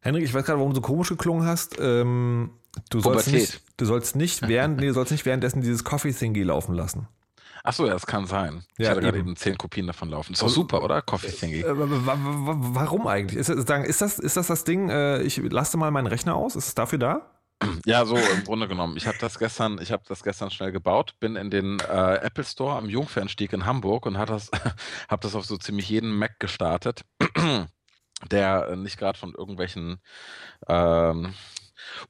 Henrik, 0.00 0.22
ich 0.24 0.34
weiß 0.34 0.44
gerade, 0.44 0.58
warum 0.58 0.72
du 0.72 0.76
so 0.76 0.82
komisch 0.82 1.08
geklungen 1.08 1.46
hast. 1.46 1.76
Ähm, 1.80 2.50
du, 2.90 3.00
sollst 3.00 3.32
nicht, 3.32 3.62
du 3.78 3.86
sollst 3.86 4.16
nicht 4.16 4.46
während, 4.46 4.78
nee, 4.78 4.88
du 4.88 4.92
sollst 4.92 5.12
nicht 5.12 5.24
währenddessen 5.24 5.62
dieses 5.62 5.82
Coffee-Thingy 5.84 6.42
laufen 6.42 6.74
lassen. 6.74 7.08
Achso, 7.62 7.86
ja, 7.86 7.94
das 7.94 8.06
kann 8.06 8.26
sein. 8.26 8.62
Ich 8.76 8.84
Ja, 8.84 8.90
hatte 8.90 9.00
gerade 9.00 9.16
eben. 9.18 9.28
eben 9.28 9.36
zehn 9.36 9.56
Kopien 9.56 9.86
davon 9.86 10.10
laufen. 10.10 10.34
Ist 10.34 10.42
doch 10.42 10.50
super, 10.50 10.82
oder? 10.84 11.00
Coffee 11.00 11.30
Thingy. 11.30 11.60
Äh, 11.62 11.78
wa- 11.78 11.86
wa- 11.88 12.18
wa- 12.18 12.56
warum 12.74 13.06
eigentlich? 13.06 13.38
Ist, 13.40 13.48
ist, 13.48 13.70
das, 13.70 14.18
ist 14.18 14.36
das 14.36 14.46
das 14.48 14.64
Ding, 14.64 14.90
äh, 14.90 15.22
ich 15.22 15.38
lasse 15.38 15.78
mal 15.78 15.90
meinen 15.90 16.06
Rechner 16.06 16.34
aus? 16.34 16.56
Ist 16.56 16.66
es 16.68 16.74
dafür 16.74 16.98
da? 16.98 17.30
Ja, 17.86 18.04
so 18.04 18.16
im 18.16 18.44
Grunde 18.44 18.68
genommen. 18.68 18.96
Ich 18.96 19.06
habe 19.06 19.18
das 19.20 19.38
gestern, 19.38 19.80
ich 19.80 19.92
habe 19.92 20.02
das 20.06 20.22
gestern 20.22 20.50
schnell 20.50 20.72
gebaut, 20.72 21.14
bin 21.20 21.36
in 21.36 21.50
den 21.50 21.80
äh, 21.80 22.16
Apple 22.16 22.44
Store 22.44 22.76
am 22.76 22.88
Jungfernstieg 22.88 23.52
in 23.52 23.66
Hamburg 23.66 24.06
und 24.06 24.18
hat 24.18 24.30
das, 24.30 24.50
habe 25.08 25.22
das 25.22 25.34
auf 25.34 25.44
so 25.46 25.56
ziemlich 25.56 25.88
jeden 25.88 26.16
Mac 26.16 26.38
gestartet, 26.40 27.04
der 28.30 28.76
nicht 28.76 28.98
gerade 28.98 29.18
von 29.18 29.34
irgendwelchen 29.34 30.00
ähm, 30.68 31.34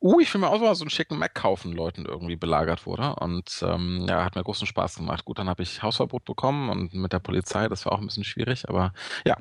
Uh, 0.00 0.20
ich 0.20 0.32
will 0.32 0.40
mir 0.40 0.50
auch 0.50 0.60
mal 0.60 0.74
so 0.74 0.84
einen 0.84 0.90
schicken 0.90 1.18
Mac 1.18 1.34
kaufen, 1.34 1.72
Leuten 1.72 2.06
irgendwie 2.06 2.36
belagert 2.36 2.86
wurde. 2.86 3.16
Und 3.16 3.60
ähm, 3.66 4.06
ja, 4.08 4.24
hat 4.24 4.36
mir 4.36 4.44
großen 4.44 4.66
Spaß 4.66 4.96
gemacht. 4.96 5.24
Gut, 5.24 5.38
dann 5.38 5.48
habe 5.48 5.62
ich 5.62 5.82
Hausverbot 5.82 6.24
bekommen 6.24 6.68
und 6.70 6.94
mit 6.94 7.12
der 7.12 7.18
Polizei, 7.18 7.68
das 7.68 7.84
war 7.84 7.92
auch 7.92 7.98
ein 7.98 8.06
bisschen 8.06 8.24
schwierig, 8.24 8.68
aber 8.68 8.92
ja, 9.26 9.36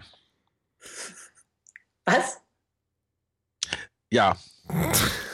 Was? 2.05 2.41
ja. 4.11 4.37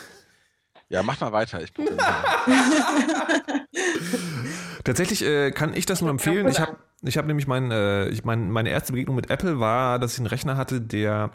Ja, 0.89 1.03
mach 1.03 1.21
mal 1.21 1.31
weiter. 1.31 1.61
Ich 1.61 1.71
Tatsächlich 4.83 5.23
äh, 5.23 5.51
kann 5.51 5.75
ich 5.75 5.85
das 5.85 6.01
nur 6.01 6.09
empfehlen. 6.09 6.47
Ich 6.47 6.59
habe 6.59 6.77
ich 7.01 7.17
hab 7.17 7.27
nämlich 7.27 7.47
mein, 7.47 7.71
äh, 7.71 8.09
ich 8.09 8.25
mein, 8.25 8.51
meine 8.51 8.69
erste 8.69 8.93
Begegnung 8.93 9.15
mit 9.15 9.29
Apple 9.29 9.59
war, 9.59 9.99
dass 9.99 10.13
ich 10.13 10.19
einen 10.19 10.27
Rechner 10.27 10.57
hatte, 10.57 10.81
der, 10.81 11.31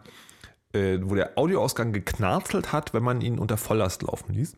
äh, 0.73 0.99
wo 1.03 1.15
der 1.15 1.39
Audioausgang 1.39 1.93
geknarzelt 1.93 2.73
hat, 2.73 2.93
wenn 2.93 3.03
man 3.03 3.21
ihn 3.21 3.39
unter 3.39 3.57
Volllast 3.57 4.03
laufen 4.03 4.35
ließ. 4.35 4.57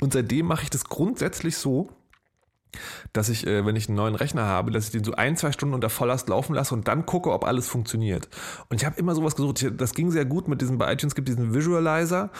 Und 0.00 0.14
seitdem 0.14 0.46
mache 0.46 0.64
ich 0.64 0.70
das 0.70 0.84
grundsätzlich 0.84 1.56
so, 1.56 1.90
dass 3.12 3.28
ich, 3.28 3.46
äh, 3.46 3.66
wenn 3.66 3.76
ich 3.76 3.88
einen 3.88 3.96
neuen 3.96 4.14
Rechner 4.14 4.44
habe, 4.44 4.70
dass 4.70 4.86
ich 4.86 4.92
den 4.92 5.04
so 5.04 5.12
ein, 5.12 5.36
zwei 5.36 5.52
Stunden 5.52 5.74
unter 5.74 5.90
Volllast 5.90 6.28
laufen 6.28 6.54
lasse 6.54 6.74
und 6.74 6.88
dann 6.88 7.04
gucke, 7.04 7.30
ob 7.30 7.44
alles 7.44 7.68
funktioniert. 7.68 8.28
Und 8.70 8.80
ich 8.80 8.86
habe 8.86 8.98
immer 8.98 9.14
sowas 9.14 9.36
gesucht. 9.36 9.62
Ich, 9.62 9.70
das 9.76 9.94
ging 9.94 10.10
sehr 10.10 10.24
gut 10.24 10.48
mit 10.48 10.62
diesem, 10.62 10.78
bei 10.78 10.92
iTunes 10.92 11.14
gibt 11.14 11.28
diesen 11.28 11.54
Visualizer, 11.54 12.30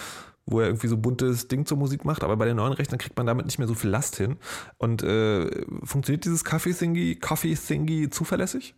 wo 0.46 0.60
er 0.60 0.66
irgendwie 0.66 0.88
so 0.88 0.96
buntes 0.96 1.48
Ding 1.48 1.66
zur 1.66 1.78
Musik 1.78 2.04
macht, 2.04 2.24
aber 2.24 2.36
bei 2.36 2.46
den 2.46 2.56
neuen 2.56 2.72
Rechnern 2.72 2.98
kriegt 2.98 3.16
man 3.16 3.26
damit 3.26 3.46
nicht 3.46 3.58
mehr 3.58 3.68
so 3.68 3.74
viel 3.74 3.90
Last 3.90 4.16
hin. 4.16 4.36
Und 4.78 5.02
äh, 5.02 5.48
funktioniert 5.84 6.24
dieses 6.24 6.44
Coffee-Thingy 6.44 7.16
Coffee 7.16 7.52
-Thingy 7.54 8.10
zuverlässig? 8.10 8.74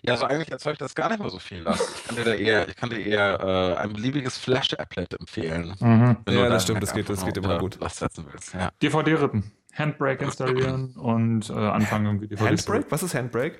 Ja, 0.00 0.14
also 0.14 0.24
eigentlich 0.24 0.50
erzeugt 0.50 0.80
das 0.80 0.94
gar 0.94 1.10
nicht 1.10 1.20
mehr 1.20 1.28
so 1.28 1.38
viel 1.38 1.58
Last. 1.58 1.86
Ich 1.96 2.04
kann 2.06 2.16
dir 2.16 2.24
da 2.24 2.32
eher, 2.34 2.66
ich 2.68 2.74
kann 2.76 2.88
dir 2.88 3.00
eher 3.04 3.38
äh, 3.40 3.80
ein 3.82 3.92
beliebiges 3.92 4.38
Flash-Applet 4.38 5.12
empfehlen. 5.20 5.74
Mhm. 5.78 6.16
Ja, 6.26 6.48
das 6.48 6.62
stimmt, 6.62 6.76
Mac 6.76 6.80
das 6.86 6.94
geht- 6.94 7.08
das 7.10 7.24
geht 7.24 7.36
immer 7.36 7.48
unter 7.48 7.58
gut. 7.58 7.78
Last 7.80 7.98
setzen 7.98 8.24
willst. 8.32 8.54
Ja. 8.54 8.70
DVD-Rippen. 8.82 9.52
Handbrake 9.74 10.24
installieren 10.24 10.94
und 10.96 11.50
äh, 11.50 11.52
anfangen 11.52 12.06
irgendwie 12.06 12.28
DVDs 12.28 12.64
zu 12.64 12.72
Handbrake? 12.72 12.90
Was 12.92 13.02
ist 13.02 13.14
Handbrake? 13.14 13.58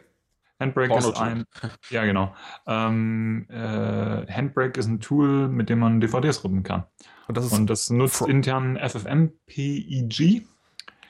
Handbrake 0.61 0.97
ist 0.97 1.17
ein, 1.19 1.45
ja 1.91 2.05
genau. 2.05 2.35
Ähm, 2.67 3.47
äh, 3.51 4.27
Handbrake 4.33 4.79
ist 4.79 4.87
ein 4.87 5.01
Tool, 5.01 5.49
mit 5.49 5.69
dem 5.69 5.81
man 5.81 6.01
DVDs 6.01 6.45
rippen 6.45 6.63
kann. 6.63 6.85
Und 7.27 7.37
das, 7.37 7.53
und 7.53 7.69
das 7.69 7.91
nutzt 7.91 8.23
intern 8.23 8.79
FFmpeg. 8.79 10.47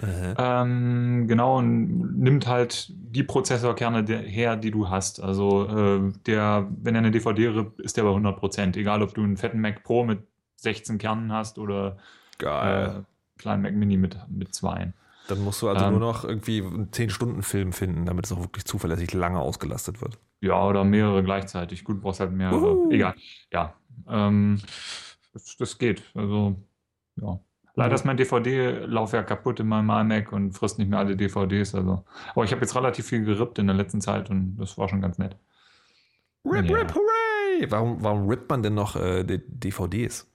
Ähm, 0.03 1.27
genau, 1.29 1.59
und 1.59 2.19
nimmt 2.19 2.47
halt 2.47 2.93
die 2.93 3.23
Prozessorkerne 3.23 4.05
her, 4.19 4.57
die 4.57 4.71
du 4.71 4.89
hast. 4.89 5.23
Also 5.23 5.69
äh, 5.69 6.13
der, 6.27 6.69
wenn 6.83 6.95
er 6.95 7.01
eine 7.01 7.11
DVD 7.11 7.49
rippt, 7.49 7.81
ist 7.81 7.97
der 7.97 8.05
bei 8.05 8.11
100%. 8.11 8.77
Egal, 8.77 9.03
ob 9.03 9.15
du 9.15 9.23
einen 9.23 9.37
fetten 9.37 9.61
Mac 9.61 9.83
Pro 9.85 10.05
mit 10.05 10.27
16 10.57 10.99
Kernen 10.99 11.33
hast 11.33 11.59
oder. 11.59 11.99
Äh, 12.99 13.03
kleinen 13.39 13.63
Mac 13.63 13.75
Mini 13.75 13.97
mit, 13.97 14.17
mit 14.29 14.55
zwei. 14.55 14.93
Dann 15.29 15.43
musst 15.43 15.63
du 15.63 15.69
also 15.69 15.87
ähm, 15.87 15.93
nur 15.93 16.01
noch 16.01 16.25
irgendwie 16.25 16.63
einen 16.63 16.91
10-Stunden-Film 16.91 17.73
finden, 17.73 18.05
damit 18.05 18.27
es 18.27 18.33
auch 18.33 18.41
wirklich 18.41 18.65
zuverlässig 18.67 19.13
lange 19.15 19.41
ausgelastet 19.41 20.03
wird. 20.03 20.19
Ja, 20.41 20.63
oder 20.63 20.85
mehrere 20.85 21.23
gleichzeitig. 21.23 21.85
Gut, 21.85 22.03
brauchst 22.03 22.21
halt 22.21 22.33
mehrere. 22.33 22.77
Uhu. 22.77 22.91
Egal. 22.91 23.15
Ja. 23.51 23.75
Ähm, 24.09 24.61
das, 25.33 25.57
das 25.57 25.79
geht. 25.79 26.03
Also, 26.15 26.57
ja. 27.17 27.41
Leider 27.77 27.95
ist 27.95 28.05
mein 28.05 28.17
DVD-Laufwerk 28.17 29.27
kaputt 29.27 29.59
in 29.61 29.67
meinem 29.67 29.91
iMac 29.91 30.33
und 30.33 30.53
frisst 30.53 30.79
nicht 30.79 30.89
mehr 30.89 30.99
alle 31.01 31.17
DVDs. 31.17 31.75
Also. 31.75 32.05
Aber 32.33 32.45
ich 32.45 32.53
habe 32.53 32.61
jetzt 32.61 32.77
relativ 32.77 33.07
viel 33.07 33.25
gerippt 33.25 33.59
in 33.59 33.67
der 33.67 33.75
letzten 33.75 34.01
Zeit 34.01 34.31
und 34.31 34.57
das 34.57 34.79
war 34.79 34.89
schon 34.89 35.01
ganz 35.01 35.19
nett. 35.19 35.37
Rip, 36.45 36.69
ja. 36.69 36.77
rip, 36.77 36.95
hooray! 36.95 37.71
Warum, 37.71 38.03
warum 38.03 38.29
rippt 38.29 38.51
man 38.51 38.63
denn 38.63 38.75
noch 38.75 38.97
äh, 38.97 39.25
DVDs? 39.25 40.31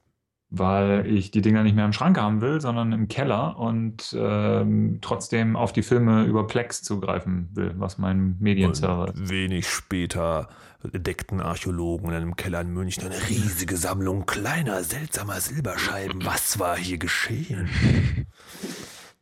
Weil 0.51 1.05
ich 1.05 1.29
die 1.29 1.41
Dinger 1.41 1.61
nicht 1.61 1.75
mehr 1.75 1.85
im 1.85 1.93
Schrank 1.93 2.17
haben 2.17 2.41
will, 2.41 2.59
sondern 2.59 2.91
im 2.91 3.07
Keller 3.07 3.59
und 3.59 4.15
ähm, 4.17 4.97
trotzdem 5.01 5.55
auf 5.55 5.73
die 5.73 5.83
Filme 5.83 6.23
über 6.23 6.47
Plex 6.47 6.81
zugreifen 6.81 7.49
will, 7.53 7.75
was 7.77 7.99
mein 7.99 8.35
Medienserver 8.39 9.13
ist. 9.13 9.29
Wenig 9.29 9.67
später 9.67 10.47
entdeckten 10.93 11.41
Archäologen 11.41 12.09
in 12.09 12.15
einem 12.15 12.35
Keller 12.35 12.61
in 12.61 12.71
München 12.71 13.03
eine 13.03 13.29
riesige 13.29 13.77
Sammlung 13.77 14.25
kleiner, 14.25 14.83
seltsamer 14.83 15.39
Silberscheiben. 15.39 16.25
Was 16.25 16.57
war 16.57 16.77
hier 16.77 16.97
geschehen? 16.97 17.69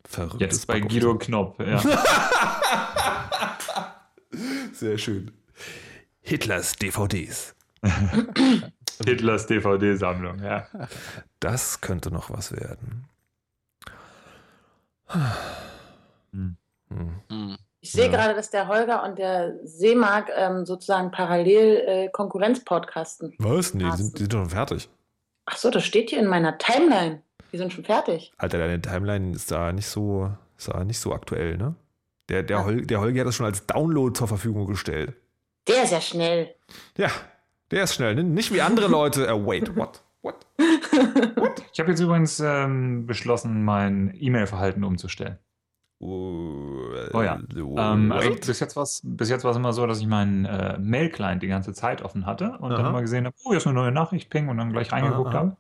Verrückt. 0.08 0.40
Jetzt 0.40 0.68
bei 0.68 0.80
Guido 0.80 1.18
Knopp, 1.18 1.60
ja. 1.60 1.82
Sehr 4.72 4.98
schön. 4.98 5.32
Hitlers 6.22 6.76
DVDs. 6.76 7.56
Hitlers 9.06 9.48
DVD-Sammlung, 9.48 10.44
ja. 10.44 10.68
Das 11.40 11.82
könnte 11.82 12.12
noch 12.12 12.30
was 12.30 12.52
werden. 12.52 13.06
Hm. 16.32 16.58
Hm. 16.90 17.58
Ich 17.80 17.92
sehe 17.92 18.06
ja. 18.06 18.12
gerade, 18.12 18.34
dass 18.34 18.50
der 18.50 18.68
Holger 18.68 19.04
und 19.04 19.18
der 19.18 19.56
Seemark 19.64 20.30
ähm, 20.36 20.66
sozusagen 20.66 21.12
parallel 21.12 21.84
äh, 21.86 22.10
Konkurrenz-Podcasten. 22.10 23.34
Was? 23.38 23.74
Nee, 23.74 23.86
die 23.86 23.98
sind, 23.98 24.14
die 24.16 24.24
sind 24.24 24.34
schon 24.34 24.50
fertig. 24.50 24.90
Ach 25.46 25.58
so, 25.58 25.70
das 25.70 25.86
steht 25.86 26.10
hier 26.10 26.20
in 26.20 26.28
meiner 26.28 26.58
Timeline. 26.58 27.22
Die 27.54 27.58
sind 27.58 27.72
schon 27.72 27.86
fertig. 27.86 28.34
Alter, 28.38 28.58
deine 28.58 28.82
Timeline 28.82 29.34
ist 29.34 29.50
da 29.52 29.72
nicht 29.72 29.88
so, 29.88 30.32
ist 30.58 30.68
da 30.68 30.84
nicht 30.84 31.00
so 31.00 31.14
aktuell, 31.14 31.58
ne? 31.58 31.76
Der, 32.28 32.44
der, 32.44 32.58
ja. 32.58 32.66
Hol, 32.66 32.86
der 32.86 33.00
Holger 33.00 33.22
hat 33.22 33.28
das 33.28 33.36
schon 33.36 33.46
als 33.46 33.66
Download 33.66 34.14
zur 34.14 34.28
Verfügung 34.28 34.66
gestellt. 34.66 35.14
Der 35.68 35.84
ist 35.84 35.92
ja 35.92 36.02
schnell. 36.02 36.54
Ja, 36.98 37.10
der 37.72 37.84
ist 37.84 37.96
schnell. 37.96 38.16
Ne? 38.16 38.24
Nicht 38.24 38.54
wie 38.54 38.62
andere 38.62 38.88
Leute. 38.88 39.34
Uh, 39.34 39.46
wait, 39.46 39.76
what? 39.76 40.04
What? 40.22 40.46
what? 41.36 41.64
Ich 41.72 41.80
habe 41.80 41.92
jetzt 41.92 42.00
übrigens 42.00 42.40
ähm, 42.40 43.06
beschlossen, 43.06 43.64
mein 43.64 44.14
E-Mail-Verhalten 44.20 44.84
umzustellen. 44.84 45.38
Uh, 46.00 46.92
oh 47.14 47.22
ja. 47.24 47.40
Ähm, 47.56 48.12
also 48.12 48.32
bis 48.36 48.60
jetzt 48.60 48.76
war 48.76 48.84
es 48.84 49.58
immer 49.58 49.74
so, 49.74 49.88
dass 49.88 50.00
ich 50.00 50.06
meinen 50.06 50.46
äh, 50.46 50.78
Mail-Client 50.78 51.42
die 51.42 51.48
ganze 51.48 51.74
Zeit 51.74 52.04
offen 52.04 52.26
hatte 52.26 52.58
und 52.60 52.72
aha. 52.72 52.78
dann 52.78 52.86
immer 52.88 53.02
gesehen 53.02 53.26
habe, 53.26 53.36
oh, 53.44 53.50
hier 53.50 53.58
ist 53.58 53.66
eine 53.66 53.76
neue 53.76 53.92
Nachricht, 53.92 54.30
ping, 54.30 54.48
und 54.48 54.58
dann 54.58 54.72
gleich 54.72 54.92
reingeguckt 54.92 55.34
habe. 55.34 55.58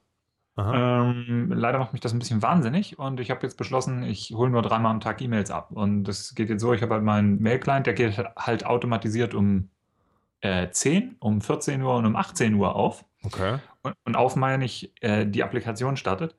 Ähm, 0.59 1.51
leider 1.53 1.77
macht 1.77 1.93
mich 1.93 2.01
das 2.01 2.13
ein 2.13 2.19
bisschen 2.19 2.41
wahnsinnig 2.41 2.97
und 2.97 3.19
ich 3.19 3.29
habe 3.29 3.41
jetzt 3.43 3.57
beschlossen, 3.57 4.01
ich 4.01 4.33
hole 4.35 4.49
nur 4.49 4.63
dreimal 4.63 4.91
am 4.91 4.99
Tag 4.99 5.21
E-Mails 5.21 5.51
ab. 5.51 5.71
Und 5.71 6.05
das 6.05 6.33
geht 6.33 6.49
jetzt 6.49 6.61
so, 6.61 6.73
ich 6.73 6.81
habe 6.81 6.95
halt 6.95 7.03
meinen 7.03 7.39
Mail-Client, 7.41 7.85
der 7.85 7.93
geht 7.93 8.17
halt 8.35 8.65
automatisiert 8.65 9.35
um 9.35 9.69
äh, 10.41 10.69
10, 10.69 11.17
um 11.19 11.41
14 11.41 11.81
Uhr 11.81 11.95
und 11.95 12.05
um 12.05 12.15
18 12.15 12.53
Uhr 12.53 12.75
auf. 12.75 13.05
Okay. 13.23 13.59
Und, 13.81 13.95
und 14.05 14.15
auf 14.15 14.35
meine 14.35 14.65
ich, 14.65 14.93
äh, 15.01 15.25
die 15.25 15.43
Applikation 15.43 15.97
startet. 15.97 16.35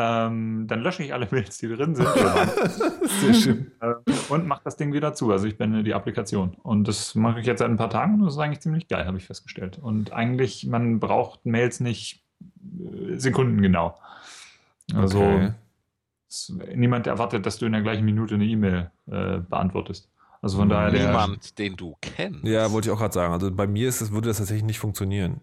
Ähm, 0.00 0.66
dann 0.68 0.80
lösche 0.80 1.02
ich 1.02 1.12
alle 1.12 1.26
Mails, 1.30 1.58
die 1.58 1.66
drin 1.66 1.96
sind. 1.96 2.06
Sehr 3.20 3.34
schön. 3.34 3.72
Äh, 3.80 3.94
und 4.28 4.46
mache 4.46 4.60
das 4.64 4.76
Ding 4.76 4.92
wieder 4.92 5.12
zu. 5.12 5.32
Also 5.32 5.46
ich 5.46 5.58
beende 5.58 5.82
die 5.82 5.92
Applikation. 5.92 6.54
Und 6.62 6.86
das 6.86 7.16
mache 7.16 7.40
ich 7.40 7.46
jetzt 7.46 7.58
seit 7.58 7.68
ein 7.68 7.76
paar 7.76 7.90
Tagen 7.90 8.14
und 8.14 8.26
das 8.26 8.34
ist 8.34 8.38
eigentlich 8.38 8.60
ziemlich 8.60 8.86
geil, 8.86 9.06
habe 9.06 9.18
ich 9.18 9.26
festgestellt. 9.26 9.78
Und 9.78 10.12
eigentlich, 10.12 10.66
man 10.66 11.00
braucht 11.00 11.46
Mails 11.46 11.80
nicht 11.80 12.22
äh, 12.78 13.16
sekundengenau. 13.16 13.98
Also 14.94 15.20
okay. 15.20 15.52
niemand 16.76 17.08
erwartet, 17.08 17.44
dass 17.44 17.58
du 17.58 17.66
in 17.66 17.72
der 17.72 17.82
gleichen 17.82 18.04
Minute 18.04 18.36
eine 18.36 18.44
E-Mail 18.44 18.90
äh, 19.06 19.38
beantwortest. 19.38 20.10
Also 20.40 20.58
von 20.58 20.68
daher. 20.68 20.92
Niemand, 20.92 21.58
den 21.58 21.76
du 21.76 21.96
kennst. 22.00 22.44
Ja, 22.44 22.70
wollte 22.70 22.88
ich 22.88 22.94
auch 22.94 22.98
gerade 22.98 23.14
sagen. 23.14 23.32
Also 23.32 23.50
bei 23.50 23.66
mir 23.66 23.88
ist 23.88 24.00
das, 24.00 24.12
würde 24.12 24.28
das 24.28 24.38
tatsächlich 24.38 24.64
nicht 24.64 24.78
funktionieren. 24.78 25.40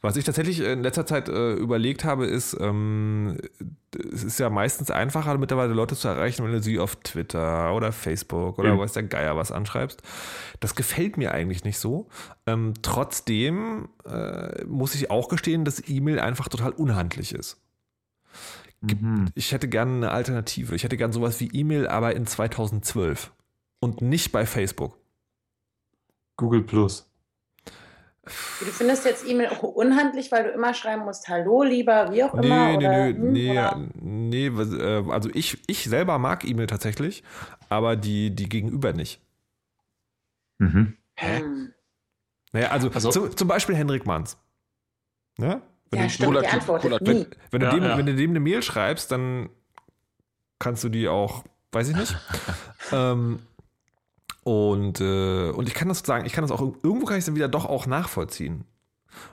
Was 0.00 0.16
ich 0.16 0.24
tatsächlich 0.24 0.60
in 0.60 0.82
letzter 0.82 1.06
Zeit 1.06 1.28
äh, 1.28 1.54
überlegt 1.54 2.04
habe, 2.04 2.26
ist, 2.26 2.56
ähm, 2.60 3.38
es 4.12 4.22
ist 4.22 4.38
ja 4.38 4.50
meistens 4.50 4.90
einfacher, 4.90 5.38
mittlerweile 5.38 5.72
Leute 5.72 5.96
zu 5.96 6.08
erreichen, 6.08 6.44
wenn 6.44 6.52
du 6.52 6.62
sie 6.62 6.78
auf 6.78 6.96
Twitter 6.96 7.74
oder 7.74 7.92
Facebook 7.92 8.58
oder 8.58 8.74
mhm. 8.74 8.80
weiß 8.80 8.92
der 8.92 9.04
Geier 9.04 9.36
was 9.36 9.52
anschreibst. 9.52 10.02
Das 10.60 10.74
gefällt 10.74 11.16
mir 11.16 11.32
eigentlich 11.32 11.64
nicht 11.64 11.78
so. 11.78 12.08
Ähm, 12.46 12.74
trotzdem 12.82 13.88
äh, 14.04 14.64
muss 14.64 14.94
ich 14.94 15.10
auch 15.10 15.28
gestehen, 15.28 15.64
dass 15.64 15.88
E-Mail 15.88 16.20
einfach 16.20 16.48
total 16.48 16.72
unhandlich 16.72 17.34
ist. 17.34 17.60
Mhm. 18.82 19.26
Ich 19.34 19.52
hätte 19.52 19.68
gerne 19.68 19.96
eine 19.96 20.10
Alternative. 20.10 20.74
Ich 20.74 20.84
hätte 20.84 20.96
gerne 20.96 21.14
sowas 21.14 21.40
wie 21.40 21.48
E-Mail, 21.48 21.88
aber 21.88 22.14
in 22.14 22.26
2012 22.26 23.32
und 23.80 24.02
nicht 24.02 24.32
bei 24.32 24.46
Facebook. 24.46 24.98
Google 26.36 26.62
Plus. 26.62 27.10
Du 28.24 28.64
findest 28.66 29.04
jetzt 29.04 29.26
E-Mail 29.26 29.48
auch 29.48 29.62
unhandlich, 29.62 30.32
weil 30.32 30.44
du 30.44 30.50
immer 30.50 30.74
schreiben 30.74 31.04
musst, 31.04 31.28
hallo, 31.28 31.62
lieber, 31.62 32.12
wie 32.12 32.24
auch 32.24 32.34
nee, 32.34 32.46
immer? 32.46 32.68
Nee, 32.68 32.76
oder, 32.76 33.06
nee, 33.12 33.70
hm, 33.70 34.28
nee, 34.28 34.50
nee, 34.50 34.76
äh, 34.78 35.10
also 35.10 35.30
ich, 35.32 35.58
ich 35.68 35.84
selber 35.84 36.18
mag 36.18 36.44
E-Mail 36.44 36.66
tatsächlich, 36.66 37.22
aber 37.68 37.94
die, 37.94 38.34
die 38.34 38.48
Gegenüber 38.48 38.92
nicht. 38.92 39.20
Mhm. 40.58 40.96
Hä? 41.14 41.38
Hm. 41.38 41.72
Naja, 42.52 42.70
also, 42.70 42.90
also 42.90 43.10
zu, 43.10 43.28
zum 43.28 43.46
Beispiel 43.46 43.76
Henrik 43.76 44.06
Manns. 44.06 44.36
Ne? 45.38 45.62
Wenn 45.90 46.00
ja, 46.00 46.08
stimmt, 46.08 46.36
die 46.36 46.46
Antwort 46.48 46.84
wenn, 46.84 47.26
wenn, 47.50 47.60
du 47.60 47.66
ja, 47.66 47.72
dem, 47.72 47.84
ja. 47.84 47.96
wenn 47.96 48.06
du 48.06 48.16
dem 48.16 48.30
eine 48.30 48.40
Mail 48.40 48.62
schreibst, 48.62 49.12
dann 49.12 49.50
kannst 50.58 50.82
du 50.82 50.88
die 50.88 51.06
auch, 51.06 51.44
weiß 51.70 51.90
ich 51.90 51.96
nicht. 51.96 52.16
ähm, 52.92 53.40
und, 54.46 55.00
äh, 55.00 55.50
und 55.50 55.66
ich 55.66 55.74
kann 55.74 55.88
das 55.88 55.98
sagen, 56.06 56.24
ich 56.24 56.32
kann 56.32 56.42
das 56.42 56.52
auch, 56.52 56.60
irgendwo 56.60 57.04
kann 57.04 57.16
ich 57.16 57.22
es 57.22 57.24
dann 57.24 57.34
wieder 57.34 57.48
doch 57.48 57.64
auch 57.64 57.88
nachvollziehen. 57.88 58.64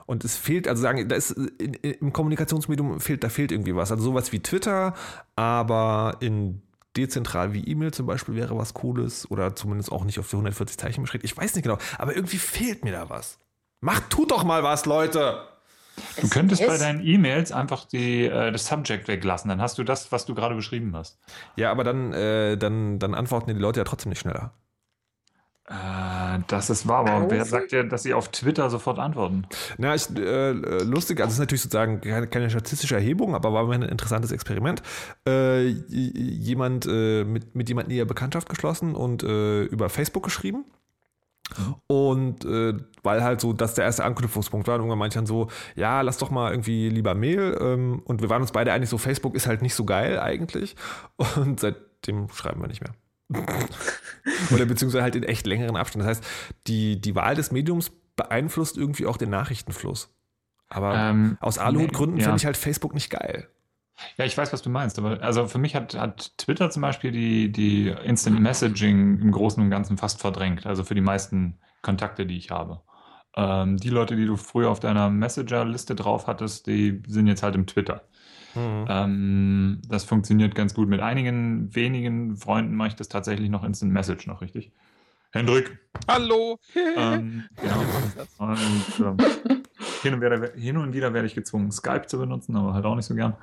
Und 0.06 0.24
es 0.24 0.36
fehlt, 0.36 0.66
also 0.66 0.82
sagen, 0.82 1.08
da 1.08 1.14
ist 1.14 1.30
in, 1.30 1.74
im 1.74 2.12
Kommunikationsmedium 2.12 2.98
fehlt, 2.98 3.22
da 3.22 3.28
fehlt 3.28 3.52
irgendwie 3.52 3.76
was. 3.76 3.92
Also 3.92 4.02
sowas 4.02 4.32
wie 4.32 4.40
Twitter, 4.40 4.92
aber 5.36 6.16
in 6.18 6.62
dezentral 6.96 7.52
wie 7.52 7.62
E-Mail 7.64 7.94
zum 7.94 8.06
Beispiel 8.06 8.34
wäre 8.34 8.58
was 8.58 8.74
Cooles 8.74 9.30
oder 9.30 9.54
zumindest 9.54 9.92
auch 9.92 10.02
nicht 10.02 10.18
auf 10.18 10.28
die 10.28 10.34
140 10.34 10.78
Zeichen 10.78 11.02
beschränkt. 11.02 11.24
Ich 11.24 11.36
weiß 11.36 11.54
nicht 11.54 11.62
genau, 11.62 11.78
aber 11.96 12.16
irgendwie 12.16 12.38
fehlt 12.38 12.82
mir 12.82 12.90
da 12.90 13.08
was. 13.08 13.38
Macht, 13.80 14.10
tut 14.10 14.32
doch 14.32 14.42
mal 14.42 14.64
was, 14.64 14.84
Leute! 14.84 15.46
Du 16.20 16.28
könntest 16.28 16.66
bei 16.66 16.76
deinen 16.76 17.06
E-Mails 17.06 17.52
einfach 17.52 17.84
die, 17.84 18.24
äh, 18.24 18.50
das 18.50 18.66
Subject 18.66 19.06
weglassen, 19.06 19.48
dann 19.48 19.60
hast 19.60 19.78
du 19.78 19.84
das, 19.84 20.10
was 20.10 20.26
du 20.26 20.34
gerade 20.34 20.56
beschrieben 20.56 20.96
hast. 20.96 21.20
Ja, 21.54 21.70
aber 21.70 21.84
dann, 21.84 22.12
äh, 22.12 22.56
dann, 22.56 22.98
dann 22.98 23.14
antworten 23.14 23.54
die 23.54 23.60
Leute 23.60 23.78
ja 23.78 23.84
trotzdem 23.84 24.10
nicht 24.10 24.18
schneller. 24.18 24.52
Äh, 25.66 26.40
das 26.46 26.68
ist 26.68 26.86
wahr, 26.86 27.08
aber 27.08 27.30
wer 27.30 27.44
sagt 27.46 27.72
dir, 27.72 27.84
dass 27.84 28.02
sie 28.02 28.12
auf 28.12 28.28
Twitter 28.28 28.68
sofort 28.68 28.98
antworten? 28.98 29.46
Na, 29.78 29.94
ich, 29.94 30.14
äh, 30.14 30.50
lustig, 30.50 31.20
also 31.20 31.28
es 31.28 31.34
ist 31.34 31.40
natürlich 31.40 31.62
sozusagen 31.62 32.02
keine, 32.02 32.26
keine, 32.26 32.50
statistische 32.50 32.96
Erhebung, 32.96 33.34
aber 33.34 33.52
war 33.54 33.66
mir 33.66 33.74
ein 33.74 33.82
interessantes 33.82 34.30
Experiment. 34.30 34.82
Äh, 35.26 35.62
jemand 35.68 36.86
äh, 36.86 37.24
mit, 37.24 37.54
mit 37.54 37.68
jemandem 37.70 37.96
eher 37.96 38.04
Bekanntschaft 38.04 38.48
geschlossen 38.50 38.94
und 38.94 39.22
äh, 39.22 39.64
über 39.64 39.88
Facebook 39.88 40.22
geschrieben. 40.22 40.66
Und 41.86 42.44
äh, 42.44 42.74
weil 43.02 43.22
halt 43.22 43.40
so, 43.40 43.52
dass 43.52 43.74
der 43.74 43.84
erste 43.84 44.04
Anknüpfungspunkt 44.04 44.66
war, 44.66 44.74
und 44.74 44.80
irgendwann 44.82 44.98
meinte 44.98 45.18
dann 45.18 45.26
so, 45.26 45.48
ja, 45.76 46.00
lass 46.02 46.18
doch 46.18 46.30
mal 46.30 46.50
irgendwie 46.50 46.90
lieber 46.90 47.14
Mail. 47.14 47.56
Ähm, 47.60 48.02
und 48.04 48.20
wir 48.20 48.28
waren 48.28 48.42
uns 48.42 48.52
beide 48.52 48.72
einig, 48.72 48.88
so 48.88 48.98
Facebook 48.98 49.34
ist 49.34 49.46
halt 49.46 49.62
nicht 49.62 49.74
so 49.74 49.84
geil 49.84 50.18
eigentlich. 50.18 50.76
Und 51.36 51.60
seitdem 51.60 52.28
schreiben 52.30 52.60
wir 52.60 52.68
nicht 52.68 52.82
mehr. 52.82 52.92
Oder 54.52 54.66
beziehungsweise 54.66 55.02
halt 55.02 55.16
in 55.16 55.22
echt 55.22 55.46
längeren 55.46 55.76
Abständen. 55.76 56.06
Das 56.06 56.18
heißt, 56.18 56.26
die, 56.66 57.00
die 57.00 57.14
Wahl 57.14 57.34
des 57.34 57.52
Mediums 57.52 57.92
beeinflusst 58.16 58.76
irgendwie 58.76 59.06
auch 59.06 59.16
den 59.16 59.30
Nachrichtenfluss. 59.30 60.14
Aber 60.68 60.94
ähm, 60.96 61.36
aus 61.40 61.58
Aluhutgründen 61.58 62.18
ja. 62.18 62.24
finde 62.24 62.38
ich 62.38 62.46
halt 62.46 62.56
Facebook 62.56 62.94
nicht 62.94 63.10
geil. 63.10 63.48
Ja, 64.16 64.24
ich 64.24 64.36
weiß, 64.36 64.52
was 64.52 64.62
du 64.62 64.70
meinst. 64.70 64.98
Aber 64.98 65.22
also 65.22 65.46
für 65.46 65.58
mich 65.58 65.74
hat, 65.74 65.94
hat 65.94 66.36
Twitter 66.38 66.70
zum 66.70 66.82
Beispiel 66.82 67.12
die, 67.12 67.52
die 67.52 67.88
Instant 68.04 68.40
Messaging 68.40 69.20
im 69.20 69.30
Großen 69.30 69.62
und 69.62 69.70
Ganzen 69.70 69.96
fast 69.96 70.20
verdrängt. 70.20 70.66
Also 70.66 70.84
für 70.84 70.94
die 70.94 71.00
meisten 71.00 71.58
Kontakte, 71.82 72.26
die 72.26 72.36
ich 72.36 72.50
habe. 72.50 72.80
Ähm, 73.36 73.76
die 73.76 73.90
Leute, 73.90 74.16
die 74.16 74.26
du 74.26 74.36
früher 74.36 74.70
auf 74.70 74.80
deiner 74.80 75.10
Messenger-Liste 75.10 75.94
drauf 75.94 76.26
hattest, 76.26 76.66
die 76.66 77.02
sind 77.06 77.26
jetzt 77.26 77.42
halt 77.42 77.54
im 77.54 77.66
Twitter. 77.66 78.02
Mhm. 78.54 78.86
Ähm, 78.88 79.82
das 79.88 80.04
funktioniert 80.04 80.54
ganz 80.54 80.74
gut. 80.74 80.88
Mit 80.88 81.00
einigen 81.00 81.74
wenigen 81.74 82.36
Freunden 82.36 82.74
mache 82.74 82.88
ich 82.88 82.94
das 82.94 83.08
tatsächlich 83.08 83.50
noch 83.50 83.64
Instant 83.64 83.92
Message 83.92 84.26
noch, 84.26 84.40
richtig? 84.40 84.72
Hendrik. 85.34 85.78
Hallo. 86.06 86.60
Ähm, 86.76 87.42
genau. 87.60 87.80
Und, 88.38 88.56
ähm, 89.00 89.16
hin, 90.02 90.14
und 90.14 90.20
wieder, 90.20 90.52
hin, 90.54 90.76
und 90.76 90.92
wieder, 90.92 91.12
werde 91.12 91.26
ich 91.26 91.34
gezwungen, 91.34 91.72
Skype 91.72 92.06
zu 92.06 92.18
benutzen, 92.18 92.54
aber 92.54 92.72
halt 92.72 92.84
auch 92.84 92.94
nicht 92.94 93.06
so 93.06 93.16
gern. 93.16 93.34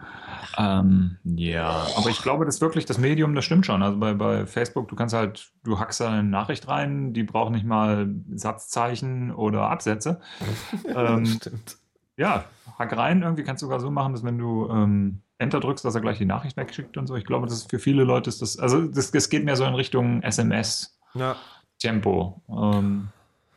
Ähm, 0.58 1.18
ja, 1.26 1.86
aber 1.98 2.10
ich 2.10 2.22
glaube, 2.22 2.46
das 2.46 2.62
wirklich, 2.62 2.86
das 2.86 2.98
Medium, 2.98 3.36
das 3.36 3.44
stimmt 3.44 3.66
schon. 3.66 3.84
Also 3.84 3.98
bei, 4.00 4.14
bei 4.14 4.46
Facebook, 4.46 4.88
du 4.88 4.96
kannst 4.96 5.14
halt, 5.14 5.52
du 5.66 5.80
hackst 5.80 6.00
da 6.00 6.10
eine 6.10 6.24
Nachricht 6.24 6.70
rein, 6.70 7.12
die 7.12 7.24
braucht 7.24 7.52
nicht 7.52 7.66
mal 7.66 8.08
Satzzeichen 8.34 9.32
oder 9.32 9.70
Absätze. 9.70 10.22
ähm, 10.96 11.26
stimmt. 11.26 11.78
Ja, 12.22 12.46
hack 12.78 12.96
rein. 12.96 13.24
Irgendwie 13.24 13.44
kannst 13.44 13.64
du 13.64 13.66
sogar 13.66 13.80
so 13.80 13.90
machen, 13.90 14.14
dass 14.14 14.24
wenn 14.24 14.38
du 14.38 14.70
ähm, 14.70 15.24
Enter 15.40 15.60
drückst, 15.60 15.84
dass 15.84 15.96
er 15.96 16.02
gleich 16.02 16.20
die 16.20 16.26
Nachricht 16.26 16.56
wegschickt 16.56 16.96
und 16.96 17.08
so. 17.08 17.16
Ich 17.16 17.26
glaube, 17.26 17.48
das 17.48 17.58
ist 17.58 17.70
für 17.72 17.80
viele 17.80 18.04
Leute 18.04 18.30
ist 18.30 18.44
das, 18.44 18.60
also 18.60 18.84
das, 18.84 19.10
das 19.10 19.30
geht 19.30 19.44
mehr 19.44 19.56
so 19.56 19.66
in 19.66 19.74
Richtung 19.74 20.22
SMS. 20.22 21.00
Ja. 21.16 21.36
Tempo. 21.80 22.40
Ähm, 22.48 23.08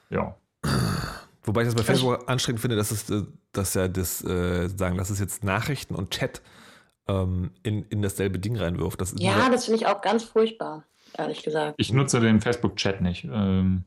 ja. 0.08 0.34
Wobei 1.42 1.60
ich 1.60 1.66
das 1.66 1.74
bei 1.74 1.82
Facebook 1.82 2.26
anstrengend 2.26 2.60
finde, 2.60 2.76
dass 2.76 2.90
es, 2.90 3.10
äh, 3.10 3.24
dass 3.52 3.74
ja 3.74 3.86
das 3.86 4.24
äh, 4.24 4.68
sagen, 4.68 4.96
dass 4.96 5.10
es 5.10 5.20
jetzt 5.20 5.44
Nachrichten 5.44 5.94
und 5.94 6.10
Chat 6.10 6.40
ähm, 7.06 7.50
in, 7.62 7.84
in 7.90 8.00
dasselbe 8.00 8.38
Ding 8.38 8.56
reinwirft. 8.56 8.98
Das 8.98 9.14
ja, 9.18 9.50
das 9.50 9.66
finde 9.66 9.80
ich 9.80 9.86
auch 9.86 10.00
ganz 10.00 10.24
furchtbar, 10.24 10.84
ehrlich 11.18 11.42
gesagt. 11.42 11.74
Ich 11.76 11.92
nutze 11.92 12.18
den 12.18 12.40
Facebook-Chat 12.40 13.02
nicht. 13.02 13.24
Ähm, 13.30 13.84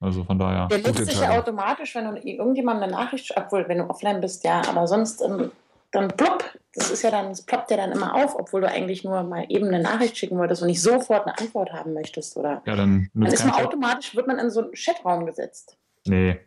also 0.00 0.24
von 0.24 0.38
daher. 0.38 0.66
Der 0.68 0.78
nutzt 0.78 1.06
sich 1.06 1.20
ja 1.20 1.38
automatisch, 1.38 1.94
wenn 1.94 2.04
du 2.04 2.20
irgendjemandem 2.20 2.84
eine 2.84 2.92
Nachricht, 2.92 3.32
obwohl 3.36 3.66
wenn 3.68 3.78
du 3.78 3.88
offline 3.88 4.20
bist, 4.20 4.44
ja, 4.44 4.62
aber 4.68 4.86
sonst 4.86 5.22
ähm, 5.22 5.50
dann 5.90 6.08
plopp, 6.08 6.44
das 6.74 6.90
ist 6.90 7.02
ja 7.02 7.10
dann, 7.10 7.30
es 7.30 7.42
ploppt 7.42 7.70
ja 7.70 7.78
dann 7.78 7.92
immer 7.92 8.14
auf, 8.14 8.38
obwohl 8.38 8.60
du 8.60 8.68
eigentlich 8.68 9.04
nur 9.04 9.22
mal 9.22 9.46
eben 9.48 9.68
eine 9.68 9.80
Nachricht 9.80 10.18
schicken 10.18 10.36
wolltest 10.38 10.62
und 10.62 10.68
nicht 10.68 10.82
sofort 10.82 11.26
eine 11.26 11.38
Antwort 11.38 11.72
haben 11.72 11.94
möchtest, 11.94 12.36
oder? 12.36 12.62
Ja, 12.66 12.76
dann, 12.76 13.08
dann 13.14 13.32
ist 13.32 13.44
man 13.44 13.54
automatisch, 13.54 14.14
wird 14.14 14.26
man 14.26 14.38
in 14.38 14.50
so 14.50 14.62
einen 14.62 14.72
Chatraum 14.74 15.26
gesetzt. 15.26 15.78
Nee. 16.06 16.38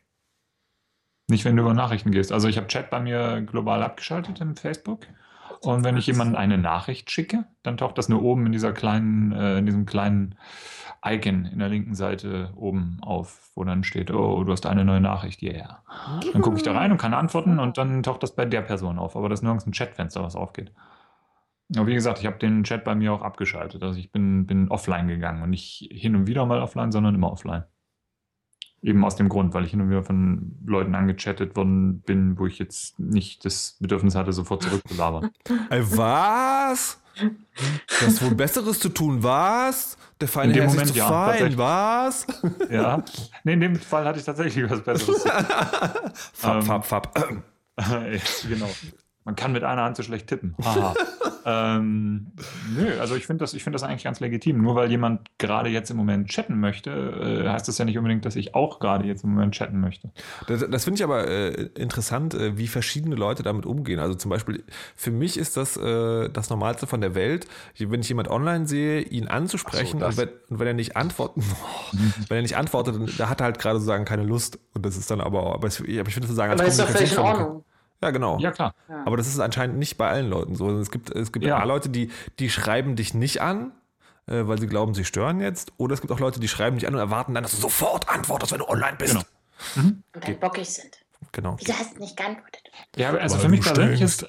Nicht, 1.28 1.46
wenn 1.46 1.56
du 1.56 1.64
über 1.64 1.74
Nachrichten 1.74 2.12
gehst. 2.12 2.32
Also 2.32 2.48
ich 2.48 2.58
habe 2.58 2.68
Chat 2.68 2.90
bei 2.90 3.00
mir 3.00 3.42
global 3.42 3.84
abgeschaltet 3.84 4.42
im 4.42 4.56
Facebook. 4.56 5.02
Und 5.62 5.84
wenn 5.84 5.98
ich 5.98 6.08
jemandem 6.08 6.38
eine 6.38 6.58
Nachricht 6.58 7.12
schicke, 7.12 7.46
dann 7.64 7.78
taucht 7.78 7.98
das 7.98 8.08
nur 8.08 8.22
oben 8.22 8.46
in 8.46 8.52
dieser 8.52 8.72
kleinen, 8.72 9.34
äh, 9.34 9.58
in 9.58 9.66
diesem 9.66 9.86
kleinen 9.86 10.36
Icon 11.04 11.46
in 11.46 11.60
der 11.60 11.70
linken 11.70 11.96
Seite 11.96 12.52
oben 12.56 12.98
auf, 13.02 13.52
wo 13.56 13.64
dann 13.64 13.84
steht, 13.84 14.12
oh, 14.12 14.44
du 14.44 14.52
hast 14.52 14.66
eine 14.66 14.86
neue 14.86 15.02
Nachricht, 15.02 15.42
yeah. 15.42 15.84
Dann 16.34 16.42
gucke 16.42 16.58
ich 16.58 16.64
da 16.64 16.74
rein 16.74 16.92
und 16.92 16.98
kann 16.98 17.14
antworten 17.14 17.60
und 17.60 17.78
dann 17.78 18.04
taucht 18.04 18.24
das 18.24 18.36
bei 18.36 18.46
der 18.46 18.62
Person 18.62 19.00
auf. 19.00 19.16
Aber 19.16 19.30
das 19.30 19.40
ist 19.40 19.44
nirgends 19.44 19.66
ein 19.66 19.72
Chatfenster, 19.72 20.24
was 20.24 20.36
aufgeht. 20.36 20.72
Aber 21.76 21.88
wie 21.88 21.94
gesagt, 21.94 22.20
ich 22.20 22.26
habe 22.26 22.38
den 22.38 22.64
Chat 22.64 22.84
bei 22.84 22.96
mir 22.96 23.14
auch 23.14 23.22
abgeschaltet. 23.22 23.84
Also 23.84 24.00
ich 24.00 24.12
bin, 24.12 24.48
bin 24.48 24.70
offline 24.70 25.08
gegangen 25.08 25.44
und 25.44 25.52
nicht 25.52 25.90
hin 25.92 26.16
und 26.16 26.28
wieder 26.28 26.46
mal 26.46 26.62
offline, 26.62 26.92
sondern 26.92 27.16
immer 27.16 27.32
offline. 27.32 27.64
Eben 28.82 29.04
aus 29.04 29.16
dem 29.16 29.28
Grund, 29.28 29.54
weil 29.54 29.66
ich 29.66 29.72
hin 29.72 29.82
und 29.82 29.90
wieder 29.90 30.04
von 30.04 30.56
Leuten 30.66 30.96
angechattet 30.96 31.56
worden 31.56 32.02
bin, 32.02 32.40
wo 32.40 32.48
ich 32.48 32.60
jetzt 32.60 33.00
nicht 33.00 33.44
das 33.44 33.76
Bedürfnis 33.80 34.16
hatte, 34.16 34.32
sofort 34.32 34.64
zurückzulabern. 34.64 35.32
Ey, 35.70 35.84
was? 35.98 37.02
Du 37.20 38.06
hast 38.06 38.24
wohl 38.24 38.36
Besseres 38.36 38.80
zu 38.80 38.90
tun, 38.90 39.22
was? 39.22 39.98
Der 40.22 40.28
feine 40.28 40.54
Herr 40.54 40.68
Moment, 40.68 40.90
ist 40.90 40.96
ja, 40.96 41.08
fein, 41.08 41.58
was? 41.58 42.26
Ja. 42.70 43.04
Nee, 43.44 43.54
in 43.54 43.60
dem 43.60 43.76
Fall 43.76 44.06
hatte 44.06 44.20
ich 44.20 44.26
tatsächlich 44.26 44.70
was 44.70 44.82
Besseres. 44.82 45.24
fab, 46.34 46.56
ähm, 46.56 46.62
fab, 46.64 46.86
fab. 46.86 47.14
genau. 48.48 48.70
Man 49.30 49.36
kann 49.36 49.52
mit 49.52 49.64
einer 49.64 49.84
Hand 49.84 49.96
so 49.96 50.02
schlecht 50.02 50.26
tippen. 50.26 50.56
ähm, 51.46 52.32
nö, 52.76 53.00
also 53.00 53.14
ich 53.14 53.28
finde 53.28 53.44
das, 53.44 53.52
find 53.52 53.76
das 53.76 53.84
eigentlich 53.84 54.04
ganz 54.04 54.20
legitim. 54.20 54.60
Nur 54.60 54.74
weil 54.74 54.90
jemand 54.90 55.30
gerade 55.38 55.70
jetzt 55.70 55.92
im 55.92 55.98
Moment 55.98 56.30
chatten 56.30 56.60
möchte, 56.60 56.90
äh, 56.90 57.48
heißt 57.48 57.68
das 57.68 57.78
ja 57.78 57.86
nicht 57.86 57.96
unbedingt, 57.96 58.26
dass 58.26 58.36
ich 58.36 58.56
auch 58.56 58.80
gerade 58.80 59.06
jetzt 59.06 59.24
im 59.24 59.36
Moment 59.36 59.54
chatten 59.54 59.80
möchte. 59.80 60.10
Das, 60.48 60.68
das 60.68 60.84
finde 60.84 60.98
ich 60.98 61.04
aber 61.04 61.28
äh, 61.28 61.70
interessant, 61.76 62.34
äh, 62.34 62.58
wie 62.58 62.66
verschiedene 62.66 63.16
Leute 63.16 63.44
damit 63.44 63.68
umgehen. 63.68 64.00
Also 64.00 64.16
zum 64.16 64.32
Beispiel, 64.32 64.64
für 64.96 65.12
mich 65.12 65.38
ist 65.38 65.58
das 65.58 65.78
äh, 65.78 66.28
das 66.30 66.50
Normalste 66.50 66.88
von 66.88 67.00
der 67.00 67.14
Welt, 67.14 67.46
wenn 67.78 68.02
ich 68.02 68.10
jemand 68.10 68.30
online 68.30 68.66
sehe, 68.66 69.02
ihn 69.02 69.28
anzusprechen 69.28 70.00
so, 70.00 70.08
und, 70.08 70.18
wenn, 70.18 70.30
und, 70.50 70.58
wenn, 70.58 70.66
er 70.66 70.74
nicht 70.74 70.98
antworten, 70.98 71.44
wenn 72.30 72.38
er 72.38 72.42
nicht 72.42 72.58
antwortet, 72.58 73.20
da 73.20 73.30
hat 73.30 73.42
er 73.42 73.44
halt 73.44 73.60
gerade 73.60 73.78
sozusagen 73.78 74.06
keine 74.06 74.24
Lust. 74.24 74.58
Und 74.74 74.88
das 74.88 74.98
ist 74.98 75.12
dann 75.12 75.22
aber, 75.22 75.54
aber 75.54 75.68
ich, 75.68 75.80
ich 75.82 76.14
finde 76.16 76.28
zu 76.28 76.34
sagen, 76.34 76.52
als 76.52 76.62
aber 76.62 76.70
ist 76.70 76.80
doch 76.80 76.90
völlig 76.90 77.12
in 77.12 77.20
Ordnung. 77.20 77.64
Ja, 78.02 78.12
genau. 78.12 78.40
Ja, 78.40 78.52
klar. 78.52 78.74
Aber 79.06 79.18
das 79.18 79.28
ist 79.28 79.40
anscheinend 79.40 79.78
nicht 79.78 79.98
bei 79.98 80.10
allen 80.10 80.30
Leuten 80.30 80.56
so. 80.56 80.70
Es 80.80 80.92
gibt, 80.92 81.12
es 81.12 81.32
gibt 81.32 81.46
ja. 81.46 81.64
Leute, 81.64 81.90
die, 81.90 82.12
die 82.40 82.50
schreiben 82.50 82.96
dich 82.96 83.14
nicht 83.14 83.42
an, 83.42 83.72
äh, 84.28 84.48
weil 84.48 84.60
sie 84.60 84.68
glauben, 84.68 84.94
sie 84.94 85.06
stören 85.06 85.42
jetzt. 85.42 85.74
Oder 85.78 85.94
es 85.94 86.02
gibt 86.02 86.12
auch 86.12 86.20
Leute, 86.20 86.40
die 86.40 86.48
schreiben 86.48 86.78
dich 86.78 86.88
an 86.88 86.94
und 86.94 87.00
erwarten 87.00 87.34
dann, 87.34 87.44
dass 87.44 87.52
du 87.52 87.58
sofort 87.58 88.08
antwortest, 88.10 88.52
wenn 88.54 88.60
du 88.60 88.70
online 88.70 88.96
bist. 88.98 89.14
Genau. 89.14 89.26
Mhm. 89.76 90.04
Und 90.14 90.28
dann 90.28 90.40
bockig 90.40 90.70
sind. 90.70 90.98
Genau. 91.32 91.58
Wieso 91.60 91.74
hast 91.74 91.96
du 91.96 92.00
nicht 92.00 92.16
geantwortet? 92.16 92.64
Ja, 92.96 93.14
also 93.14 93.36
weil 93.36 93.42
für 93.42 93.50
mich 93.50 93.62
persönlich 93.62 94.02
ist, 94.02 94.26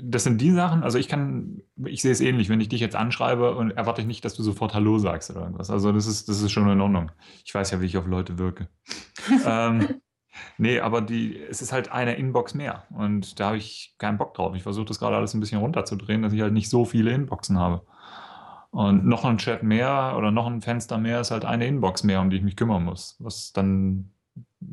das 0.00 0.24
sind 0.24 0.40
die 0.40 0.52
Sachen, 0.52 0.82
also 0.82 0.98
ich 0.98 1.08
kann, 1.08 1.62
ich 1.84 2.02
sehe 2.02 2.12
es 2.12 2.20
ähnlich, 2.20 2.48
wenn 2.48 2.60
ich 2.60 2.68
dich 2.68 2.80
jetzt 2.80 2.94
anschreibe 2.94 3.56
und 3.56 3.72
erwarte 3.72 4.00
ich 4.00 4.06
nicht, 4.06 4.24
dass 4.24 4.34
du 4.34 4.42
sofort 4.42 4.74
Hallo 4.74 4.98
sagst 4.98 5.30
oder 5.30 5.40
irgendwas. 5.40 5.70
Also 5.70 5.92
das 5.92 6.06
ist, 6.06 6.28
das 6.28 6.40
ist 6.40 6.52
schon 6.52 6.70
in 6.70 6.80
Ordnung. 6.80 7.10
Ich 7.44 7.54
weiß 7.54 7.70
ja, 7.72 7.80
wie 7.80 7.86
ich 7.86 7.96
auf 7.96 8.06
Leute 8.06 8.38
wirke. 8.38 8.68
ähm, 9.44 10.00
Nee, 10.56 10.80
aber 10.80 11.00
die, 11.00 11.40
es 11.40 11.62
ist 11.62 11.72
halt 11.72 11.92
eine 11.92 12.16
Inbox 12.16 12.54
mehr. 12.54 12.84
Und 12.90 13.38
da 13.38 13.46
habe 13.46 13.56
ich 13.56 13.94
keinen 13.98 14.18
Bock 14.18 14.34
drauf. 14.34 14.54
Ich 14.54 14.62
versuche 14.62 14.86
das 14.86 14.98
gerade 14.98 15.16
alles 15.16 15.34
ein 15.34 15.40
bisschen 15.40 15.60
runterzudrehen, 15.60 16.22
dass 16.22 16.32
ich 16.32 16.40
halt 16.40 16.52
nicht 16.52 16.68
so 16.68 16.84
viele 16.84 17.12
Inboxen 17.12 17.58
habe. 17.58 17.82
Und 18.70 19.06
noch 19.06 19.24
ein 19.24 19.38
Chat 19.38 19.62
mehr 19.62 20.14
oder 20.16 20.30
noch 20.30 20.46
ein 20.46 20.60
Fenster 20.60 20.98
mehr 20.98 21.20
ist 21.20 21.30
halt 21.30 21.44
eine 21.44 21.66
Inbox 21.66 22.04
mehr, 22.04 22.20
um 22.20 22.30
die 22.30 22.36
ich 22.36 22.42
mich 22.42 22.56
kümmern 22.56 22.84
muss. 22.84 23.16
Was 23.18 23.52
dann 23.52 24.10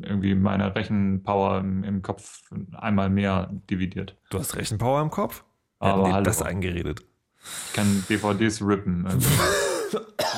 irgendwie 0.01 0.35
meine 0.35 0.75
Rechenpower 0.75 1.59
im, 1.59 1.83
im 1.83 2.01
Kopf 2.01 2.41
einmal 2.73 3.09
mehr 3.09 3.49
dividiert. 3.69 4.17
Du 4.29 4.39
hast 4.39 4.55
Rechenpower 4.55 5.01
im 5.01 5.11
Kopf? 5.11 5.43
Aber 5.79 6.11
hallo. 6.11 6.23
das 6.23 6.41
eingeredet. 6.41 7.03
Ich 7.67 7.73
kann 7.73 8.03
DVDs 8.09 8.61
rippen. 8.61 9.07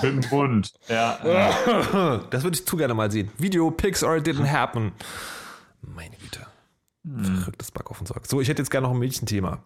Mit 0.01 0.03
dem 0.03 0.29
Bund. 0.29 0.73
Ja. 0.87 1.19
Das 2.29 2.43
würde 2.43 2.57
ich 2.57 2.65
zu 2.65 2.77
gerne 2.77 2.93
mal 2.93 3.11
sehen. 3.11 3.31
Video, 3.37 3.71
Pics 3.71 4.03
or 4.03 4.17
it 4.17 4.27
didn't 4.27 4.51
happen. 4.51 4.91
Meine 5.81 6.15
Güte. 6.17 6.45
Hm. 7.03 7.23
Verrücktes 7.23 7.71
Back 7.71 7.89
auf 7.89 7.97
den 7.97 8.07
Sack. 8.07 8.25
So, 8.27 8.41
ich 8.41 8.49
hätte 8.49 8.61
jetzt 8.61 8.69
gerne 8.69 8.87
noch 8.87 8.93
ein 8.93 8.99
Mädchenthema. 8.99 9.63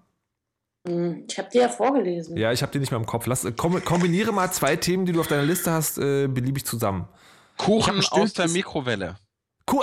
Hm, 0.87 1.25
ich 1.27 1.37
habe 1.37 1.49
dir 1.49 1.61
ja 1.61 1.69
vorgelesen. 1.69 2.37
Ja, 2.37 2.51
ich 2.51 2.61
habe 2.61 2.71
dir 2.71 2.79
nicht 2.79 2.91
mehr 2.91 2.99
im 2.99 3.05
Kopf. 3.05 3.25
Lass, 3.27 3.45
kombiniere 3.55 4.31
mal 4.31 4.51
zwei 4.51 4.75
Themen, 4.75 5.05
die 5.05 5.11
du 5.11 5.19
auf 5.19 5.27
deiner 5.27 5.43
Liste 5.43 5.71
hast, 5.71 5.97
äh, 5.97 6.27
beliebig 6.27 6.65
zusammen. 6.65 7.07
Kuchen 7.57 8.03
aus 8.09 8.33
der 8.33 8.47
Mikrowelle. 8.47 9.17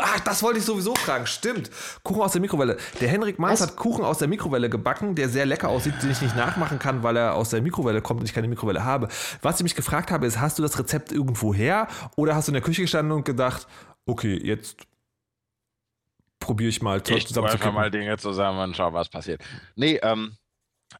Ach, 0.01 0.20
das 0.20 0.43
wollte 0.43 0.59
ich 0.59 0.64
sowieso 0.64 0.95
fragen. 0.95 1.26
Stimmt. 1.26 1.70
Kuchen 2.03 2.22
aus 2.22 2.32
der 2.32 2.41
Mikrowelle. 2.41 2.76
Der 3.01 3.09
Henrik 3.09 3.39
Manns 3.39 3.61
hat 3.61 3.76
Kuchen 3.76 4.05
aus 4.05 4.18
der 4.18 4.28
Mikrowelle 4.28 4.68
gebacken, 4.68 5.14
der 5.14 5.28
sehr 5.28 5.47
lecker 5.47 5.68
aussieht, 5.68 5.95
den 6.03 6.11
ich 6.11 6.20
nicht 6.20 6.36
nachmachen 6.36 6.78
kann, 6.78 7.03
weil 7.03 7.16
er 7.16 7.34
aus 7.34 7.51
der 7.51 7.62
Mikrowelle 7.62 8.03
kommt 8.03 8.20
und 8.20 8.26
ich 8.26 8.34
keine 8.34 8.49
Mikrowelle 8.49 8.84
habe. 8.84 9.09
Was 9.43 9.57
ich 9.57 9.62
mich 9.62 9.74
gefragt 9.74 10.11
habe, 10.11 10.26
ist, 10.26 10.41
hast 10.41 10.59
du 10.59 10.62
das 10.62 10.78
Rezept 10.78 11.12
irgendwo 11.12 11.55
her 11.55 11.89
oder 12.16 12.34
hast 12.34 12.49
du 12.49 12.51
in 12.51 12.55
der 12.55 12.62
Küche 12.62 12.82
gestanden 12.82 13.12
und 13.12 13.24
gedacht, 13.24 13.66
okay, 14.07 14.39
jetzt 14.43 14.76
probiere 16.41 16.70
ich 16.70 16.82
mal 16.82 17.03
ich 17.07 17.26
zusammen 17.26 17.49
einfach 17.49 17.72
mal 17.72 17.91
Dinge 17.91 18.16
zusammen 18.16 18.61
und 18.61 18.76
schau, 18.76 18.93
was 18.93 19.09
passiert. 19.09 19.43
Nee, 19.74 19.99
ähm, 20.03 20.36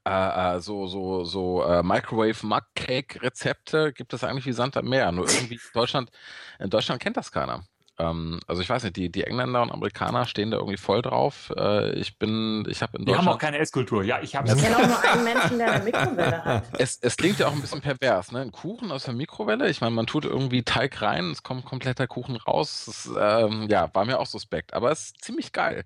äh, 0.07 0.57
äh, 0.57 0.61
so, 0.61 0.87
so, 0.87 1.25
so 1.25 1.63
äh, 1.65 1.83
Microwave 1.83 2.47
Mug 2.47 2.63
Cake 2.75 3.23
Rezepte 3.23 3.93
gibt 3.93 4.13
es 4.13 4.25
eigentlich 4.25 4.47
wie 4.47 4.53
Sand 4.53 4.77
am 4.77 4.89
Meer. 4.89 5.13
Nur 5.13 5.29
irgendwie 5.29 5.59
Deutschland, 5.73 6.11
in 6.59 6.71
Deutschland 6.71 7.01
kennt 7.01 7.17
das 7.17 7.33
keiner. 7.33 7.65
Ähm, 7.99 8.41
also 8.47 8.63
ich 8.63 8.69
weiß 8.69 8.85
nicht, 8.85 8.97
die, 8.97 9.11
die 9.11 9.25
Engländer 9.25 9.63
und 9.63 9.73
Amerikaner 9.73 10.27
stehen 10.27 10.51
da 10.51 10.59
irgendwie 10.59 10.77
voll 10.77 11.03
drauf. 11.03 11.53
Äh, 11.57 11.99
ich 11.99 12.19
bin, 12.19 12.65
ich 12.69 12.83
habe 12.83 12.97
in 12.99 13.05
Deutschland. 13.05 13.25
Wir 13.25 13.31
haben 13.31 13.37
auch 13.37 13.39
keine 13.39 13.59
Esskultur. 13.59 14.05
Ja, 14.05 14.21
ich 14.23 14.37
habe. 14.37 14.49
Ich 14.49 14.57
kenne 14.57 14.77
auch 14.77 14.87
nur 14.87 15.03
einen 15.03 15.25
Menschen, 15.25 15.59
der 15.59 15.73
eine 15.73 15.85
Mikrowelle 15.85 16.45
hat. 16.45 16.65
Es, 16.79 16.99
es 17.01 17.17
klingt 17.17 17.39
ja 17.39 17.49
auch 17.49 17.53
ein 17.53 17.61
bisschen 17.61 17.81
pervers, 17.81 18.31
ne? 18.31 18.41
Ein 18.41 18.53
Kuchen 18.53 18.93
aus 18.93 19.05
der 19.05 19.15
Mikrowelle. 19.15 19.69
Ich 19.69 19.81
meine, 19.81 19.95
man 19.95 20.07
tut 20.07 20.25
irgendwie 20.25 20.63
Teig 20.63 21.03
rein, 21.03 21.31
es 21.31 21.43
kommt 21.43 21.65
kompletter 21.65 22.07
Kuchen 22.07 22.37
raus. 22.37 22.85
Das, 22.87 23.11
ähm, 23.19 23.67
ja, 23.69 23.91
war 23.95 24.05
mir 24.05 24.19
auch 24.21 24.27
suspekt, 24.27 24.75
aber 24.75 24.93
es 24.93 25.07
ist 25.07 25.25
ziemlich 25.25 25.53
geil. 25.53 25.85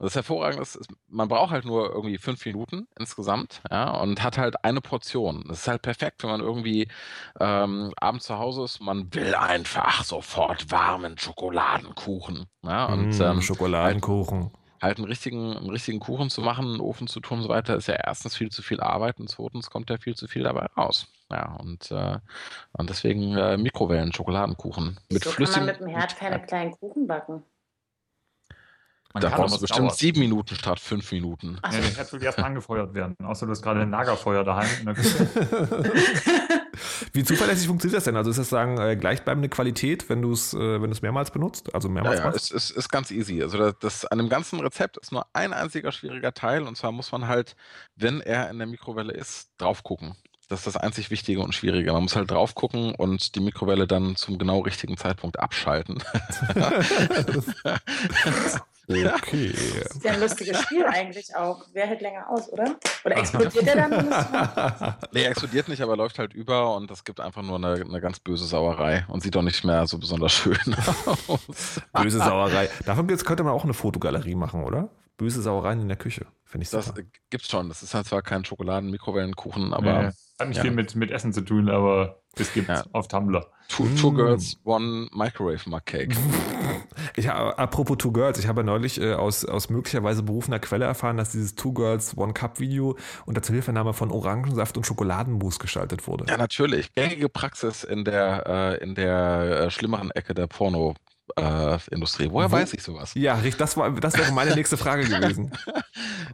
Das 0.00 0.14
Hervorragende 0.14 0.62
ist, 0.62 0.78
man 1.08 1.28
braucht 1.28 1.50
halt 1.50 1.66
nur 1.66 1.90
irgendwie 1.90 2.16
fünf 2.16 2.46
Minuten 2.46 2.88
insgesamt, 2.98 3.60
ja, 3.70 3.90
und 3.90 4.22
hat 4.22 4.38
halt 4.38 4.64
eine 4.64 4.80
Portion. 4.80 5.44
Das 5.46 5.60
ist 5.60 5.68
halt 5.68 5.82
perfekt, 5.82 6.22
wenn 6.22 6.30
man 6.30 6.40
irgendwie 6.40 6.88
ähm, 7.38 7.92
abends 7.98 8.24
zu 8.24 8.38
Hause 8.38 8.64
ist. 8.64 8.80
Man 8.80 9.12
will 9.14 9.34
einfach 9.34 10.02
sofort 10.02 10.70
warmen 10.70 11.18
Schokoladenkuchen. 11.54 12.46
Ja, 12.62 12.86
und, 12.86 13.18
mm, 13.18 13.22
ähm, 13.22 13.42
Schokoladenkuchen. 13.42 14.50
halt 14.82 14.96
einen 14.98 15.06
richtigen, 15.08 15.56
einen 15.56 15.70
richtigen 15.70 16.00
Kuchen 16.00 16.30
zu 16.30 16.40
machen, 16.40 16.64
einen 16.66 16.80
Ofen 16.80 17.06
zu 17.06 17.20
tun 17.20 17.38
und 17.38 17.42
so 17.44 17.48
weiter, 17.50 17.76
ist 17.76 17.88
ja 17.88 17.94
erstens 17.94 18.36
viel 18.36 18.50
zu 18.50 18.62
viel 18.62 18.80
Arbeit 18.80 19.18
und 19.20 19.28
zweitens 19.28 19.68
kommt 19.70 19.90
ja 19.90 19.98
viel 19.98 20.14
zu 20.16 20.26
viel 20.26 20.42
dabei 20.44 20.66
raus. 20.76 21.06
Ja, 21.30 21.54
und, 21.60 21.90
äh, 21.90 22.18
und 22.72 22.88
deswegen 22.90 23.36
äh, 23.36 23.56
Mikrowellen-Schokoladenkuchen. 23.58 24.98
Mit 25.10 25.24
Wieso 25.24 25.30
kann 25.30 25.30
man 25.30 25.34
flüssigem. 25.34 25.66
mit 25.66 25.80
dem 25.80 25.86
Herd 25.88 26.16
keine 26.16 26.40
kleinen 26.42 26.72
Kuchen 26.72 27.06
backen? 27.06 27.42
Man 29.12 29.22
Da 29.22 29.28
brauchst 29.30 29.52
du 29.52 29.56
es 29.56 29.60
bestimmt 29.62 29.88
dauert. 29.88 29.98
sieben 29.98 30.20
Minuten 30.20 30.54
statt 30.54 30.78
fünf 30.80 31.10
Minuten. 31.12 31.58
Ach 31.62 31.72
Ja, 31.72 31.82
so. 31.82 31.88
der 31.88 31.96
Herd 31.96 32.12
will 32.12 32.22
erstmal 32.22 32.46
angefeuert 32.46 32.94
werden. 32.94 33.16
Außer 33.24 33.44
du 33.46 33.50
hast 33.52 33.62
gerade 33.62 33.80
ein 33.82 33.90
Lagerfeuer 33.90 34.44
daheim 34.44 34.68
in 34.80 34.86
der 34.86 34.94
Küche. 34.94 35.26
Wie 37.12 37.24
zuverlässig 37.24 37.66
funktioniert 37.66 37.96
das 37.98 38.04
denn? 38.04 38.16
Also 38.16 38.30
ist 38.30 38.38
das 38.38 38.48
sagen 38.48 38.78
äh, 38.78 38.96
gleichbleibende 38.96 39.48
Qualität, 39.48 40.08
wenn 40.08 40.22
du 40.22 40.32
es 40.32 40.54
äh, 40.54 40.58
wenn 40.58 40.90
du 40.90 40.90
es 40.90 41.02
mehrmals 41.02 41.30
benutzt? 41.30 41.74
Also 41.74 41.88
Ja, 41.88 41.94
mehrmals 41.94 42.18
ja, 42.20 42.24
machst? 42.24 42.36
es 42.36 42.50
ist, 42.50 42.70
ist 42.70 42.88
ganz 42.90 43.10
easy. 43.10 43.42
Also 43.42 43.58
das, 43.58 43.74
das 43.80 44.04
an 44.06 44.18
dem 44.18 44.28
ganzen 44.28 44.60
Rezept 44.60 44.96
ist 44.98 45.12
nur 45.12 45.26
ein 45.32 45.52
einziger 45.52 45.92
schwieriger 45.92 46.32
Teil 46.34 46.62
und 46.64 46.76
zwar 46.76 46.92
muss 46.92 47.12
man 47.12 47.28
halt, 47.28 47.56
wenn 47.96 48.20
er 48.20 48.50
in 48.50 48.58
der 48.58 48.66
Mikrowelle 48.66 49.12
ist, 49.12 49.50
drauf 49.58 49.82
gucken. 49.82 50.16
Das 50.48 50.60
ist 50.60 50.66
das 50.66 50.76
einzig 50.76 51.10
Wichtige 51.10 51.40
und 51.42 51.54
Schwierige. 51.54 51.92
Man 51.92 52.02
muss 52.02 52.16
halt 52.16 52.30
drauf 52.30 52.56
gucken 52.56 52.92
und 52.96 53.36
die 53.36 53.40
Mikrowelle 53.40 53.86
dann 53.86 54.16
zum 54.16 54.36
genau 54.36 54.60
richtigen 54.60 54.96
Zeitpunkt 54.96 55.38
abschalten. 55.38 56.02
Okay. 58.90 59.52
Das 59.82 59.96
ist 59.96 60.04
ja 60.04 60.12
ein 60.12 60.20
lustiges 60.20 60.60
Spiel 60.62 60.84
eigentlich 60.84 61.34
auch. 61.34 61.64
Wer 61.72 61.86
hält 61.86 62.00
länger 62.00 62.28
aus, 62.28 62.50
oder? 62.52 62.76
Oder 63.04 63.16
explodiert 63.18 63.66
der 63.66 63.76
dann? 63.76 64.98
nee, 65.12 65.24
explodiert 65.24 65.68
nicht, 65.68 65.80
aber 65.80 65.96
läuft 65.96 66.18
halt 66.18 66.34
über 66.34 66.74
und 66.74 66.90
das 66.90 67.04
gibt 67.04 67.20
einfach 67.20 67.42
nur 67.42 67.56
eine, 67.56 67.84
eine 67.84 68.00
ganz 68.00 68.18
böse 68.18 68.44
Sauerei 68.44 69.04
und 69.08 69.22
sieht 69.22 69.34
doch 69.34 69.42
nicht 69.42 69.64
mehr 69.64 69.86
so 69.86 69.98
besonders 69.98 70.32
schön 70.32 70.58
aus. 71.06 71.80
Böse 71.92 72.18
Sauerei. 72.18 72.68
Davon 72.84 73.06
könnte 73.06 73.42
man 73.42 73.52
auch 73.52 73.64
eine 73.64 73.74
Fotogalerie 73.74 74.34
machen, 74.34 74.64
oder? 74.64 74.88
Böse 75.16 75.42
Sauereien 75.42 75.80
in 75.80 75.88
der 75.88 75.96
Küche. 75.96 76.26
Finde 76.50 76.64
ich 76.64 76.70
Das 76.70 76.86
super. 76.86 77.02
gibt's 77.30 77.48
schon. 77.48 77.68
Das 77.68 77.82
ist 77.84 77.94
halt 77.94 78.06
zwar 78.08 78.22
kein 78.22 78.44
Schokoladen-Mikrowellenkuchen, 78.44 79.72
aber 79.72 80.02
Nee, 80.02 80.10
hat 80.40 80.48
nicht 80.48 80.56
ja. 80.56 80.62
viel 80.64 80.72
mit, 80.72 80.96
mit 80.96 81.12
Essen 81.12 81.32
zu 81.32 81.42
tun, 81.42 81.68
aber 81.70 82.22
das 82.34 82.52
gibt's 82.52 82.68
Ja. 82.68 82.84
auf 82.92 83.06
Tumblr. 83.06 83.46
two, 83.68 83.86
two 84.00 84.10
Mm. 84.10 84.16
Girls, 84.16 84.56
One 84.64 85.08
Microwave 85.12 85.68
Mug 85.70 85.82
Cake. 85.86 86.16
Ich, 87.16 87.30
apropos 87.30 87.96
Two 87.98 88.12
Girls, 88.12 88.38
ich 88.38 88.46
habe 88.46 88.62
neulich 88.64 89.00
äh, 89.00 89.14
aus, 89.14 89.44
aus 89.44 89.70
möglicherweise 89.70 90.22
berufener 90.22 90.58
Quelle 90.58 90.84
erfahren, 90.84 91.16
dass 91.16 91.30
dieses 91.32 91.54
Two 91.54 91.72
Girls 91.72 92.16
One 92.16 92.32
Cup 92.34 92.60
Video 92.60 92.96
unter 93.26 93.42
Zuhilfenahme 93.42 93.94
von 93.94 94.10
Orangensaft 94.10 94.76
und 94.76 94.86
Schokoladenmus 94.86 95.58
gestaltet 95.58 96.06
wurde. 96.06 96.26
Ja, 96.28 96.36
natürlich. 96.36 96.92
Gängige 96.94 97.28
Praxis 97.28 97.84
in 97.84 98.04
der, 98.04 98.46
äh, 98.46 98.82
in 98.82 98.94
der 98.94 99.60
äh, 99.66 99.70
schlimmeren 99.70 100.10
Ecke 100.10 100.34
der 100.34 100.46
Porno-Industrie. 101.36 102.28
Woher 102.30 102.50
Wo- 102.50 102.56
weiß 102.56 102.72
ich 102.74 102.82
sowas? 102.82 103.12
Ja, 103.14 103.34
richtig, 103.34 103.56
das, 103.58 103.76
war, 103.76 103.90
das 103.92 104.16
wäre 104.16 104.32
meine 104.32 104.54
nächste 104.54 104.76
Frage 104.76 105.04
gewesen. 105.06 105.52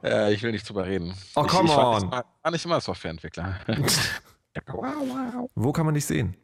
Äh, 0.03 0.35
ich 0.35 0.43
will 0.43 0.53
nicht 0.53 0.69
drüber 0.69 0.85
reden. 0.85 1.15
Oh, 1.35 1.43
ich, 1.47 1.49
come 1.51 1.69
ich 1.71 1.75
war 1.75 1.89
on. 1.89 1.95
nicht, 1.95 2.03
immer, 2.05 2.25
war 2.43 2.51
nicht 2.53 2.65
immer 2.67 2.81
Softwareentwickler. 2.81 3.59
Wo 5.55 5.73
kann 5.73 5.87
man 5.87 5.95
dich 5.95 6.05
sehen? 6.05 6.37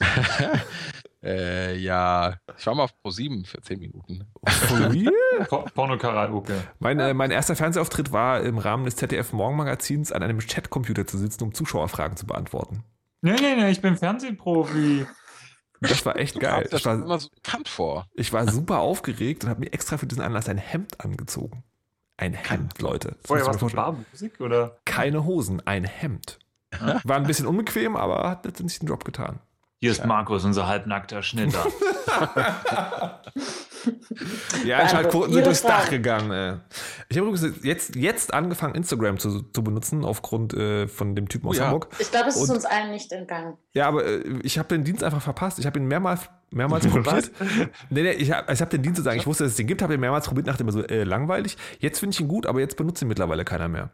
äh, 1.22 1.76
ja, 1.76 2.36
ich 2.58 2.66
war 2.66 2.74
mal 2.74 2.84
auf 2.84 2.94
Pro7 3.04 3.46
für 3.46 3.60
10 3.60 3.78
Minuten. 3.78 4.26
For 4.46 4.90
real? 4.90 5.12
Po- 5.46 5.66
Porno-Karaoke. 5.74 6.54
Mein, 6.78 6.98
äh, 7.00 7.12
mein 7.12 7.30
erster 7.30 7.54
Fernsehauftritt 7.54 8.12
war 8.12 8.40
im 8.40 8.58
Rahmen 8.58 8.86
des 8.86 8.96
ZDF 8.96 9.32
Morgenmagazins 9.34 10.10
an 10.10 10.22
einem 10.22 10.38
Chatcomputer 10.38 11.06
zu 11.06 11.18
sitzen, 11.18 11.44
um 11.44 11.54
Zuschauerfragen 11.54 12.16
zu 12.16 12.26
beantworten. 12.26 12.82
Nee, 13.22 13.32
nee, 13.38 13.56
nee, 13.56 13.70
ich 13.70 13.82
bin 13.82 13.96
Fernsehprofi. 13.98 15.06
Das 15.80 16.04
war 16.04 16.16
echt 16.16 16.36
Du 16.36 16.40
geil. 16.40 16.68
das 16.70 16.80
Ich 16.80 16.86
war, 16.86 16.94
immer 16.94 17.18
so 17.18 17.28
bekannt 17.30 17.68
vor. 17.68 18.06
ich 18.14 18.32
war 18.32 18.46
super 18.50 18.78
aufgeregt 18.80 19.44
und 19.44 19.50
habe 19.50 19.60
mir 19.60 19.72
extra 19.72 19.96
für 19.96 20.06
diesen 20.06 20.22
Anlass 20.22 20.48
ein 20.48 20.58
Hemd 20.58 21.00
angezogen. 21.00 21.64
Ein 22.16 22.34
Hemd, 22.34 22.80
Leute. 22.82 23.16
Das 23.22 23.28
Vorher 23.28 23.46
warst 23.46 23.62
du. 23.62 23.68
Barmusik 23.70 24.40
oder? 24.40 24.76
Keine 24.84 25.24
Hosen, 25.24 25.66
ein 25.66 25.84
Hemd. 25.84 26.38
War 27.04 27.16
ein 27.16 27.24
bisschen 27.24 27.46
unbequem, 27.46 27.96
aber 27.96 28.28
hat 28.28 28.44
letztendlich 28.44 28.78
den 28.78 28.88
Job 28.88 29.04
getan. 29.04 29.40
Hier 29.80 29.90
ist 29.90 30.04
Markus, 30.04 30.44
unser 30.44 30.66
halbnackter 30.66 31.22
Schnitter. 31.22 31.64
Die 34.64 34.72
Einschaltquoten 34.74 35.32
sind 35.32 35.46
durchs 35.46 35.62
Dach 35.62 35.88
gegangen. 35.90 36.30
Äh. 36.30 36.56
Ich 37.08 37.16
habe 37.18 37.28
übrigens 37.28 37.64
jetzt, 37.64 37.96
jetzt 37.96 38.34
angefangen, 38.34 38.74
Instagram 38.74 39.18
zu, 39.18 39.42
zu 39.42 39.64
benutzen, 39.64 40.04
aufgrund 40.04 40.54
äh, 40.54 40.88
von 40.88 41.14
dem 41.14 41.28
Typen 41.28 41.48
aus 41.48 41.56
Oh 41.56 41.60
ja. 41.60 41.66
Hamburg. 41.66 41.88
Ich 41.98 42.10
glaube, 42.10 42.28
es 42.28 42.36
ist 42.36 42.48
Und- 42.48 42.56
uns 42.56 42.64
allen 42.64 42.90
nicht 42.90 43.10
entgangen. 43.12 43.56
Ja, 43.72 43.86
aber 43.88 44.04
äh, 44.04 44.22
ich 44.42 44.58
habe 44.58 44.68
den 44.68 44.84
Dienst 44.84 45.02
einfach 45.04 45.22
verpasst. 45.22 45.58
Ich 45.58 45.66
habe 45.66 45.78
ihn 45.78 45.86
mehrmals, 45.86 46.22
mehrmals 46.50 46.86
probiert. 46.88 47.30
Nee, 47.90 48.02
nee, 48.02 48.12
ich 48.12 48.32
habe 48.32 48.52
ich 48.52 48.60
hab 48.60 48.70
den 48.70 48.82
Dienst 48.82 48.96
zu 48.98 49.02
sagen, 49.02 49.18
ich 49.18 49.26
wusste, 49.26 49.44
dass 49.44 49.52
es 49.52 49.56
den 49.56 49.66
gibt, 49.66 49.82
habe 49.82 49.94
ihn 49.94 50.00
mehrmals 50.00 50.26
probiert, 50.26 50.48
dachte 50.48 50.62
immer 50.62 50.72
so, 50.72 50.82
äh, 50.82 51.04
langweilig. 51.04 51.56
Jetzt 51.78 52.00
finde 52.00 52.14
ich 52.14 52.20
ihn 52.20 52.28
gut, 52.28 52.46
aber 52.46 52.60
jetzt 52.60 52.76
benutzt 52.76 53.00
ihn 53.02 53.08
mittlerweile 53.08 53.44
keiner 53.44 53.68
mehr. 53.68 53.90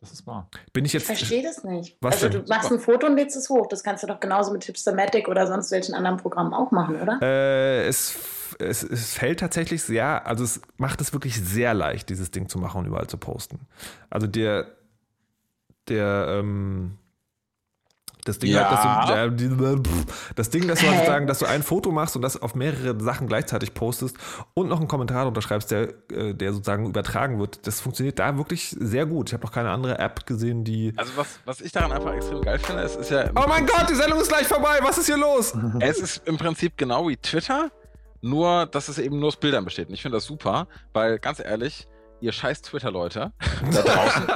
Das 0.00 0.12
ist 0.12 0.26
wahr. 0.26 0.48
Bin 0.72 0.84
ich 0.84 0.94
Ich 0.94 1.00
jetzt. 1.00 1.06
verstehe 1.06 1.42
das 1.42 1.64
nicht. 1.64 1.96
Was 2.00 2.16
also 2.16 2.28
denn? 2.28 2.44
du 2.44 2.48
machst 2.48 2.70
ein 2.70 2.78
Foto 2.78 3.06
und 3.06 3.16
lädst 3.16 3.36
es 3.36 3.48
hoch. 3.48 3.66
Das 3.68 3.82
kannst 3.82 4.02
du 4.02 4.06
doch 4.06 4.20
genauso 4.20 4.52
mit 4.52 4.64
Hipstamatic 4.64 5.26
oder 5.28 5.46
sonst 5.46 5.70
welchen 5.70 5.94
anderen 5.94 6.18
Programmen 6.18 6.52
auch 6.52 6.70
machen, 6.70 7.00
oder? 7.00 7.18
Äh, 7.22 7.86
es, 7.86 8.14
es, 8.58 8.82
es 8.82 9.14
fällt 9.14 9.40
tatsächlich 9.40 9.82
sehr, 9.82 10.26
also 10.26 10.44
es 10.44 10.60
macht 10.76 11.00
es 11.00 11.12
wirklich 11.12 11.42
sehr 11.42 11.72
leicht, 11.74 12.10
dieses 12.10 12.30
Ding 12.30 12.48
zu 12.48 12.58
machen 12.58 12.80
und 12.80 12.86
überall 12.86 13.06
zu 13.06 13.16
posten. 13.16 13.60
Also 14.10 14.26
der, 14.26 14.66
der, 15.88 16.26
ähm, 16.40 16.98
das 18.28 18.38
Ding, 18.38 18.50
Ja. 18.52 18.68
halt, 19.08 19.40
dass 19.40 19.48
du, 19.48 19.82
pff, 19.82 20.32
das 20.34 20.50
Ding, 20.50 20.66
dass 20.68 20.80
du 20.80 20.88
halt 20.88 21.06
sagen, 21.06 21.26
dass 21.26 21.38
du 21.38 21.46
ein 21.46 21.62
Foto 21.62 21.90
machst 21.90 22.16
und 22.16 22.22
das 22.22 22.40
auf 22.40 22.54
mehrere 22.54 23.00
Sachen 23.00 23.26
gleichzeitig 23.28 23.74
postest 23.74 24.16
und 24.54 24.68
noch 24.68 24.78
einen 24.78 24.88
Kommentar 24.88 25.26
unterschreibst, 25.26 25.70
der, 25.70 25.88
äh, 26.12 26.34
der 26.34 26.52
sozusagen 26.52 26.86
übertragen 26.86 27.38
wird, 27.38 27.66
das 27.66 27.80
funktioniert 27.80 28.18
da 28.18 28.36
wirklich 28.36 28.76
sehr 28.78 29.06
gut. 29.06 29.28
Ich 29.30 29.34
habe 29.34 29.44
noch 29.44 29.52
keine 29.52 29.70
andere 29.70 29.98
App 29.98 30.26
gesehen, 30.26 30.64
die. 30.64 30.92
Also 30.96 31.12
was, 31.16 31.38
was 31.44 31.60
ich 31.60 31.72
daran 31.72 31.92
einfach 31.92 32.12
extrem 32.14 32.42
geil 32.42 32.58
finde, 32.58 32.82
es 32.82 32.96
ist 32.96 33.10
ja, 33.10 33.30
Oh 33.34 33.44
mein 33.48 33.66
Gott, 33.66 33.86
die 33.90 33.94
Sendung 33.94 34.20
ist 34.20 34.28
gleich 34.28 34.46
vorbei. 34.46 34.78
Was 34.82 34.98
ist 34.98 35.06
hier 35.06 35.16
los? 35.18 35.54
es 35.80 35.98
ist 35.98 36.22
im 36.26 36.36
Prinzip 36.38 36.76
genau 36.76 37.08
wie 37.08 37.16
Twitter, 37.16 37.70
nur 38.20 38.66
dass 38.66 38.88
es 38.88 38.98
eben 38.98 39.18
nur 39.18 39.28
aus 39.28 39.36
Bildern 39.36 39.64
besteht. 39.64 39.88
Und 39.88 39.94
ich 39.94 40.02
finde 40.02 40.16
das 40.16 40.24
super, 40.24 40.66
weil 40.92 41.18
ganz 41.18 41.38
ehrlich, 41.40 41.86
ihr 42.20 42.32
scheiß 42.32 42.62
Twitter-Leute 42.62 43.32
da 43.72 43.82
draußen, 43.82 44.26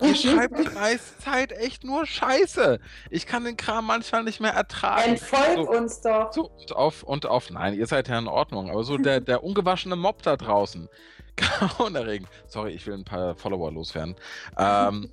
die 0.00 0.06
ihr 0.06 0.14
schreibt 0.14 0.58
die 0.58 0.74
meiste 0.74 1.18
Zeit 1.18 1.52
echt 1.52 1.84
nur 1.84 2.06
Scheiße. 2.06 2.78
Ich 3.10 3.26
kann 3.26 3.44
den 3.44 3.56
Kram 3.56 3.86
manchmal 3.86 4.24
nicht 4.24 4.40
mehr 4.40 4.52
ertragen. 4.52 5.10
Entfolg 5.10 5.56
So. 5.56 5.70
uns 5.70 6.00
doch. 6.00 6.32
So, 6.32 6.50
und 6.50 6.72
auf, 6.72 7.02
und 7.02 7.26
auf, 7.26 7.50
nein, 7.50 7.74
ihr 7.74 7.86
seid 7.86 8.08
ja 8.08 8.18
in 8.18 8.28
Ordnung, 8.28 8.70
aber 8.70 8.84
so 8.84 8.98
der, 8.98 9.20
der 9.20 9.42
ungewaschene 9.42 9.96
Mob 9.96 10.22
da 10.22 10.36
draußen. 10.36 10.88
Grauenerregend. 11.36 12.28
Sorry, 12.46 12.72
ich 12.72 12.86
will 12.86 12.94
ein 12.94 13.04
paar 13.04 13.34
Follower 13.34 13.70
loswerden. 13.70 14.16
Ähm, 14.56 15.10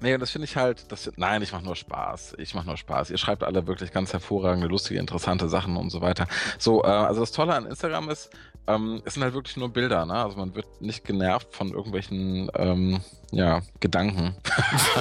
nee, 0.00 0.18
das 0.18 0.30
finde 0.30 0.46
ich 0.46 0.56
halt, 0.56 0.90
das, 0.90 1.10
nein, 1.16 1.42
ich 1.42 1.52
mache 1.52 1.64
nur 1.64 1.76
Spaß. 1.76 2.34
Ich 2.38 2.54
mache 2.54 2.66
nur 2.66 2.76
Spaß. 2.76 3.10
Ihr 3.10 3.18
schreibt 3.18 3.44
alle 3.44 3.66
wirklich 3.68 3.92
ganz 3.92 4.12
hervorragende, 4.12 4.66
lustige, 4.66 4.98
interessante 4.98 5.48
Sachen 5.48 5.76
und 5.76 5.90
so 5.90 6.00
weiter. 6.00 6.26
So, 6.58 6.82
äh, 6.82 6.88
also 6.88 7.20
das 7.20 7.30
Tolle 7.30 7.54
an 7.54 7.66
Instagram 7.66 8.10
ist, 8.10 8.30
ähm, 8.68 9.02
es 9.04 9.14
sind 9.14 9.22
halt 9.24 9.34
wirklich 9.34 9.56
nur 9.56 9.70
Bilder, 9.70 10.04
ne? 10.06 10.14
Also 10.14 10.36
man 10.36 10.54
wird 10.54 10.66
nicht 10.80 11.04
genervt 11.04 11.48
von 11.54 11.70
irgendwelchen, 11.72 12.50
ähm, 12.54 13.00
ja, 13.30 13.62
Gedanken, 13.80 14.36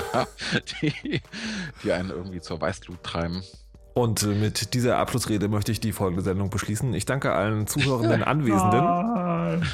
die, 0.81 1.21
die 1.83 1.91
einen 1.91 2.09
irgendwie 2.09 2.41
zur 2.41 2.59
Weißglut 2.61 3.03
treiben. 3.03 3.43
Und 3.93 4.23
äh, 4.23 4.27
mit 4.27 4.73
dieser 4.73 4.97
Abschlussrede 4.97 5.47
möchte 5.49 5.71
ich 5.71 5.79
die 5.79 5.91
folgende 5.91 6.23
Sendung 6.23 6.49
beschließen. 6.49 6.93
Ich 6.93 7.05
danke 7.05 7.33
allen 7.33 7.67
zuhörenden 7.67 8.23
Anwesenden. 8.23 9.67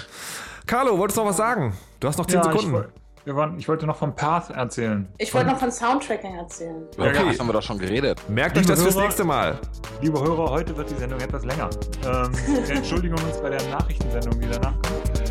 Carlo, 0.66 0.98
wolltest 0.98 1.18
du 1.18 1.22
noch 1.22 1.30
was 1.30 1.38
sagen? 1.38 1.78
Du 2.00 2.08
hast 2.08 2.18
noch 2.18 2.26
10 2.26 2.40
Ja, 2.40 2.52
ich, 2.54 2.62
Sekunden. 2.62 2.86
Wir 3.26 3.36
waren, 3.36 3.58
ich 3.58 3.68
wollte 3.70 3.86
noch 3.86 3.96
vom 3.96 4.14
Path 4.16 4.50
erzählen. 4.50 5.08
Ich 5.18 5.34
wollte 5.34 5.48
noch 5.52 5.58
von 5.58 5.72
Soundtracking 5.72 6.36
erzählen. 6.36 6.84
Über 6.96 7.06
Okay. 7.08 7.20
das 7.30 7.40
haben 7.40 7.48
wir 7.48 7.54
doch 7.54 7.64
schon 7.64 7.78
geredet. 7.78 8.20
Merkt 8.30 8.58
euch 8.58 8.66
das 8.66 8.82
fürs 8.82 8.96
Hörer- 8.96 9.04
nächste 9.06 9.24
Mal. 9.24 9.58
Liebe 10.02 10.20
Hörer, 10.20 10.50
heute 10.50 10.76
wird 10.76 10.90
die 10.90 10.96
Sendung 10.96 11.20
etwas 11.22 11.46
länger. 11.46 11.70
Ähm, 12.06 12.32
wir 12.68 12.70
entschuldigen 12.76 13.14
uns 13.16 13.38
bei 13.42 13.50
der 13.50 13.64
Nachrichtensendung, 13.70 14.40
die 14.42 14.48
danach 14.50 14.74
kommt. 14.74 15.24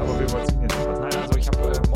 Aber 0.00 0.20
wir 0.20 0.32
wollten 0.32 0.48
es 0.48 0.52
Ihnen 0.54 0.62
jetzt 0.62 1.91